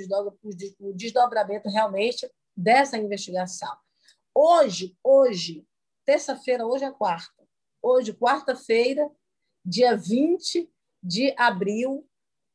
o 0.80 0.92
desdobramento 0.92 1.68
realmente 1.68 2.30
dessa 2.54 2.98
investigação. 2.98 3.74
Hoje, 4.34 4.96
hoje, 5.02 5.66
terça-feira, 6.04 6.66
hoje 6.66 6.84
é 6.84 6.90
quarta. 6.90 7.42
Hoje, 7.82 8.12
quarta-feira, 8.12 9.10
dia 9.64 9.96
20 9.96 10.70
de 11.02 11.34
abril, 11.36 12.06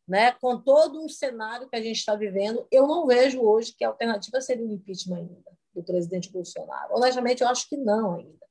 né, 0.07 0.31
com 0.33 0.61
todo 0.61 1.03
um 1.03 1.09
cenário 1.09 1.67
que 1.67 1.75
a 1.75 1.81
gente 1.81 1.97
está 1.97 2.15
vivendo, 2.15 2.67
eu 2.71 2.85
não 2.85 3.07
vejo 3.07 3.41
hoje 3.41 3.73
que 3.75 3.83
a 3.83 3.87
alternativa 3.87 4.39
seria 4.39 4.65
o 4.65 4.71
impeachment 4.71 5.17
ainda 5.17 5.57
do 5.73 5.83
presidente 5.83 6.31
Bolsonaro. 6.31 6.95
Honestamente, 6.95 7.41
eu 7.41 7.49
acho 7.49 7.67
que 7.67 7.75
não 7.75 8.15
ainda. 8.15 8.45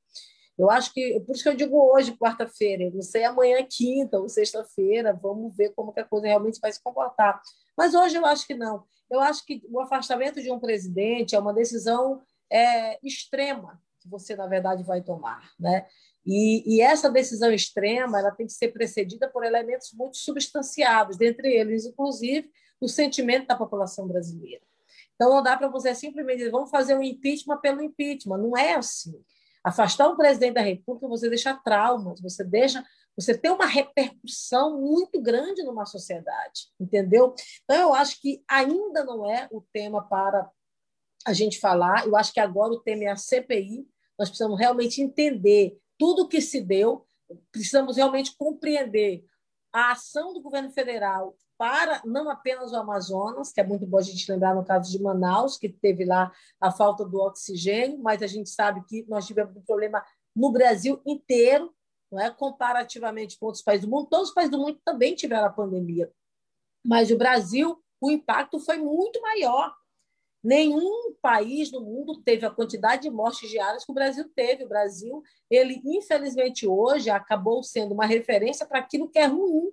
Eu 0.57 0.71
acho 0.71 0.93
que, 0.93 1.21
por 1.21 1.35
isso 1.35 1.43
que 1.43 1.49
eu 1.49 1.57
digo 1.57 1.77
hoje, 1.77 2.17
quarta-feira, 2.17 2.89
não 2.91 3.03
sei 3.03 3.25
amanhã, 3.25 3.65
quinta 3.69 4.19
ou 4.19 4.29
sexta-feira, 4.29 5.13
vamos 5.13 5.57
ver 5.57 5.73
como 5.75 5.93
que 5.93 6.01
a 6.01 6.05
coisa 6.05 6.27
realmente 6.27 6.61
vai 6.61 6.73
se 6.73 6.83
comportar. 6.83 7.41
Mas 7.77 7.95
hoje 7.95 8.17
eu 8.17 8.25
acho 8.25 8.47
que 8.47 8.55
não. 8.55 8.85
Eu 9.11 9.21
acho 9.21 9.45
que 9.45 9.63
o 9.69 9.81
afastamento 9.81 10.41
de 10.41 10.51
um 10.51 10.61
presidente 10.61 11.35
é 11.35 11.39
uma 11.39 11.53
decisão 11.53 12.23
é, 12.51 12.99
extrema 13.05 13.83
que 14.05 14.11
você, 14.11 14.37
na 14.37 14.47
verdade, 14.47 14.85
vai 14.85 15.03
tomar. 15.03 15.51
Né? 15.59 15.87
E, 16.25 16.77
e, 16.77 16.81
essa 16.81 17.11
decisão 17.11 17.51
extrema 17.51 18.19
ela 18.19 18.31
tem 18.31 18.47
que 18.47 18.53
ser 18.53 18.69
precedida 18.69 19.29
por 19.29 19.45
elementos 19.45 19.93
muito 19.93 20.19
substanciados, 20.19 21.17
dentre 21.17 21.53
eles, 21.53 21.87
inclusive, 21.87 22.51
o 22.81 22.89
sentimento 22.89 23.47
da 23.47 23.57
população 23.57 24.07
brasileira. 24.07 24.63
Então, 25.15 25.31
não 25.31 25.43
dá 25.43 25.57
para 25.57 25.69
você 25.69 25.95
simplesmente 25.95 26.39
dizer, 26.39 26.51
vamos 26.51 26.71
fazer 26.71 26.95
um 26.95 27.03
impeachment 27.03 27.61
pelo 27.61 27.83
impeachment. 27.83 28.39
Não 28.39 28.57
é 28.57 28.75
assim. 28.75 29.15
Afastar 29.63 30.09
o 30.09 30.17
presidente 30.17 30.55
da 30.55 30.61
República, 30.61 31.09
você 31.09 31.29
deixa 31.29 31.55
traumas, 31.55 32.21
você 32.21 32.45
deixa, 32.45 32.85
você 33.17 33.37
tem 33.37 33.51
uma 33.51 33.65
repercussão 33.65 34.79
muito 34.79 35.21
grande 35.23 35.63
numa 35.63 35.87
sociedade, 35.87 36.69
entendeu? 36.79 37.35
Então, 37.63 37.81
eu 37.81 37.95
acho 37.95 38.21
que 38.21 38.45
ainda 38.49 39.05
não 39.05 39.31
é 39.31 39.49
o 39.51 39.63
tema 39.73 40.07
para 40.07 40.51
a 41.27 41.33
gente 41.33 41.59
falar. 41.59 42.07
Eu 42.07 42.17
acho 42.17 42.33
que 42.33 42.41
agora 42.41 42.73
o 42.73 42.81
tema 42.81 43.05
é 43.05 43.09
a 43.09 43.17
CPI, 43.17 43.89
nós 44.19 44.29
precisamos 44.29 44.59
realmente 44.59 45.03
entender 45.03 45.79
tudo 45.99 46.23
o 46.23 46.29
que 46.29 46.41
se 46.41 46.61
deu, 46.61 47.07
precisamos 47.51 47.97
realmente 47.97 48.37
compreender 48.37 49.25
a 49.73 49.93
ação 49.93 50.33
do 50.33 50.41
governo 50.41 50.71
federal 50.71 51.37
para 51.57 52.03
não 52.05 52.29
apenas 52.29 52.73
o 52.73 52.77
Amazonas, 52.77 53.53
que 53.53 53.61
é 53.61 53.65
muito 53.65 53.87
bom 53.87 53.99
a 53.99 54.03
gente 54.03 54.31
lembrar 54.31 54.55
no 54.55 54.65
caso 54.65 54.91
de 54.91 55.01
Manaus, 55.03 55.57
que 55.57 55.69
teve 55.69 56.05
lá 56.05 56.33
a 56.61 56.71
falta 56.71 57.05
do 57.05 57.21
oxigênio, 57.21 57.99
mas 57.99 58.23
a 58.23 58.27
gente 58.27 58.51
sabe 58.51 58.85
que 58.87 59.05
nós 59.09 59.27
tivemos 59.27 59.57
um 59.57 59.63
problema 59.63 60.05
no 60.35 60.51
Brasil 60.51 61.01
inteiro, 61.07 61.73
não 62.11 62.21
é 62.21 62.31
comparativamente 62.31 63.39
com 63.39 63.47
outros 63.47 63.63
países 63.63 63.87
do 63.87 63.91
mundo. 63.91 64.09
Todos 64.09 64.29
os 64.29 64.35
países 64.35 64.51
do 64.51 64.59
mundo 64.59 64.81
também 64.85 65.15
tiveram 65.15 65.47
a 65.47 65.53
pandemia, 65.53 66.13
mas 66.85 67.11
o 67.11 67.17
Brasil, 67.17 67.83
o 68.01 68.11
impacto 68.11 68.59
foi 68.59 68.79
muito 68.79 69.21
maior. 69.21 69.75
Nenhum 70.45 71.15
país 71.23 71.73
no 71.73 71.81
mundo 71.81 72.21
teve 72.23 72.45
a 72.45 72.51
quantidade 72.51 73.03
de 73.03 73.11
mortes 73.11 73.49
diárias 73.49 73.83
que 73.83 73.91
o 73.91 73.95
Brasil 73.95 74.31
teve. 74.37 74.65
O 74.65 74.69
Brasil, 74.69 75.23
ele 75.51 75.81
infelizmente 75.87 76.67
hoje 76.67 77.09
acabou 77.09 77.63
sendo 77.63 77.95
uma 77.95 78.05
referência 78.05 78.67
para 78.67 78.79
aquilo 78.79 79.09
que 79.09 79.19
é 79.19 79.25
ruim 79.25 79.73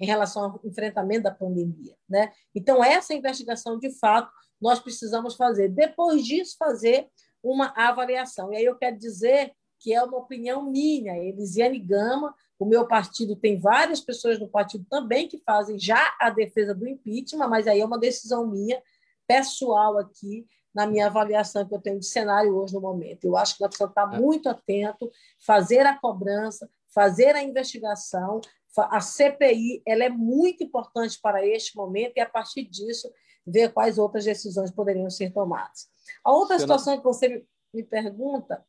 em 0.00 0.06
relação 0.06 0.44
ao 0.44 0.60
enfrentamento 0.64 1.22
da 1.22 1.30
pandemia, 1.30 1.96
né? 2.08 2.32
Então 2.52 2.82
essa 2.82 3.14
investigação 3.14 3.78
de 3.78 3.90
fato 3.98 4.30
nós 4.60 4.80
precisamos 4.80 5.36
fazer. 5.36 5.68
Depois 5.68 6.24
disso 6.24 6.56
fazer 6.58 7.08
uma 7.40 7.72
avaliação. 7.76 8.52
E 8.52 8.56
aí 8.56 8.64
eu 8.64 8.76
quero 8.76 8.98
dizer 8.98 9.52
que 9.78 9.94
é 9.94 10.02
uma 10.02 10.18
opinião 10.18 10.68
minha, 10.68 11.16
Elisiane 11.16 11.78
Gama, 11.78 12.34
o 12.58 12.64
meu 12.64 12.88
partido 12.88 13.36
tem 13.36 13.56
várias 13.56 14.00
pessoas 14.00 14.40
no 14.40 14.48
partido 14.48 14.84
também 14.90 15.28
que 15.28 15.38
fazem 15.38 15.78
já 15.78 16.16
a 16.20 16.28
defesa 16.30 16.74
do 16.74 16.88
impeachment, 16.88 17.46
mas 17.46 17.68
aí 17.68 17.80
é 17.80 17.84
uma 17.84 17.98
decisão 17.98 18.48
minha 18.48 18.82
pessoal 19.28 19.98
aqui 19.98 20.46
na 20.74 20.86
minha 20.86 21.06
avaliação 21.06 21.66
que 21.66 21.74
eu 21.74 21.80
tenho 21.80 21.98
de 21.98 22.06
cenário 22.06 22.56
hoje 22.56 22.74
no 22.74 22.80
momento. 22.80 23.24
Eu 23.24 23.36
acho 23.36 23.56
que 23.56 23.60
nós 23.60 23.68
precisamos 23.68 23.92
estar 23.92 24.14
é. 24.14 24.18
muito 24.18 24.48
atento, 24.48 25.10
fazer 25.44 25.86
a 25.86 25.98
cobrança, 25.98 26.68
fazer 26.88 27.36
a 27.36 27.42
investigação. 27.42 28.40
A 28.76 29.00
CPI 29.00 29.82
ela 29.86 30.04
é 30.04 30.08
muito 30.08 30.64
importante 30.64 31.18
para 31.20 31.44
este 31.46 31.76
momento 31.76 32.16
e, 32.16 32.20
a 32.20 32.28
partir 32.28 32.64
disso, 32.64 33.12
ver 33.46 33.72
quais 33.72 33.98
outras 33.98 34.24
decisões 34.24 34.70
poderiam 34.70 35.10
ser 35.10 35.32
tomadas. 35.32 35.88
A 36.24 36.32
outra 36.32 36.58
situação 36.58 36.96
que 36.96 37.04
você 37.04 37.44
me 37.74 37.82
pergunta. 37.82 38.64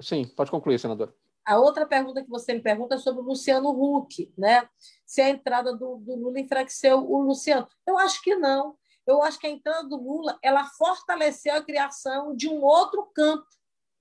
Sim, 0.00 0.26
pode 0.36 0.50
concluir, 0.50 0.78
senador. 0.78 1.14
A 1.44 1.58
outra 1.58 1.86
pergunta 1.86 2.22
que 2.22 2.28
você 2.28 2.54
me 2.54 2.60
pergunta 2.60 2.96
é 2.96 2.98
sobre 2.98 3.22
o 3.22 3.24
Luciano 3.24 3.70
Huck, 3.70 4.32
né? 4.36 4.68
Se 5.06 5.20
a 5.20 5.30
entrada 5.30 5.72
do, 5.72 5.96
do 5.98 6.16
Lula 6.16 6.40
enfraqueceu 6.40 6.98
o 6.98 7.22
Luciano. 7.22 7.66
Eu 7.86 7.96
acho 7.98 8.20
que 8.20 8.34
não. 8.34 8.76
Eu 9.06 9.22
acho 9.22 9.38
que 9.38 9.46
a 9.46 9.50
entrada 9.50 9.88
do 9.88 9.96
Lula 9.96 10.38
ela 10.42 10.64
fortaleceu 10.64 11.54
a 11.54 11.62
criação 11.62 12.34
de 12.34 12.48
um 12.48 12.62
outro 12.62 13.04
campo, 13.14 13.46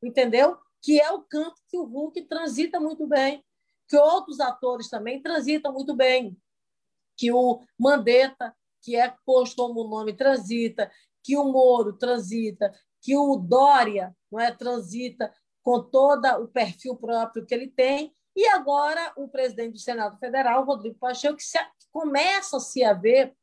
entendeu? 0.02 0.58
Que 0.82 1.00
é 1.00 1.12
o 1.12 1.22
campo 1.22 1.56
que 1.70 1.78
o 1.78 1.84
Hulk 1.84 2.24
transita 2.24 2.80
muito 2.80 3.06
bem, 3.06 3.44
que 3.88 3.98
outros 3.98 4.40
atores 4.40 4.90
também 4.90 5.22
transitam 5.22 5.72
muito 5.72 5.96
bem, 5.96 6.38
que 7.16 7.32
o 7.32 7.62
Mandetta, 7.78 8.56
que 8.82 8.96
é 8.96 9.14
posto 9.26 9.58
como 9.58 9.88
nome, 9.88 10.14
transita, 10.14 10.92
que 11.24 11.38
o 11.38 11.46
Moro 11.46 11.94
transita, 11.94 12.74
que 13.02 13.16
o 13.16 13.36
Dória 13.36 14.16
não 14.32 14.40
é 14.40 14.52
transita 14.52 15.34
com 15.62 15.82
todo 15.82 16.26
o 16.44 16.48
perfil 16.48 16.96
próprio 16.96 17.46
que 17.46 17.54
ele 17.54 17.68
tem, 17.68 18.16
e 18.36 18.48
agora 18.48 19.14
o 19.16 19.28
presidente 19.28 19.74
do 19.74 19.80
Senado 19.80 20.18
Federal, 20.18 20.66
Rodrigo 20.66 21.00
Pacheco, 21.00 21.38
que 21.38 21.44
se, 21.44 21.58
começa-se 21.92 22.84
a 22.84 22.94
ver 22.94 23.36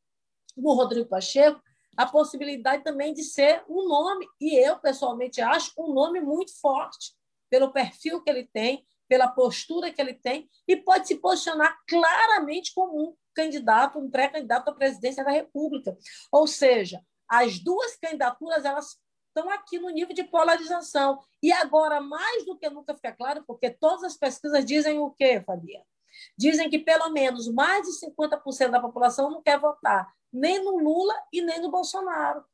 no 0.56 0.72
Rodrigo 0.74 1.08
Pacheco 1.08 1.60
a 1.96 2.06
possibilidade 2.06 2.82
também 2.82 3.12
de 3.12 3.22
ser 3.22 3.64
um 3.68 3.86
nome, 3.86 4.26
e 4.40 4.56
eu 4.56 4.78
pessoalmente 4.78 5.40
acho 5.40 5.72
um 5.78 5.92
nome 5.92 6.20
muito 6.20 6.58
forte, 6.60 7.12
pelo 7.50 7.72
perfil 7.72 8.22
que 8.22 8.30
ele 8.30 8.48
tem, 8.52 8.84
pela 9.08 9.28
postura 9.28 9.92
que 9.92 10.00
ele 10.00 10.14
tem, 10.14 10.48
e 10.66 10.76
pode 10.76 11.06
se 11.06 11.16
posicionar 11.16 11.78
claramente 11.86 12.72
como 12.74 12.98
um 12.98 13.14
candidato, 13.34 13.98
um 13.98 14.10
pré-candidato 14.10 14.68
à 14.68 14.74
presidência 14.74 15.22
da 15.22 15.30
República. 15.30 15.96
Ou 16.30 16.46
seja, 16.46 17.00
as 17.28 17.58
duas 17.58 17.96
candidaturas 17.96 18.64
elas 18.64 18.98
estão 19.28 19.50
aqui 19.50 19.78
no 19.78 19.90
nível 19.90 20.14
de 20.14 20.24
polarização. 20.24 21.18
E 21.42 21.52
agora, 21.52 22.00
mais 22.00 22.44
do 22.44 22.56
que 22.58 22.68
nunca 22.70 22.94
fica 22.94 23.12
claro, 23.12 23.44
porque 23.46 23.70
todas 23.70 24.04
as 24.04 24.16
pesquisas 24.16 24.64
dizem 24.64 24.98
o 24.98 25.10
quê, 25.10 25.42
Fabiana? 25.44 25.84
Dizem 26.36 26.70
que 26.70 26.78
pelo 26.78 27.10
menos 27.10 27.52
mais 27.52 27.86
de 27.86 28.06
50% 28.06 28.70
da 28.70 28.80
população 28.80 29.30
não 29.30 29.42
quer 29.42 29.58
votar 29.58 30.12
nem 30.32 30.64
no 30.64 30.78
Lula 30.78 31.14
e 31.32 31.42
nem 31.42 31.60
no 31.60 31.70
Bolsonaro. 31.70 32.44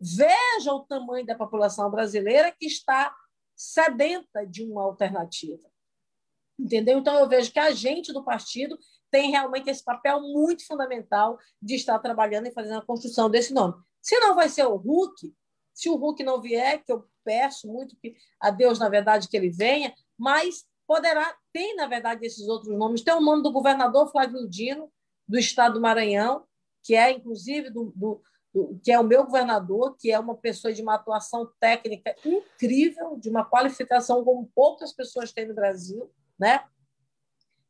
Veja 0.00 0.72
o 0.72 0.84
tamanho 0.84 1.26
da 1.26 1.34
população 1.34 1.90
brasileira 1.90 2.50
que 2.50 2.66
está 2.66 3.14
sedenta 3.54 4.46
de 4.46 4.64
uma 4.64 4.82
alternativa. 4.82 5.62
Entendeu? 6.58 6.98
Então, 6.98 7.18
eu 7.18 7.28
vejo 7.28 7.52
que 7.52 7.58
a 7.58 7.70
gente 7.70 8.12
do 8.12 8.24
partido 8.24 8.78
tem 9.10 9.30
realmente 9.30 9.68
esse 9.68 9.84
papel 9.84 10.20
muito 10.20 10.66
fundamental 10.66 11.38
de 11.60 11.74
estar 11.74 11.98
trabalhando 11.98 12.46
e 12.46 12.52
fazendo 12.52 12.78
a 12.78 12.84
construção 12.86 13.30
desse 13.30 13.52
nome. 13.52 13.74
Se 14.02 14.18
não 14.18 14.34
vai 14.34 14.48
ser 14.48 14.66
o 14.66 14.76
Hulk, 14.76 15.34
se 15.74 15.90
o 15.90 15.96
Hulk 15.96 16.22
não 16.24 16.40
vier, 16.40 16.82
que 16.82 16.90
eu 16.90 17.06
peço 17.24 17.68
muito 17.68 17.96
que 17.96 18.16
a 18.40 18.50
Deus, 18.50 18.78
na 18.78 18.88
verdade, 18.88 19.28
que 19.28 19.36
ele 19.36 19.50
venha, 19.50 19.94
mas 20.18 20.64
poderá, 20.86 21.36
tem, 21.52 21.74
na 21.76 21.86
verdade, 21.86 22.24
esses 22.24 22.46
outros 22.48 22.76
nomes. 22.76 23.02
Tem 23.02 23.14
o 23.14 23.20
nome 23.20 23.42
do 23.42 23.52
governador 23.52 24.10
Flávio 24.10 24.48
Dino, 24.48 24.90
do 25.28 25.38
estado 25.38 25.74
do 25.74 25.80
Maranhão, 25.80 26.44
que 26.82 26.94
é, 26.94 27.10
inclusive, 27.10 27.70
do, 27.70 27.92
do, 27.96 28.22
do, 28.54 28.80
que 28.82 28.92
é 28.92 28.98
o 28.98 29.04
meu 29.04 29.24
governador, 29.24 29.96
que 29.98 30.12
é 30.12 30.18
uma 30.18 30.36
pessoa 30.36 30.72
de 30.72 30.82
uma 30.82 30.94
atuação 30.94 31.50
técnica 31.58 32.14
incrível, 32.24 33.16
de 33.18 33.28
uma 33.28 33.44
qualificação 33.44 34.24
como 34.24 34.50
poucas 34.54 34.92
pessoas 34.92 35.32
têm 35.32 35.48
no 35.48 35.54
Brasil, 35.54 36.10
né? 36.38 36.64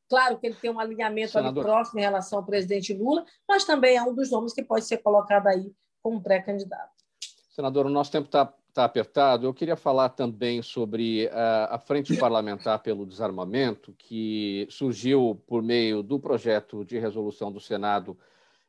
Claro 0.09 0.39
que 0.39 0.47
ele 0.47 0.57
tem 0.57 0.71
um 0.71 0.79
alinhamento 0.79 1.33
Senador. 1.33 1.65
ali 1.65 1.73
próximo 1.73 1.99
em 1.99 2.03
relação 2.03 2.39
ao 2.39 2.45
presidente 2.45 2.95
Lula, 2.95 3.25
mas 3.49 3.65
também 3.65 3.97
é 3.97 4.03
um 4.03 4.15
dos 4.15 4.31
nomes 4.31 4.53
que 4.53 4.63
pode 4.63 4.85
ser 4.85 4.99
colocado 4.99 5.49
aí 5.49 5.73
como 6.03 6.23
pré-candidato. 6.23 6.95
Senador, 7.51 7.87
o 7.87 7.91
nosso 7.91 8.13
tempo 8.13 8.27
está 8.27 8.55
tá 8.77 8.85
apertado. 8.85 9.47
Eu 9.47 9.55
queria 9.55 9.75
falar 9.75 10.11
também 10.11 10.61
sobre 10.61 11.29
a, 11.29 11.77
a 11.77 11.79
Frente 11.79 12.15
Parlamentar 12.17 12.83
pelo 12.83 13.07
Desarmamento, 13.07 13.95
que 13.97 14.67
surgiu 14.71 15.43
por 15.47 15.63
meio 15.63 16.03
do 16.03 16.21
projeto 16.21 16.85
de 16.85 16.99
resolução 16.99 17.51
do 17.51 17.59
Senado 17.59 18.19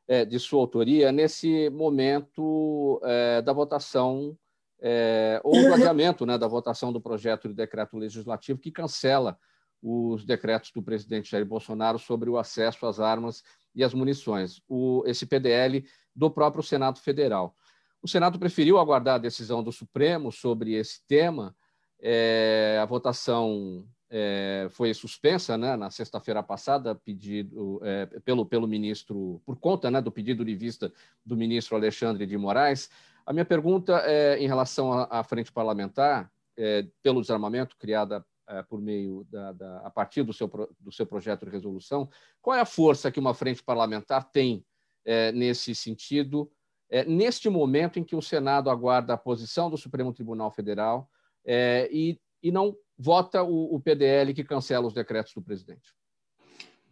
é, 0.07 0.23
de 0.23 0.39
sua 0.39 0.61
autoria, 0.61 1.11
nesse 1.11 1.69
momento 1.69 3.01
é, 3.03 3.41
da 3.41 3.51
votação 3.51 4.37
é, 4.79 5.41
ou 5.43 5.53
do 5.53 5.73
adiamento 5.73 6.25
né, 6.25 6.37
da 6.37 6.47
votação 6.47 6.93
do 6.93 7.01
projeto 7.01 7.49
de 7.49 7.53
decreto 7.53 7.97
legislativo 7.97 8.59
que 8.59 8.71
cancela 8.71 9.37
os 9.83 10.25
decretos 10.25 10.71
do 10.71 10.81
presidente 10.81 11.29
Jair 11.29 11.45
Bolsonaro 11.45 11.99
sobre 11.99 12.29
o 12.29 12.37
acesso 12.37 12.85
às 12.85 13.01
armas 13.01 13.43
e 13.75 13.83
às 13.83 13.93
munições, 13.93 14.61
o, 14.69 15.03
esse 15.05 15.25
PDL 15.25 15.85
do 16.15 16.31
próprio 16.31 16.63
Senado 16.63 16.99
Federal. 16.99 17.53
O 18.01 18.07
Senado 18.07 18.39
preferiu 18.39 18.77
aguardar 18.77 19.15
a 19.15 19.19
decisão 19.19 19.63
do 19.63 19.71
Supremo 19.71 20.31
sobre 20.31 20.73
esse 20.73 21.05
tema. 21.07 21.55
É, 21.99 22.79
a 22.81 22.85
votação 22.85 23.87
é, 24.09 24.67
foi 24.71 24.93
suspensa 24.93 25.57
né, 25.57 25.75
na 25.75 25.89
sexta-feira 25.89 26.41
passada, 26.41 26.95
pedido 26.95 27.79
é, 27.83 28.05
pelo, 28.21 28.45
pelo 28.45 28.67
ministro, 28.67 29.41
por 29.45 29.57
conta 29.57 29.91
né, 29.91 30.01
do 30.01 30.11
pedido 30.11 30.45
de 30.45 30.55
vista 30.55 30.91
do 31.25 31.35
ministro 31.35 31.75
Alexandre 31.75 32.25
de 32.25 32.37
Moraes. 32.37 32.89
A 33.25 33.33
minha 33.33 33.45
pergunta 33.45 34.01
é 34.05 34.37
em 34.39 34.47
relação 34.47 34.93
à, 35.09 35.23
frente 35.23 35.51
parlamentar 35.51 36.31
é, 36.55 36.87
pelo 37.03 37.19
desarmamento, 37.19 37.75
criada 37.77 38.25
é, 38.47 38.63
por 38.63 38.79
meio 38.79 39.27
da, 39.29 39.51
da, 39.51 39.77
a 39.79 39.89
partir 39.89 40.23
do 40.23 40.31
seu, 40.31 40.47
do 40.79 40.91
seu 40.91 41.05
projeto 41.05 41.45
de 41.45 41.51
resolução. 41.51 42.09
Qual 42.41 42.55
é 42.55 42.61
a 42.61 42.65
força 42.65 43.11
que 43.11 43.19
uma 43.19 43.33
frente 43.33 43.61
parlamentar 43.61 44.31
tem 44.31 44.65
é, 45.03 45.31
nesse 45.33 45.75
sentido? 45.75 46.49
É, 46.89 47.03
neste 47.05 47.49
momento 47.49 47.99
em 47.99 48.03
que 48.03 48.15
o 48.15 48.21
Senado 48.21 48.69
aguarda 48.69 49.13
a 49.13 49.17
posição 49.17 49.69
do 49.69 49.77
Supremo 49.77 50.13
Tribunal 50.13 50.51
Federal 50.51 51.09
é, 51.45 51.89
e, 51.91 52.19
e 52.41 52.51
não 52.51 52.75
vota 52.97 53.43
o, 53.43 53.75
o 53.75 53.79
PDL 53.79 54.33
que 54.33 54.43
cancela 54.43 54.87
os 54.87 54.93
decretos 54.93 55.33
do 55.33 55.41
presidente? 55.41 55.95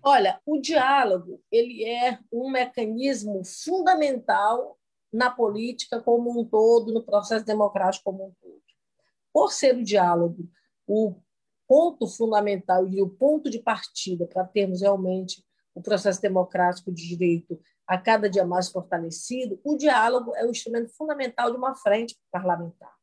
Olha, 0.03 0.39
o 0.45 0.59
diálogo 0.59 1.41
ele 1.51 1.83
é 1.83 2.19
um 2.31 2.51
mecanismo 2.51 3.43
fundamental 3.43 4.77
na 5.11 5.31
política 5.31 6.01
como 6.01 6.39
um 6.39 6.45
todo, 6.45 6.93
no 6.93 7.03
processo 7.03 7.45
democrático 7.45 8.03
como 8.03 8.27
um 8.27 8.33
todo. 8.41 8.61
Por 9.33 9.51
ser 9.51 9.75
o 9.75 9.83
diálogo 9.83 10.47
o 10.87 11.15
ponto 11.67 12.07
fundamental 12.07 12.87
e 12.87 13.01
o 13.01 13.09
ponto 13.09 13.49
de 13.49 13.59
partida 13.59 14.27
para 14.27 14.45
termos 14.45 14.81
realmente 14.81 15.43
o 15.73 15.81
processo 15.81 16.21
democrático 16.21 16.91
de 16.91 17.07
direito 17.07 17.59
a 17.87 17.97
cada 17.97 18.29
dia 18.29 18.45
mais 18.45 18.69
fortalecido, 18.69 19.59
o 19.63 19.75
diálogo 19.75 20.35
é 20.35 20.45
o 20.45 20.49
instrumento 20.49 20.89
fundamental 20.95 21.51
de 21.51 21.57
uma 21.57 21.75
frente 21.75 22.17
parlamentar. 22.31 22.93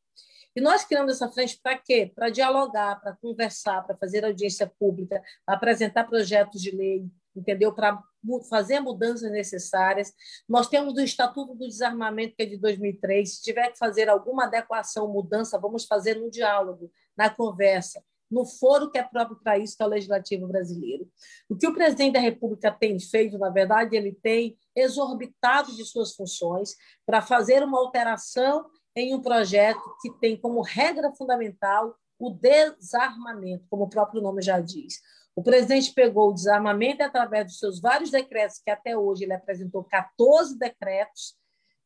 E 0.55 0.61
nós 0.61 0.83
criamos 0.83 1.13
essa 1.13 1.31
frente 1.31 1.59
para 1.61 1.77
quê? 1.77 2.11
Para 2.13 2.29
dialogar, 2.29 3.01
para 3.01 3.15
conversar, 3.15 3.81
para 3.83 3.97
fazer 3.97 4.23
audiência 4.23 4.71
pública, 4.79 5.23
apresentar 5.47 6.03
projetos 6.03 6.61
de 6.61 6.69
lei, 6.69 7.07
entendeu? 7.35 7.73
Para 7.73 7.99
fazer 8.47 8.79
mudanças 8.79 9.31
necessárias. 9.31 10.13
Nós 10.47 10.67
temos 10.67 10.93
o 10.93 11.01
Estatuto 11.01 11.55
do 11.55 11.67
Desarmamento, 11.67 12.35
que 12.35 12.43
é 12.43 12.45
de 12.45 12.57
2003. 12.57 13.35
Se 13.35 13.41
tiver 13.41 13.71
que 13.71 13.79
fazer 13.79 14.09
alguma 14.09 14.43
adequação, 14.43 15.11
mudança, 15.11 15.57
vamos 15.57 15.85
fazer 15.85 16.19
no 16.19 16.29
diálogo, 16.29 16.91
na 17.17 17.31
conversa 17.31 18.03
no 18.33 18.45
foro 18.45 18.89
que 18.89 18.97
é 18.97 19.03
próprio 19.03 19.37
para 19.41 19.57
isso, 19.57 19.77
que 19.77 19.83
é 19.83 19.85
o 19.85 19.89
legislativo 19.89 20.47
brasileiro. 20.47 21.07
O 21.47 21.55
que 21.55 21.67
o 21.67 21.73
presidente 21.73 22.13
da 22.13 22.19
República 22.19 22.71
tem 22.71 22.99
feito, 22.99 23.37
na 23.37 23.49
verdade, 23.49 23.95
ele 23.95 24.11
tem 24.11 24.57
exorbitado 24.75 25.75
de 25.75 25.85
suas 25.85 26.15
funções 26.15 26.75
para 27.05 27.21
fazer 27.21 27.63
uma 27.63 27.79
alteração 27.79 28.65
em 28.95 29.13
um 29.13 29.21
projeto 29.21 29.81
que 30.01 30.11
tem 30.19 30.35
como 30.35 30.61
regra 30.61 31.13
fundamental 31.13 31.95
o 32.19 32.29
desarmamento, 32.29 33.65
como 33.69 33.83
o 33.83 33.89
próprio 33.89 34.21
nome 34.21 34.41
já 34.41 34.59
diz. 34.59 34.99
O 35.35 35.43
presidente 35.43 35.93
pegou 35.93 36.29
o 36.29 36.33
desarmamento 36.33 37.03
através 37.03 37.45
dos 37.45 37.59
seus 37.59 37.81
vários 37.81 38.11
decretos, 38.11 38.59
que 38.63 38.71
até 38.71 38.97
hoje 38.97 39.23
ele 39.23 39.33
apresentou 39.33 39.83
14 39.83 40.57
decretos, 40.57 41.35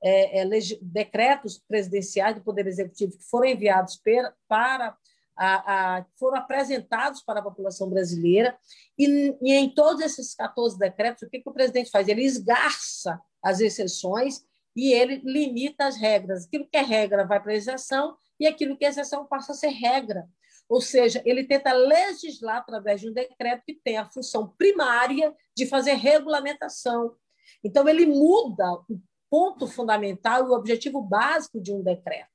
é, 0.03 0.41
é, 0.41 0.49
decretos 0.81 1.61
presidenciais 1.67 2.35
do 2.35 2.43
Poder 2.43 2.67
Executivo 2.67 3.17
que 3.17 3.23
foram 3.23 3.47
enviados 3.47 3.95
per, 3.97 4.31
para 4.47 4.95
a, 5.37 5.97
a, 5.97 6.05
foram 6.17 6.37
apresentados 6.37 7.21
para 7.21 7.39
a 7.39 7.43
população 7.43 7.89
brasileira, 7.89 8.57
e, 8.97 9.35
e, 9.41 9.53
em 9.53 9.69
todos 9.69 10.01
esses 10.01 10.33
14 10.33 10.77
decretos, 10.77 11.23
o 11.23 11.29
que, 11.29 11.39
que 11.39 11.49
o 11.49 11.53
presidente 11.53 11.91
faz? 11.91 12.07
Ele 12.07 12.23
esgarça 12.23 13.21
as 13.43 13.59
exceções 13.59 14.43
e 14.75 14.91
ele 14.91 15.21
limita 15.23 15.85
as 15.85 15.95
regras. 15.95 16.45
Aquilo 16.45 16.67
que 16.67 16.77
é 16.77 16.81
regra 16.81 17.25
vai 17.25 17.41
para 17.41 17.51
a 17.51 17.55
exceção, 17.55 18.17
e 18.39 18.47
aquilo 18.47 18.77
que 18.77 18.85
é 18.85 18.89
exceção 18.89 19.25
passa 19.25 19.51
a 19.51 19.55
ser 19.55 19.69
regra. 19.69 20.27
Ou 20.69 20.81
seja, 20.81 21.21
ele 21.25 21.45
tenta 21.45 21.71
legislar 21.71 22.57
através 22.57 23.01
de 23.01 23.09
um 23.09 23.13
decreto 23.13 23.63
que 23.65 23.73
tem 23.73 23.97
a 23.97 24.09
função 24.09 24.53
primária 24.57 25.33
de 25.55 25.65
fazer 25.65 25.93
regulamentação. 25.93 27.15
Então, 27.63 27.87
ele 27.87 28.05
muda 28.05 28.73
o 28.89 28.99
ponto 29.29 29.65
fundamental 29.65 30.45
e 30.45 30.49
o 30.49 30.53
objetivo 30.53 31.01
básico 31.01 31.61
de 31.61 31.73
um 31.73 31.81
decreto. 31.81 32.29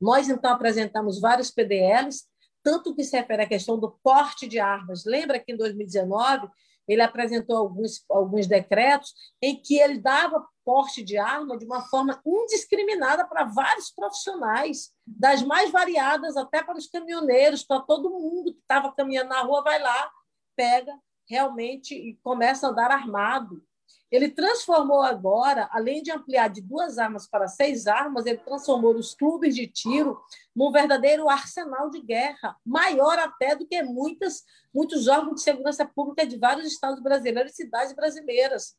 Nós, 0.00 0.28
então, 0.28 0.52
apresentamos 0.52 1.20
vários 1.20 1.50
PDLs 1.50 2.24
tanto 2.62 2.94
que 2.94 3.04
se 3.04 3.16
refere 3.16 3.42
à 3.42 3.48
questão 3.48 3.78
do 3.78 3.90
porte 4.02 4.46
de 4.46 4.58
armas. 4.58 5.04
Lembra 5.04 5.38
que 5.38 5.52
em 5.52 5.56
2019 5.56 6.48
ele 6.88 7.02
apresentou 7.02 7.56
alguns, 7.56 8.04
alguns 8.10 8.46
decretos 8.46 9.14
em 9.40 9.60
que 9.60 9.78
ele 9.78 9.98
dava 9.98 10.44
porte 10.64 11.02
de 11.02 11.16
arma 11.16 11.56
de 11.56 11.64
uma 11.64 11.82
forma 11.88 12.20
indiscriminada 12.24 13.26
para 13.26 13.44
vários 13.44 13.90
profissionais, 13.90 14.92
das 15.06 15.42
mais 15.42 15.70
variadas 15.70 16.36
até 16.36 16.62
para 16.62 16.78
os 16.78 16.88
caminhoneiros, 16.88 17.64
para 17.64 17.80
todo 17.80 18.10
mundo 18.10 18.52
que 18.52 18.60
estava 18.60 18.92
caminhando 18.92 19.28
na 19.28 19.42
rua, 19.42 19.62
vai 19.62 19.80
lá, 19.80 20.10
pega 20.56 20.92
realmente 21.28 21.94
e 21.94 22.16
começa 22.22 22.66
a 22.66 22.70
andar 22.70 22.90
armado. 22.90 23.64
Ele 24.10 24.28
transformou 24.28 25.02
agora, 25.02 25.68
além 25.70 26.02
de 26.02 26.10
ampliar 26.10 26.48
de 26.48 26.60
duas 26.60 26.98
armas 26.98 27.28
para 27.28 27.46
seis 27.46 27.86
armas, 27.86 28.26
ele 28.26 28.38
transformou 28.38 28.96
os 28.96 29.14
clubes 29.14 29.54
de 29.54 29.68
tiro 29.68 30.20
num 30.54 30.72
verdadeiro 30.72 31.28
arsenal 31.28 31.88
de 31.90 32.02
guerra, 32.02 32.56
maior 32.66 33.18
até 33.20 33.54
do 33.54 33.64
que 33.64 33.80
muitas, 33.84 34.42
muitos 34.74 35.06
órgãos 35.06 35.36
de 35.36 35.42
segurança 35.42 35.86
pública 35.86 36.26
de 36.26 36.36
vários 36.36 36.66
estados 36.66 37.00
brasileiros 37.00 37.52
e 37.52 37.56
cidades 37.56 37.92
brasileiras. 37.92 38.76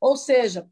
Ou 0.00 0.16
seja, 0.16 0.66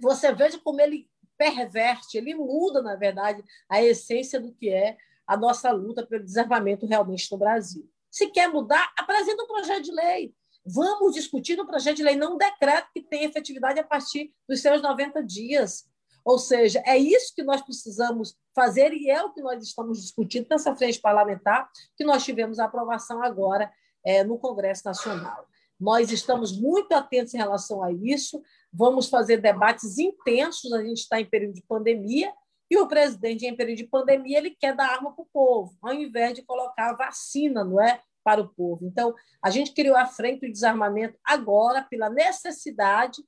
você 0.00 0.32
veja 0.32 0.60
como 0.60 0.80
ele 0.80 1.10
perverte, 1.36 2.16
ele 2.16 2.36
muda, 2.36 2.80
na 2.82 2.94
verdade, 2.94 3.42
a 3.68 3.82
essência 3.82 4.40
do 4.40 4.52
que 4.52 4.70
é 4.70 4.96
a 5.26 5.36
nossa 5.36 5.72
luta 5.72 6.06
pelo 6.06 6.22
desarmamento 6.22 6.86
realmente 6.86 7.30
no 7.32 7.38
Brasil. 7.38 7.90
Se 8.08 8.28
quer 8.28 8.48
mudar, 8.48 8.92
apresenta 8.96 9.42
um 9.42 9.48
projeto 9.48 9.82
de 9.82 9.92
lei 9.92 10.32
Vamos 10.64 11.14
discutir 11.14 11.56
no 11.56 11.66
projeto 11.66 11.96
de 11.96 12.02
lei, 12.02 12.16
não 12.16 12.34
um 12.34 12.38
decreto 12.38 12.88
que 12.92 13.02
tem 13.02 13.24
efetividade 13.24 13.78
a 13.78 13.84
partir 13.84 14.32
dos 14.48 14.60
seus 14.60 14.80
90 14.80 15.22
dias. 15.22 15.84
Ou 16.24 16.38
seja, 16.38 16.82
é 16.86 16.96
isso 16.96 17.34
que 17.34 17.42
nós 17.42 17.60
precisamos 17.60 18.34
fazer 18.54 18.92
e 18.94 19.10
é 19.10 19.22
o 19.22 19.32
que 19.32 19.42
nós 19.42 19.62
estamos 19.62 20.00
discutindo 20.00 20.46
nessa 20.48 20.74
frente 20.74 20.98
parlamentar, 20.98 21.68
que 21.96 22.04
nós 22.04 22.24
tivemos 22.24 22.58
a 22.58 22.64
aprovação 22.64 23.22
agora 23.22 23.70
é, 24.02 24.24
no 24.24 24.38
Congresso 24.38 24.82
Nacional. 24.86 25.46
Nós 25.78 26.10
estamos 26.10 26.58
muito 26.58 26.92
atentos 26.92 27.34
em 27.34 27.38
relação 27.38 27.82
a 27.82 27.92
isso, 27.92 28.42
vamos 28.72 29.08
fazer 29.08 29.38
debates 29.38 29.98
intensos, 29.98 30.72
a 30.72 30.82
gente 30.82 30.98
está 30.98 31.20
em 31.20 31.26
período 31.26 31.54
de 31.54 31.62
pandemia, 31.62 32.32
e 32.70 32.78
o 32.78 32.88
presidente, 32.88 33.46
em 33.46 33.54
período 33.54 33.78
de 33.78 33.86
pandemia, 33.86 34.38
ele 34.38 34.50
quer 34.50 34.74
dar 34.74 34.90
arma 34.90 35.12
para 35.12 35.22
o 35.22 35.28
povo, 35.30 35.76
ao 35.82 35.92
invés 35.92 36.34
de 36.34 36.42
colocar 36.42 36.90
a 36.90 36.96
vacina, 36.96 37.62
não 37.62 37.80
é? 37.80 38.00
Para 38.24 38.40
o 38.40 38.48
povo. 38.48 38.86
Então, 38.86 39.14
a 39.42 39.50
gente 39.50 39.72
criou 39.72 39.96
a 39.96 40.06
frente 40.06 40.46
do 40.46 40.52
desarmamento 40.52 41.18
agora 41.24 41.82
pela 41.82 42.08
necessidade 42.08 43.22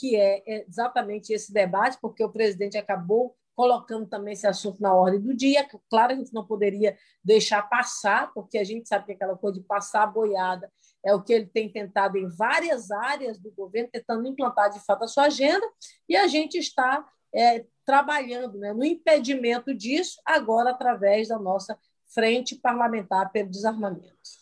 que 0.00 0.16
é 0.16 0.42
exatamente 0.66 1.30
esse 1.30 1.52
debate, 1.52 1.98
porque 2.00 2.24
o 2.24 2.32
presidente 2.32 2.78
acabou 2.78 3.36
colocando 3.54 4.06
também 4.06 4.32
esse 4.32 4.46
assunto 4.46 4.80
na 4.80 4.94
ordem 4.94 5.20
do 5.20 5.36
dia. 5.36 5.68
Claro, 5.90 6.14
a 6.14 6.16
gente 6.16 6.32
não 6.32 6.46
poderia 6.46 6.96
deixar 7.22 7.60
passar, 7.68 8.32
porque 8.32 8.56
a 8.56 8.64
gente 8.64 8.88
sabe 8.88 9.04
que 9.04 9.12
aquela 9.12 9.36
coisa 9.36 9.60
de 9.60 9.66
passar 9.66 10.04
a 10.04 10.06
boiada 10.06 10.72
é 11.04 11.14
o 11.14 11.22
que 11.22 11.34
ele 11.34 11.44
tem 11.44 11.70
tentado 11.70 12.16
em 12.16 12.26
várias 12.28 12.90
áreas 12.90 13.38
do 13.38 13.50
governo, 13.52 13.90
tentando 13.92 14.26
implantar 14.26 14.70
de 14.70 14.80
fato 14.80 15.04
a 15.04 15.08
sua 15.08 15.24
agenda, 15.24 15.66
e 16.08 16.16
a 16.16 16.26
gente 16.26 16.56
está 16.56 17.06
é, 17.34 17.66
trabalhando 17.84 18.58
né, 18.58 18.72
no 18.72 18.84
impedimento 18.84 19.74
disso, 19.74 20.18
agora 20.24 20.70
através 20.70 21.28
da 21.28 21.38
nossa 21.38 21.78
frente 22.14 22.56
parlamentar 22.56 23.30
pelo 23.30 23.50
desarmamento. 23.50 24.39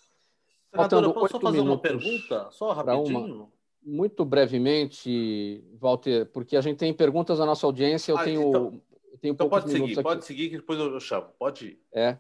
Senadora, 0.71 1.13
posso 1.13 1.33
só 1.33 1.41
fazer 1.41 1.61
uma 1.61 1.79
pergunta? 1.79 2.49
Só 2.51 2.73
rapidinho. 2.73 3.51
Muito 3.83 4.25
brevemente, 4.25 5.65
Walter, 5.81 6.27
porque 6.27 6.57
a 6.57 6.61
gente 6.61 6.79
tem 6.79 6.93
perguntas 6.93 7.39
da 7.39 7.47
nossa 7.47 7.65
audiência, 7.65 8.13
eu 8.13 8.19
ah, 8.19 8.25
tenho, 8.25 8.49
então, 8.49 8.83
eu 9.11 9.19
tenho 9.19 9.33
então 9.33 9.49
pode 9.49 9.71
seguir, 9.71 9.93
aqui. 9.93 10.03
pode 10.03 10.25
seguir 10.25 10.51
que 10.51 10.57
depois 10.57 10.79
eu 10.79 11.01
chamo. 11.01 11.29
Pode 11.39 11.67
ir. 11.67 11.83
É. 11.93 12.19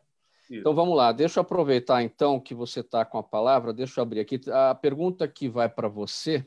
Isso. 0.48 0.60
Então 0.60 0.74
vamos 0.74 0.96
lá, 0.96 1.12
deixa 1.12 1.38
eu 1.38 1.42
aproveitar 1.42 2.02
então 2.02 2.40
que 2.40 2.54
você 2.54 2.80
está 2.80 3.04
com 3.04 3.18
a 3.18 3.22
palavra, 3.22 3.72
deixa 3.72 4.00
eu 4.00 4.02
abrir 4.02 4.20
aqui. 4.20 4.40
A 4.50 4.74
pergunta 4.74 5.28
que 5.28 5.46
vai 5.46 5.68
para 5.68 5.88
você, 5.88 6.46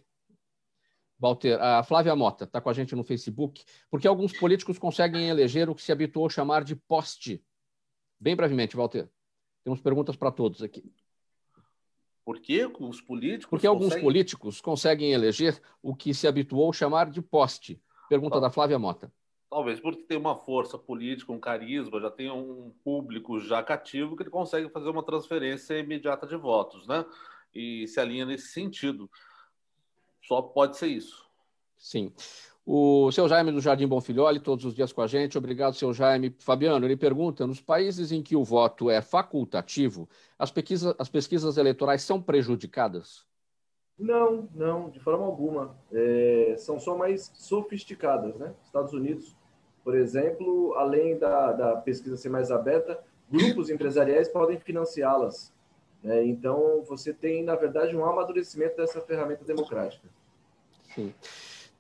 Walter, 1.19 1.61
a 1.61 1.83
Flávia 1.83 2.15
Mota 2.15 2.45
está 2.45 2.59
com 2.59 2.69
a 2.69 2.73
gente 2.73 2.95
no 2.95 3.03
Facebook, 3.03 3.63
porque 3.91 4.07
alguns 4.07 4.33
políticos 4.33 4.79
conseguem 4.79 5.29
eleger 5.29 5.69
o 5.69 5.75
que 5.75 5.83
se 5.83 5.91
habituou 5.91 6.25
a 6.25 6.29
chamar 6.31 6.63
de 6.63 6.75
poste. 6.75 7.45
Bem 8.19 8.35
brevemente, 8.35 8.75
Walter. 8.75 9.07
Temos 9.63 9.79
perguntas 9.79 10.15
para 10.15 10.31
todos 10.31 10.63
aqui. 10.63 10.91
Por 12.23 12.39
que 12.39 12.65
os 12.79 13.01
políticos. 13.01 13.49
Porque 13.49 13.67
conseguem... 13.67 13.87
alguns 13.87 14.01
políticos 14.01 14.61
conseguem 14.61 15.11
eleger 15.11 15.61
o 15.81 15.95
que 15.95 16.13
se 16.13 16.27
habituou 16.27 16.71
chamar 16.71 17.09
de 17.09 17.21
poste. 17.21 17.81
Pergunta 18.07 18.39
da 18.39 18.49
Flávia 18.49 18.77
Mota. 18.77 19.11
Talvez 19.49 19.79
porque 19.79 20.03
tem 20.03 20.17
uma 20.17 20.35
força 20.35 20.77
política, 20.77 21.31
um 21.31 21.39
carisma, 21.39 21.99
já 21.99 22.09
tem 22.09 22.31
um 22.31 22.71
público 22.83 23.39
já 23.39 23.61
cativo 23.61 24.15
que 24.15 24.23
ele 24.23 24.29
consegue 24.29 24.69
fazer 24.69 24.89
uma 24.89 25.03
transferência 25.03 25.77
imediata 25.77 26.25
de 26.25 26.37
votos, 26.37 26.87
né? 26.87 27.05
E 27.53 27.85
se 27.87 27.99
alinha 27.99 28.25
nesse 28.25 28.47
sentido. 28.47 29.09
Só 30.23 30.41
pode 30.41 30.77
ser 30.77 30.87
isso. 30.87 31.25
Sim. 31.77 32.13
O 32.65 33.11
seu 33.11 33.27
Jaime 33.27 33.51
do 33.51 33.59
Jardim 33.59 33.87
Bonfilholi, 33.87 34.39
todos 34.39 34.65
os 34.65 34.75
dias 34.75 34.93
com 34.93 35.01
a 35.01 35.07
gente. 35.07 35.37
Obrigado, 35.37 35.75
seu 35.75 35.91
Jaime. 35.93 36.35
Fabiano, 36.39 36.85
ele 36.85 36.95
pergunta: 36.95 37.47
nos 37.47 37.59
países 37.59 38.11
em 38.11 38.21
que 38.21 38.35
o 38.35 38.43
voto 38.43 38.89
é 38.89 39.01
facultativo, 39.01 40.07
as 40.37 40.51
pesquisas, 40.51 40.95
as 40.99 41.09
pesquisas 41.09 41.57
eleitorais 41.57 42.03
são 42.03 42.21
prejudicadas? 42.21 43.25
Não, 43.97 44.47
não, 44.53 44.89
de 44.89 44.99
forma 44.99 45.25
alguma. 45.25 45.75
É, 45.91 46.55
são 46.57 46.79
só 46.79 46.97
mais 46.97 47.31
sofisticadas, 47.35 48.35
né? 48.35 48.53
Estados 48.63 48.93
Unidos, 48.93 49.35
por 49.83 49.95
exemplo, 49.95 50.73
além 50.75 51.17
da, 51.17 51.51
da 51.51 51.75
pesquisa 51.77 52.17
ser 52.17 52.29
mais 52.29 52.51
aberta, 52.51 52.99
grupos 53.29 53.69
empresariais 53.69 54.27
podem 54.27 54.59
financiá-las. 54.59 55.53
Né? 56.03 56.25
Então, 56.25 56.83
você 56.83 57.13
tem, 57.13 57.43
na 57.43 57.55
verdade, 57.55 57.95
um 57.95 58.05
amadurecimento 58.05 58.77
dessa 58.77 59.01
ferramenta 59.01 59.43
democrática. 59.45 60.07
Sim. 60.93 61.13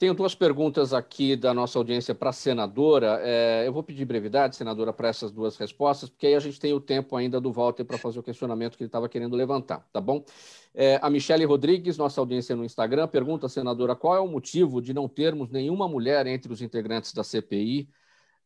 Tenho 0.01 0.15
duas 0.15 0.33
perguntas 0.33 0.95
aqui 0.95 1.35
da 1.35 1.53
nossa 1.53 1.77
audiência 1.77 2.15
para 2.15 2.31
a 2.31 2.33
senadora. 2.33 3.19
É, 3.21 3.67
eu 3.67 3.71
vou 3.71 3.83
pedir 3.83 4.03
brevidade, 4.03 4.55
senadora, 4.55 4.91
para 4.91 5.09
essas 5.09 5.31
duas 5.31 5.55
respostas, 5.57 6.09
porque 6.09 6.25
aí 6.25 6.33
a 6.33 6.39
gente 6.39 6.59
tem 6.59 6.73
o 6.73 6.81
tempo 6.81 7.15
ainda 7.15 7.39
do 7.39 7.51
Walter 7.51 7.85
para 7.85 7.99
fazer 7.99 8.17
o 8.17 8.23
questionamento 8.23 8.75
que 8.75 8.81
ele 8.81 8.87
estava 8.87 9.07
querendo 9.07 9.35
levantar, 9.35 9.87
tá 9.93 10.01
bom? 10.01 10.25
É, 10.73 10.97
a 11.03 11.07
Michele 11.07 11.45
Rodrigues, 11.45 11.99
nossa 11.99 12.19
audiência 12.19 12.55
no 12.55 12.65
Instagram, 12.65 13.07
pergunta, 13.09 13.47
senadora, 13.47 13.95
qual 13.95 14.15
é 14.15 14.19
o 14.19 14.27
motivo 14.27 14.81
de 14.81 14.91
não 14.91 15.07
termos 15.07 15.51
nenhuma 15.51 15.87
mulher 15.87 16.25
entre 16.25 16.51
os 16.51 16.63
integrantes 16.63 17.13
da 17.13 17.23
CPI 17.23 17.87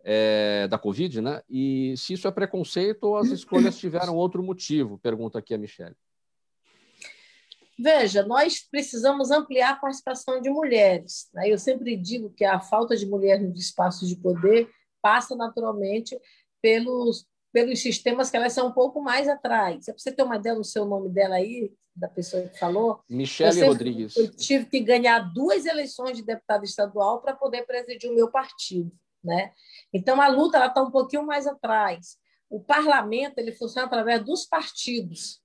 é, 0.03 0.67
da 0.67 0.77
Covid, 0.77 1.21
né? 1.21 1.41
E 1.49 1.95
se 1.95 2.11
isso 2.11 2.27
é 2.27 2.31
preconceito 2.31 3.05
ou 3.05 3.15
as 3.15 3.29
escolhas 3.29 3.77
tiveram 3.79 4.17
outro 4.17 4.43
motivo? 4.43 4.97
Pergunta 4.97 5.39
aqui 5.39 5.53
a 5.53 5.57
Michele. 5.57 5.95
Veja, 7.77 8.23
nós 8.23 8.61
precisamos 8.69 9.31
ampliar 9.31 9.71
a 9.71 9.75
participação 9.75 10.41
de 10.41 10.49
mulheres. 10.49 11.27
Né? 11.33 11.49
Eu 11.49 11.57
sempre 11.57 11.95
digo 11.97 12.29
que 12.29 12.45
a 12.45 12.59
falta 12.59 12.95
de 12.95 13.05
mulher 13.05 13.39
nos 13.39 13.59
espaços 13.59 14.07
de 14.07 14.15
poder 14.15 14.69
passa 15.01 15.35
naturalmente 15.35 16.17
pelos, 16.61 17.27
pelos 17.51 17.79
sistemas 17.79 18.31
que 18.31 18.37
elas 18.37 18.53
são 18.53 18.67
um 18.67 18.71
pouco 18.71 19.01
mais 19.01 19.27
atrás. 19.27 19.87
É 19.87 19.91
para 19.91 19.99
você 19.99 20.11
ter 20.11 20.23
uma 20.23 20.37
ideia 20.37 20.55
do 20.55 20.63
seu 20.63 20.85
nome 20.85 21.09
dela 21.09 21.35
aí, 21.35 21.71
da 21.95 22.07
pessoa 22.07 22.47
que 22.47 22.57
falou. 22.57 23.01
Michele 23.09 23.61
eu 23.61 23.67
Rodrigues. 23.67 24.15
Eu 24.15 24.35
tive 24.35 24.65
que 24.65 24.79
ganhar 24.79 25.19
duas 25.19 25.65
eleições 25.65 26.17
de 26.17 26.23
deputado 26.23 26.63
estadual 26.63 27.21
para 27.21 27.35
poder 27.35 27.65
presidir 27.65 28.09
o 28.09 28.15
meu 28.15 28.31
partido. 28.31 28.91
Né? 29.23 29.51
Então, 29.93 30.21
a 30.21 30.27
luta 30.27 30.63
está 30.65 30.81
um 30.81 30.91
pouquinho 30.91 31.25
mais 31.25 31.47
atrás. 31.47 32.17
O 32.49 32.59
parlamento 32.59 33.39
ele 33.39 33.51
funciona 33.51 33.87
através 33.87 34.23
dos 34.23 34.45
partidos. 34.45 35.41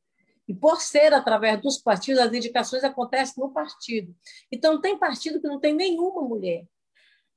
E 0.50 0.54
por 0.54 0.80
ser 0.80 1.14
através 1.14 1.62
dos 1.62 1.78
partidos, 1.78 2.20
as 2.20 2.32
indicações 2.32 2.82
acontecem 2.82 3.34
no 3.40 3.52
partido. 3.52 4.12
Então, 4.50 4.80
tem 4.80 4.98
partido 4.98 5.40
que 5.40 5.46
não 5.46 5.60
tem 5.60 5.72
nenhuma 5.72 6.22
mulher 6.22 6.64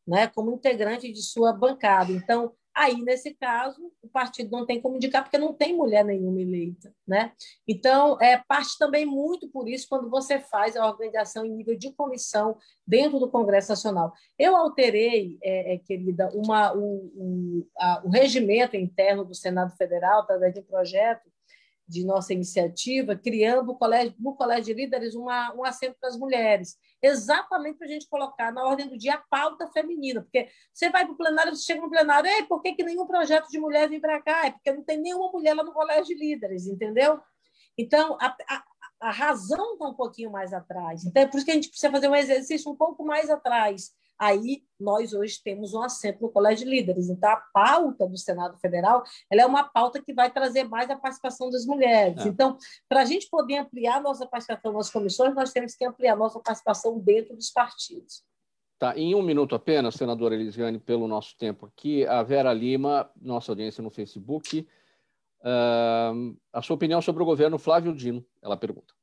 né, 0.08 0.26
como 0.30 0.52
integrante 0.52 1.14
de 1.14 1.22
sua 1.22 1.54
bancada. 1.54 2.12
Então, 2.12 2.56
aí, 2.74 3.00
nesse 3.04 3.36
caso, 3.36 3.80
o 4.02 4.10
partido 4.10 4.50
não 4.50 4.66
tem 4.66 4.82
como 4.82 4.96
indicar, 4.96 5.22
porque 5.22 5.38
não 5.38 5.54
tem 5.54 5.78
mulher 5.78 6.04
nenhuma 6.04 6.42
eleita. 6.42 6.92
Né? 7.08 7.32
Então, 7.68 8.20
é 8.20 8.36
parte 8.48 8.80
também 8.80 9.06
muito 9.06 9.48
por 9.48 9.70
isso 9.70 9.86
quando 9.88 10.10
você 10.10 10.40
faz 10.40 10.76
a 10.76 10.88
organização 10.88 11.46
em 11.46 11.54
nível 11.54 11.78
de 11.78 11.94
comissão 11.94 12.58
dentro 12.86 13.20
do 13.20 13.30
Congresso 13.30 13.70
Nacional. 13.70 14.12
Eu 14.40 14.56
alterei, 14.56 15.38
é, 15.44 15.76
é, 15.76 15.78
querida, 15.78 16.32
uma, 16.34 16.74
o, 16.74 16.82
o, 16.82 17.68
a, 17.78 18.02
o 18.04 18.10
regimento 18.10 18.76
interno 18.76 19.24
do 19.24 19.36
Senado 19.36 19.78
Federal, 19.78 20.22
através 20.22 20.52
de 20.52 20.62
um 20.62 20.66
projeto 20.66 21.32
de 21.88 22.06
nossa 22.06 22.34
iniciativa, 22.34 23.16
criando 23.16 23.76
colégio, 23.76 24.16
no 24.20 24.36
Colégio 24.36 24.66
de 24.66 24.74
Líderes 24.74 25.16
uma, 25.16 25.54
um 25.54 25.64
assento 25.64 25.98
para 26.00 26.10
as 26.10 26.18
mulheres, 26.18 26.78
exatamente 27.02 27.78
para 27.78 27.88
a 27.88 27.90
gente 27.90 28.08
colocar 28.08 28.52
na 28.52 28.64
ordem 28.64 28.88
do 28.88 28.98
dia 28.98 29.16
a 29.16 29.24
pauta 29.30 29.70
feminina, 29.72 30.22
porque 30.22 30.48
você 30.74 30.90
vai 30.90 31.06
para 31.06 31.14
o 31.14 31.18
plenário, 31.18 31.56
você 31.56 31.66
chega 31.66 31.82
no 31.82 31.90
plenário, 31.90 32.30
Ei, 32.30 32.44
por 32.44 32.62
que, 32.62 32.74
que 32.74 32.84
nenhum 32.84 33.06
projeto 33.06 33.50
de 33.50 33.60
mulher 33.60 33.90
vem 33.90 34.00
para 34.00 34.22
cá? 34.22 34.48
É 34.48 34.52
porque 34.52 34.72
não 34.72 34.84
tem 34.84 34.98
nenhuma 34.98 35.32
mulher 35.32 35.54
lá 35.54 35.64
no 35.64 35.74
Colégio 35.74 36.06
de 36.06 36.16
Líderes, 36.16 36.68
entendeu? 36.68 37.20
Então, 37.78 38.18
a, 38.22 38.36
a, 38.50 38.64
a 39.02 39.12
razão 39.12 39.74
está 39.74 39.88
um 39.88 39.94
pouquinho 39.94 40.32
mais 40.32 40.54
atrás. 40.54 41.06
Então, 41.06 41.24
é 41.24 41.28
por 41.28 41.38
isso 41.38 41.46
que 41.46 41.52
a 41.52 41.56
gente 41.56 41.70
precisa 41.70 41.92
fazer 41.92 42.08
um 42.08 42.16
exercício 42.16 42.72
um 42.72 42.76
pouco 42.76 43.04
mais 43.04 43.30
atrás 43.30 43.92
aí 44.20 44.64
nós 44.80 45.14
hoje 45.14 45.40
temos 45.44 45.74
um 45.74 45.82
assento 45.82 46.22
no 46.22 46.30
Colégio 46.30 46.66
de 46.66 46.72
Líderes. 46.72 47.10
Então, 47.10 47.30
a 47.30 47.38
pauta 47.54 48.08
do 48.08 48.18
Senado 48.18 48.58
Federal 48.58 49.04
ela 49.30 49.42
é 49.42 49.46
uma 49.46 49.64
pauta 49.64 50.02
que 50.02 50.14
vai 50.14 50.32
trazer 50.32 50.66
mais 50.66 50.90
a 50.90 50.96
participação 50.96 51.50
das 51.50 51.66
mulheres. 51.66 52.26
É. 52.26 52.30
Então, 52.30 52.58
para 52.88 53.02
a 53.02 53.06
gente 53.06 53.30
poder 53.30 53.58
ampliar 53.58 54.02
nossa 54.02 54.26
participação 54.28 54.74
nas 54.74 54.90
comissões, 54.90 55.34
nós 55.36 55.52
temos 55.52 55.76
que 55.76 55.86
ampliar 55.86 56.16
nossa 56.16 56.40
participação 56.40 57.00
dentro 57.00 57.36
dos 57.36 57.50
partidos. 57.50 58.24
Tá, 58.80 58.98
em 58.98 59.16
um 59.16 59.22
minuto 59.22 59.56
apenas, 59.56 59.96
senadora 59.96 60.36
Elisiane, 60.36 60.80
pelo 60.80 61.08
nosso 61.08 61.38
tempo 61.38 61.66
aqui, 61.66 62.06
a 62.06 62.22
Vera 62.22 62.52
Lima, 62.52 63.10
nossa 63.22 63.52
audiência 63.52 63.82
no 63.82 63.90
Facebook, 63.90 64.68
uh, 65.40 66.38
a 66.52 66.62
sua 66.62 66.76
opinião 66.76 67.02
sobre 67.02 67.24
o 67.24 67.26
governo 67.26 67.58
Flávio 67.58 67.96
Dino, 67.96 68.26
ela 68.42 68.58
pergunta. 68.58 68.94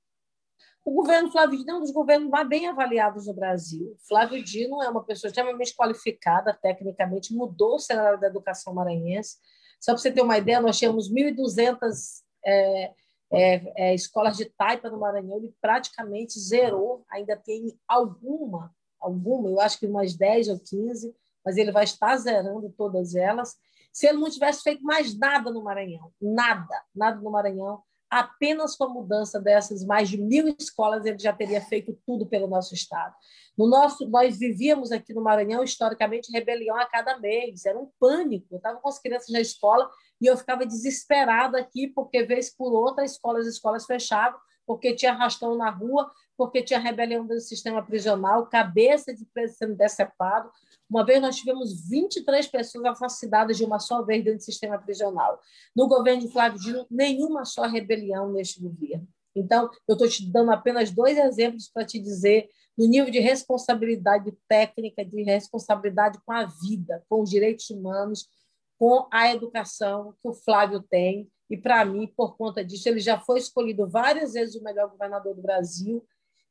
O 0.84 0.92
governo 0.92 1.30
Flávio 1.30 1.58
Dino 1.58 1.70
é 1.70 1.74
um 1.74 1.80
dos 1.80 1.90
governos 1.90 2.30
mais 2.30 2.48
bem 2.48 2.66
avaliados 2.66 3.26
no 3.26 3.34
Brasil. 3.34 3.96
Flávio 4.08 4.42
Dino 4.42 4.82
é 4.82 4.88
uma 4.88 5.04
pessoa 5.04 5.28
extremamente 5.28 5.74
qualificada, 5.76 6.54
tecnicamente, 6.54 7.34
mudou 7.34 7.74
o 7.74 7.78
cenário 7.78 8.18
da 8.18 8.28
educação 8.28 8.72
maranhense. 8.72 9.36
Só 9.78 9.92
para 9.92 9.98
você 9.98 10.10
ter 10.10 10.22
uma 10.22 10.38
ideia, 10.38 10.60
nós 10.60 10.78
tínhamos 10.78 11.12
1.200 11.12 12.22
é, 12.44 12.92
é, 13.32 13.72
é, 13.76 13.94
escolas 13.94 14.36
de 14.36 14.46
taipa 14.46 14.90
no 14.90 14.98
Maranhão, 14.98 15.36
ele 15.36 15.54
praticamente 15.60 16.38
zerou, 16.38 17.04
ainda 17.10 17.36
tem 17.36 17.78
alguma, 17.86 18.74
alguma, 18.98 19.48
eu 19.48 19.60
acho 19.60 19.78
que 19.78 19.86
umas 19.86 20.14
10 20.14 20.48
ou 20.48 20.58
15, 20.58 21.14
mas 21.44 21.56
ele 21.56 21.70
vai 21.70 21.84
estar 21.84 22.16
zerando 22.16 22.68
todas 22.70 23.14
elas. 23.14 23.56
Se 23.92 24.06
ele 24.06 24.18
não 24.18 24.30
tivesse 24.30 24.62
feito 24.62 24.82
mais 24.82 25.16
nada 25.16 25.50
no 25.50 25.62
Maranhão, 25.62 26.12
nada, 26.20 26.82
nada 26.94 27.20
no 27.20 27.30
Maranhão, 27.30 27.82
apenas 28.10 28.74
com 28.76 28.84
a 28.84 28.88
mudança 28.88 29.40
dessas 29.40 29.84
mais 29.84 30.08
de 30.08 30.18
mil 30.18 30.48
escolas, 30.58 31.06
ele 31.06 31.18
já 31.18 31.32
teria 31.32 31.60
feito 31.60 31.96
tudo 32.04 32.26
pelo 32.26 32.48
nosso 32.48 32.74
Estado. 32.74 33.14
No 33.56 33.68
nosso, 33.68 34.08
nós 34.08 34.38
vivíamos 34.38 34.90
aqui 34.90 35.14
no 35.14 35.22
Maranhão, 35.22 35.62
historicamente, 35.62 36.32
rebelião 36.32 36.76
a 36.76 36.86
cada 36.86 37.18
mês, 37.18 37.64
era 37.64 37.78
um 37.78 37.88
pânico. 38.00 38.46
Eu 38.50 38.56
estava 38.56 38.80
com 38.80 38.88
as 38.88 38.98
crianças 38.98 39.28
na 39.28 39.40
escola 39.40 39.88
e 40.20 40.26
eu 40.26 40.36
ficava 40.36 40.66
desesperada 40.66 41.58
aqui, 41.58 41.88
porque, 41.88 42.24
vez 42.24 42.54
por 42.54 42.72
outra, 42.72 43.04
escolas 43.04 43.46
escolas 43.46 43.86
fechavam, 43.86 44.40
porque 44.66 44.94
tinha 44.94 45.12
arrastão 45.12 45.56
na 45.56 45.70
rua, 45.70 46.10
porque 46.36 46.62
tinha 46.62 46.78
rebelião 46.78 47.26
do 47.26 47.38
sistema 47.38 47.84
prisional, 47.84 48.46
cabeça 48.46 49.14
de 49.14 49.24
preso 49.26 49.54
sendo 49.56 49.76
decepado. 49.76 50.50
Uma 50.90 51.06
vez 51.06 51.22
nós 51.22 51.36
tivemos 51.36 51.88
23 51.88 52.48
pessoas 52.48 52.84
assassinadas 52.84 53.56
de 53.56 53.64
uma 53.64 53.78
só 53.78 54.02
vez 54.02 54.24
dentro 54.24 54.38
do 54.38 54.44
sistema 54.44 54.76
prisional. 54.76 55.40
No 55.74 55.86
governo 55.86 56.22
de 56.22 56.32
Flávio 56.32 56.58
Dino, 56.58 56.86
nenhuma 56.90 57.44
só 57.44 57.62
rebelião 57.62 58.32
neste 58.32 58.60
governo. 58.60 59.06
Então, 59.34 59.70
eu 59.86 59.92
estou 59.92 60.08
te 60.08 60.28
dando 60.28 60.50
apenas 60.50 60.90
dois 60.90 61.16
exemplos 61.16 61.70
para 61.72 61.86
te 61.86 62.00
dizer 62.00 62.48
no 62.76 62.86
nível 62.86 63.10
de 63.10 63.20
responsabilidade 63.20 64.36
técnica, 64.48 65.04
de 65.04 65.22
responsabilidade 65.22 66.18
com 66.26 66.32
a 66.32 66.44
vida, 66.44 67.04
com 67.08 67.22
os 67.22 67.30
direitos 67.30 67.70
humanos, 67.70 68.28
com 68.76 69.06
a 69.12 69.30
educação 69.30 70.14
que 70.20 70.28
o 70.28 70.34
Flávio 70.34 70.82
tem. 70.82 71.30
E, 71.48 71.56
para 71.56 71.84
mim, 71.84 72.12
por 72.16 72.36
conta 72.36 72.64
disso, 72.64 72.88
ele 72.88 72.98
já 72.98 73.20
foi 73.20 73.38
escolhido 73.38 73.88
várias 73.88 74.32
vezes 74.32 74.56
o 74.56 74.64
melhor 74.64 74.90
governador 74.90 75.34
do 75.36 75.42
Brasil 75.42 76.04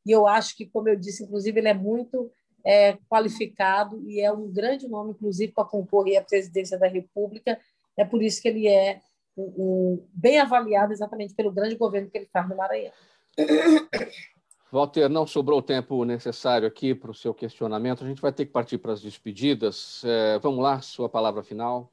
e 0.05 0.11
eu 0.11 0.27
acho 0.27 0.55
que, 0.55 0.65
como 0.65 0.89
eu 0.89 0.95
disse, 0.95 1.23
inclusive, 1.23 1.59
ele 1.59 1.67
é 1.67 1.73
muito 1.73 2.31
é, 2.65 2.97
qualificado 3.09 4.01
e 4.07 4.21
é 4.21 4.31
um 4.31 4.51
grande 4.51 4.87
nome, 4.87 5.11
inclusive, 5.11 5.51
para 5.51 5.65
concorrer 5.65 6.19
à 6.19 6.23
presidência 6.23 6.77
da 6.77 6.87
República. 6.87 7.59
É 7.97 8.05
por 8.05 8.21
isso 8.21 8.41
que 8.41 8.47
ele 8.47 8.67
é 8.67 9.01
um, 9.35 9.43
um, 9.43 10.07
bem 10.13 10.39
avaliado 10.39 10.93
exatamente 10.93 11.33
pelo 11.33 11.51
grande 11.51 11.75
governo 11.75 12.09
que 12.09 12.17
ele 12.17 12.29
faz 12.31 12.47
no 12.47 12.57
Maranhão. 12.57 12.91
Walter, 14.71 15.09
não 15.09 15.25
sobrou 15.25 15.59
o 15.59 15.63
tempo 15.63 16.05
necessário 16.05 16.67
aqui 16.67 16.93
para 16.93 17.09
o 17.09 17.15
seu 17.15 17.33
questionamento. 17.33 18.03
A 18.03 18.07
gente 18.07 18.21
vai 18.21 18.31
ter 18.31 18.45
que 18.45 18.51
partir 18.51 18.77
para 18.77 18.93
as 18.93 19.01
despedidas. 19.01 20.03
É, 20.05 20.37
vamos 20.39 20.61
lá, 20.61 20.79
sua 20.79 21.09
palavra 21.09 21.43
final. 21.43 21.91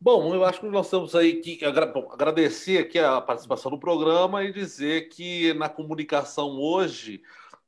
Bom, 0.00 0.32
eu 0.32 0.44
acho 0.44 0.60
que 0.60 0.68
nós 0.68 0.88
temos 0.88 1.16
aí 1.16 1.40
que 1.40 1.64
agradecer 1.64 2.78
aqui 2.78 3.00
a 3.00 3.20
participação 3.20 3.72
no 3.72 3.80
programa 3.80 4.44
e 4.44 4.52
dizer 4.52 5.08
que 5.08 5.52
na 5.54 5.68
comunicação 5.68 6.50
hoje, 6.60 7.20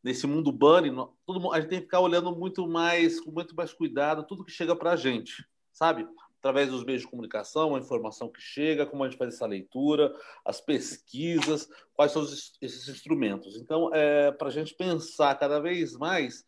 nesse 0.03 0.27
mundo 0.27 0.51
bunny, 0.51 0.91
todo, 1.27 1.53
a 1.53 1.61
gente 1.61 1.71
tem 1.71 1.79
que 1.79 1.85
ficar 1.85 2.01
olhando 2.01 2.35
muito 2.35 2.67
mais, 2.67 3.21
com 3.21 3.31
muito 3.31 3.55
mais 3.55 3.73
cuidado, 3.73 4.27
tudo 4.27 4.45
que 4.45 4.53
chega 4.53 4.75
para 4.75 4.93
a 4.93 4.97
gente, 4.97 5.47
sabe? 5.73 6.07
Através 6.39 6.71
dos 6.71 6.85
meios 6.85 7.03
de 7.03 7.09
comunicação, 7.09 7.75
a 7.75 7.79
informação 7.79 8.31
que 8.31 8.41
chega, 8.41 8.87
como 8.87 9.05
a 9.05 9.09
gente 9.09 9.19
faz 9.19 9.35
essa 9.35 9.47
leitura, 9.47 10.15
as 10.45 10.61
pesquisas, 10.61 11.69
quais 11.93 12.13
são 12.13 12.23
esses 12.23 12.89
instrumentos. 12.89 13.57
Então, 13.57 13.91
é 13.93 14.33
para 14.33 14.49
a 14.49 14.51
gente 14.51 14.75
pensar 14.75 15.39
cada 15.39 15.61
vez 15.61 15.93
mais 15.97 16.45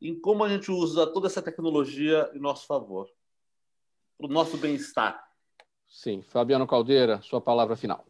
em 0.00 0.18
como 0.18 0.42
a 0.42 0.48
gente 0.48 0.70
usa 0.70 1.06
toda 1.06 1.26
essa 1.26 1.42
tecnologia 1.42 2.30
em 2.34 2.38
nosso 2.38 2.66
favor 2.66 3.08
para 4.16 4.26
o 4.26 4.32
nosso 4.32 4.56
bem-estar. 4.56 5.22
Sim. 5.86 6.22
Fabiano 6.22 6.66
Caldeira, 6.66 7.20
sua 7.22 7.40
palavra 7.40 7.76
final. 7.76 8.04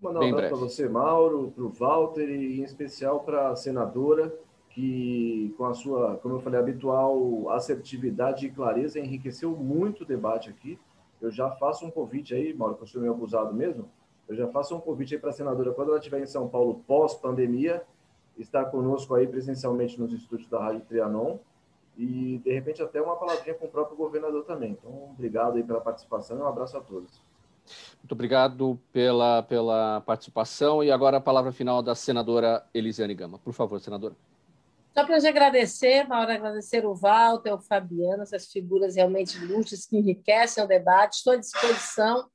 Mandar 0.00 0.20
um 0.20 0.28
abraço 0.28 0.48
para 0.48 0.58
você, 0.58 0.88
Mauro, 0.88 1.52
para 1.54 1.64
o 1.64 1.70
Walter 1.70 2.28
e 2.28 2.60
em 2.60 2.62
especial 2.62 3.20
para 3.20 3.48
a 3.50 3.56
senadora, 3.56 4.32
que 4.70 5.52
com 5.58 5.64
a 5.64 5.74
sua, 5.74 6.16
como 6.18 6.36
eu 6.36 6.40
falei, 6.40 6.60
habitual 6.60 7.50
assertividade 7.50 8.46
e 8.46 8.50
clareza 8.50 9.00
enriqueceu 9.00 9.50
muito 9.56 10.02
o 10.02 10.06
debate 10.06 10.50
aqui. 10.50 10.78
Eu 11.20 11.32
já 11.32 11.50
faço 11.50 11.84
um 11.84 11.90
convite 11.90 12.32
aí, 12.32 12.54
Mauro, 12.54 12.76
que 12.76 12.82
eu 12.84 12.86
sou 12.86 13.00
meio 13.00 13.12
abusado 13.12 13.52
mesmo, 13.52 13.90
eu 14.28 14.36
já 14.36 14.46
faço 14.46 14.76
um 14.76 14.80
convite 14.80 15.14
aí 15.14 15.20
para 15.20 15.30
a 15.30 15.32
senadora, 15.32 15.72
quando 15.72 15.88
ela 15.88 15.98
estiver 15.98 16.20
em 16.20 16.26
São 16.26 16.48
Paulo 16.48 16.82
pós-pandemia, 16.86 17.82
estar 18.36 18.66
conosco 18.66 19.14
aí 19.14 19.26
presencialmente 19.26 19.98
nos 19.98 20.12
estúdios 20.12 20.48
da 20.48 20.60
Rádio 20.60 20.82
Trianon, 20.82 21.38
e 21.96 22.38
de 22.38 22.52
repente 22.52 22.80
até 22.80 23.02
uma 23.02 23.16
palavrinha 23.16 23.56
com 23.56 23.66
o 23.66 23.68
próprio 23.68 23.96
governador 23.96 24.44
também. 24.44 24.72
Então, 24.72 25.10
obrigado 25.10 25.56
aí 25.56 25.64
pela 25.64 25.80
participação 25.80 26.38
e 26.38 26.40
um 26.42 26.46
abraço 26.46 26.76
a 26.76 26.80
todos. 26.80 27.20
Muito 28.08 28.14
obrigado 28.14 28.80
pela, 28.90 29.42
pela 29.42 30.00
participação 30.00 30.82
e 30.82 30.90
agora 30.90 31.18
a 31.18 31.20
palavra 31.20 31.52
final 31.52 31.82
da 31.82 31.94
senadora 31.94 32.66
Elisiane 32.72 33.14
Gama. 33.14 33.38
Por 33.38 33.52
favor, 33.52 33.78
senadora. 33.78 34.16
Só 34.94 35.04
para 35.04 35.20
te 35.20 35.26
agradecer, 35.26 36.08
Mauro, 36.08 36.32
agradecer 36.32 36.86
o 36.86 36.94
Walter, 36.94 37.52
o 37.52 37.60
Fabiano, 37.60 38.22
essas 38.22 38.50
figuras 38.50 38.96
realmente 38.96 39.36
ilustres 39.36 39.84
que 39.84 39.98
enriquecem 39.98 40.64
o 40.64 40.66
debate. 40.66 41.16
Estou 41.16 41.34
à 41.34 41.36
disposição. 41.36 42.30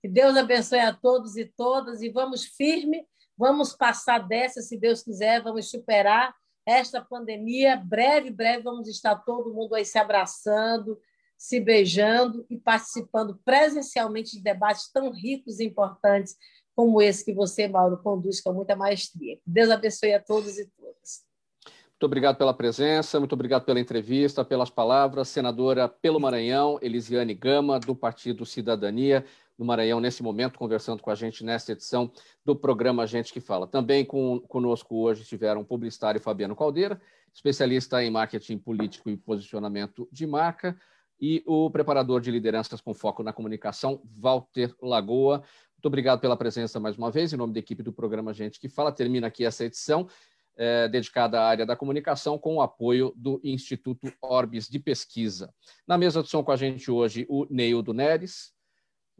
Que 0.00 0.08
Deus 0.08 0.34
abençoe 0.38 0.80
a 0.80 0.94
todos 0.94 1.36
e 1.36 1.44
todas 1.44 2.00
e 2.00 2.08
vamos 2.08 2.46
firme, 2.46 3.06
vamos 3.36 3.74
passar 3.74 4.26
dessa, 4.26 4.62
se 4.62 4.78
Deus 4.78 5.02
quiser, 5.02 5.42
vamos 5.42 5.70
superar 5.70 6.34
esta 6.64 6.98
pandemia. 7.02 7.76
Breve, 7.76 8.30
breve, 8.30 8.62
vamos 8.62 8.88
estar 8.88 9.16
todo 9.16 9.52
mundo 9.52 9.74
aí 9.74 9.84
se 9.84 9.98
abraçando, 9.98 10.98
se 11.40 11.58
beijando 11.58 12.44
e 12.50 12.58
participando 12.58 13.40
presencialmente 13.42 14.36
de 14.36 14.42
debates 14.42 14.92
tão 14.92 15.10
ricos 15.10 15.58
e 15.58 15.64
importantes 15.64 16.36
como 16.76 17.00
esse 17.00 17.24
que 17.24 17.32
você, 17.32 17.66
Mauro, 17.66 17.96
conduz 17.96 18.42
com 18.42 18.52
muita 18.52 18.76
maestria. 18.76 19.38
Deus 19.46 19.70
abençoe 19.70 20.12
a 20.12 20.22
todos 20.22 20.58
e 20.58 20.66
todas. 20.76 21.24
Muito 21.64 22.04
obrigado 22.04 22.36
pela 22.36 22.52
presença, 22.52 23.18
muito 23.18 23.32
obrigado 23.32 23.64
pela 23.64 23.80
entrevista, 23.80 24.44
pelas 24.44 24.68
palavras. 24.68 25.28
Senadora 25.28 25.88
pelo 25.88 26.20
Maranhão, 26.20 26.78
Elisiane 26.82 27.32
Gama, 27.32 27.80
do 27.80 27.96
Partido 27.96 28.44
Cidadania 28.44 29.24
no 29.58 29.64
Maranhão 29.64 29.98
nesse 29.98 30.22
momento, 30.22 30.58
conversando 30.58 31.02
com 31.02 31.10
a 31.10 31.14
gente 31.14 31.42
nesta 31.42 31.72
edição 31.72 32.12
do 32.44 32.54
programa 32.54 33.06
Gente 33.06 33.32
que 33.32 33.40
Fala. 33.40 33.66
Também 33.66 34.04
com, 34.04 34.40
conosco 34.40 34.94
hoje 34.94 35.22
estiveram 35.22 35.62
o 35.62 35.64
publicitário 35.64 36.20
Fabiano 36.20 36.54
Caldeira, 36.54 37.00
especialista 37.32 38.04
em 38.04 38.10
marketing 38.10 38.58
político 38.58 39.08
e 39.08 39.16
posicionamento 39.16 40.06
de 40.12 40.26
marca, 40.26 40.76
e 41.20 41.42
o 41.46 41.70
preparador 41.70 42.20
de 42.20 42.30
lideranças 42.30 42.80
com 42.80 42.94
foco 42.94 43.22
na 43.22 43.32
comunicação, 43.32 44.00
Walter 44.04 44.74
Lagoa. 44.80 45.42
Muito 45.76 45.86
obrigado 45.86 46.20
pela 46.20 46.36
presença 46.36 46.80
mais 46.80 46.96
uma 46.96 47.10
vez, 47.10 47.32
em 47.32 47.36
nome 47.36 47.52
da 47.52 47.58
equipe 47.58 47.82
do 47.82 47.92
programa 47.92 48.32
Gente 48.32 48.58
que 48.58 48.68
Fala. 48.68 48.92
Termina 48.92 49.26
aqui 49.26 49.44
essa 49.44 49.64
edição. 49.64 50.08
É, 50.56 50.88
dedicada 50.88 51.40
à 51.40 51.46
área 51.46 51.64
da 51.64 51.74
comunicação, 51.74 52.36
com 52.36 52.56
o 52.56 52.60
apoio 52.60 53.14
do 53.16 53.40
Instituto 53.42 54.12
Orbis 54.20 54.68
de 54.68 54.78
Pesquisa. 54.78 55.54
Na 55.86 55.96
mesa 55.96 56.22
de 56.22 56.28
som 56.28 56.44
com 56.44 56.52
a 56.52 56.56
gente 56.56 56.90
hoje, 56.90 57.24
o 57.30 57.46
Neildo 57.48 57.94
Neres, 57.94 58.52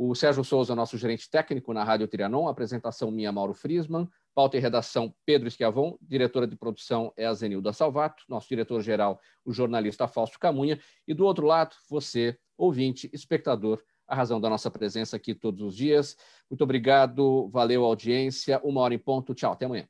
o 0.03 0.15
Sérgio 0.15 0.43
Souza, 0.43 0.75
nosso 0.75 0.97
gerente 0.97 1.29
técnico 1.29 1.75
na 1.75 1.85
Rádio 1.85 2.09
Trianon, 2.09 2.49
apresentação 2.49 3.11
minha, 3.11 3.31
Mauro 3.31 3.53
Frisman, 3.53 4.09
pauta 4.35 4.57
e 4.57 4.61
redação 4.61 5.15
Pedro 5.27 5.47
Esquiavon, 5.47 5.99
diretora 6.01 6.47
de 6.47 6.57
produção 6.57 7.13
é 7.19 7.27
a 7.27 7.35
Zenilda 7.35 7.71
Salvato, 7.71 8.25
nosso 8.27 8.49
diretor-geral, 8.49 9.21
o 9.45 9.53
jornalista 9.53 10.09
Fausto 10.09 10.39
Camunha, 10.39 10.81
e 11.07 11.13
do 11.13 11.27
outro 11.27 11.47
lado, 11.47 11.77
você, 11.87 12.35
ouvinte, 12.57 13.11
espectador, 13.13 13.79
a 14.09 14.15
razão 14.15 14.41
da 14.41 14.49
nossa 14.49 14.71
presença 14.71 15.17
aqui 15.17 15.35
todos 15.35 15.61
os 15.61 15.77
dias. 15.77 16.17
Muito 16.49 16.65
obrigado, 16.65 17.51
valeu 17.51 17.85
audiência, 17.85 18.59
uma 18.65 18.81
hora 18.81 18.95
em 18.95 18.99
ponto, 18.99 19.35
tchau, 19.35 19.53
até 19.53 19.67
amanhã. 19.67 19.87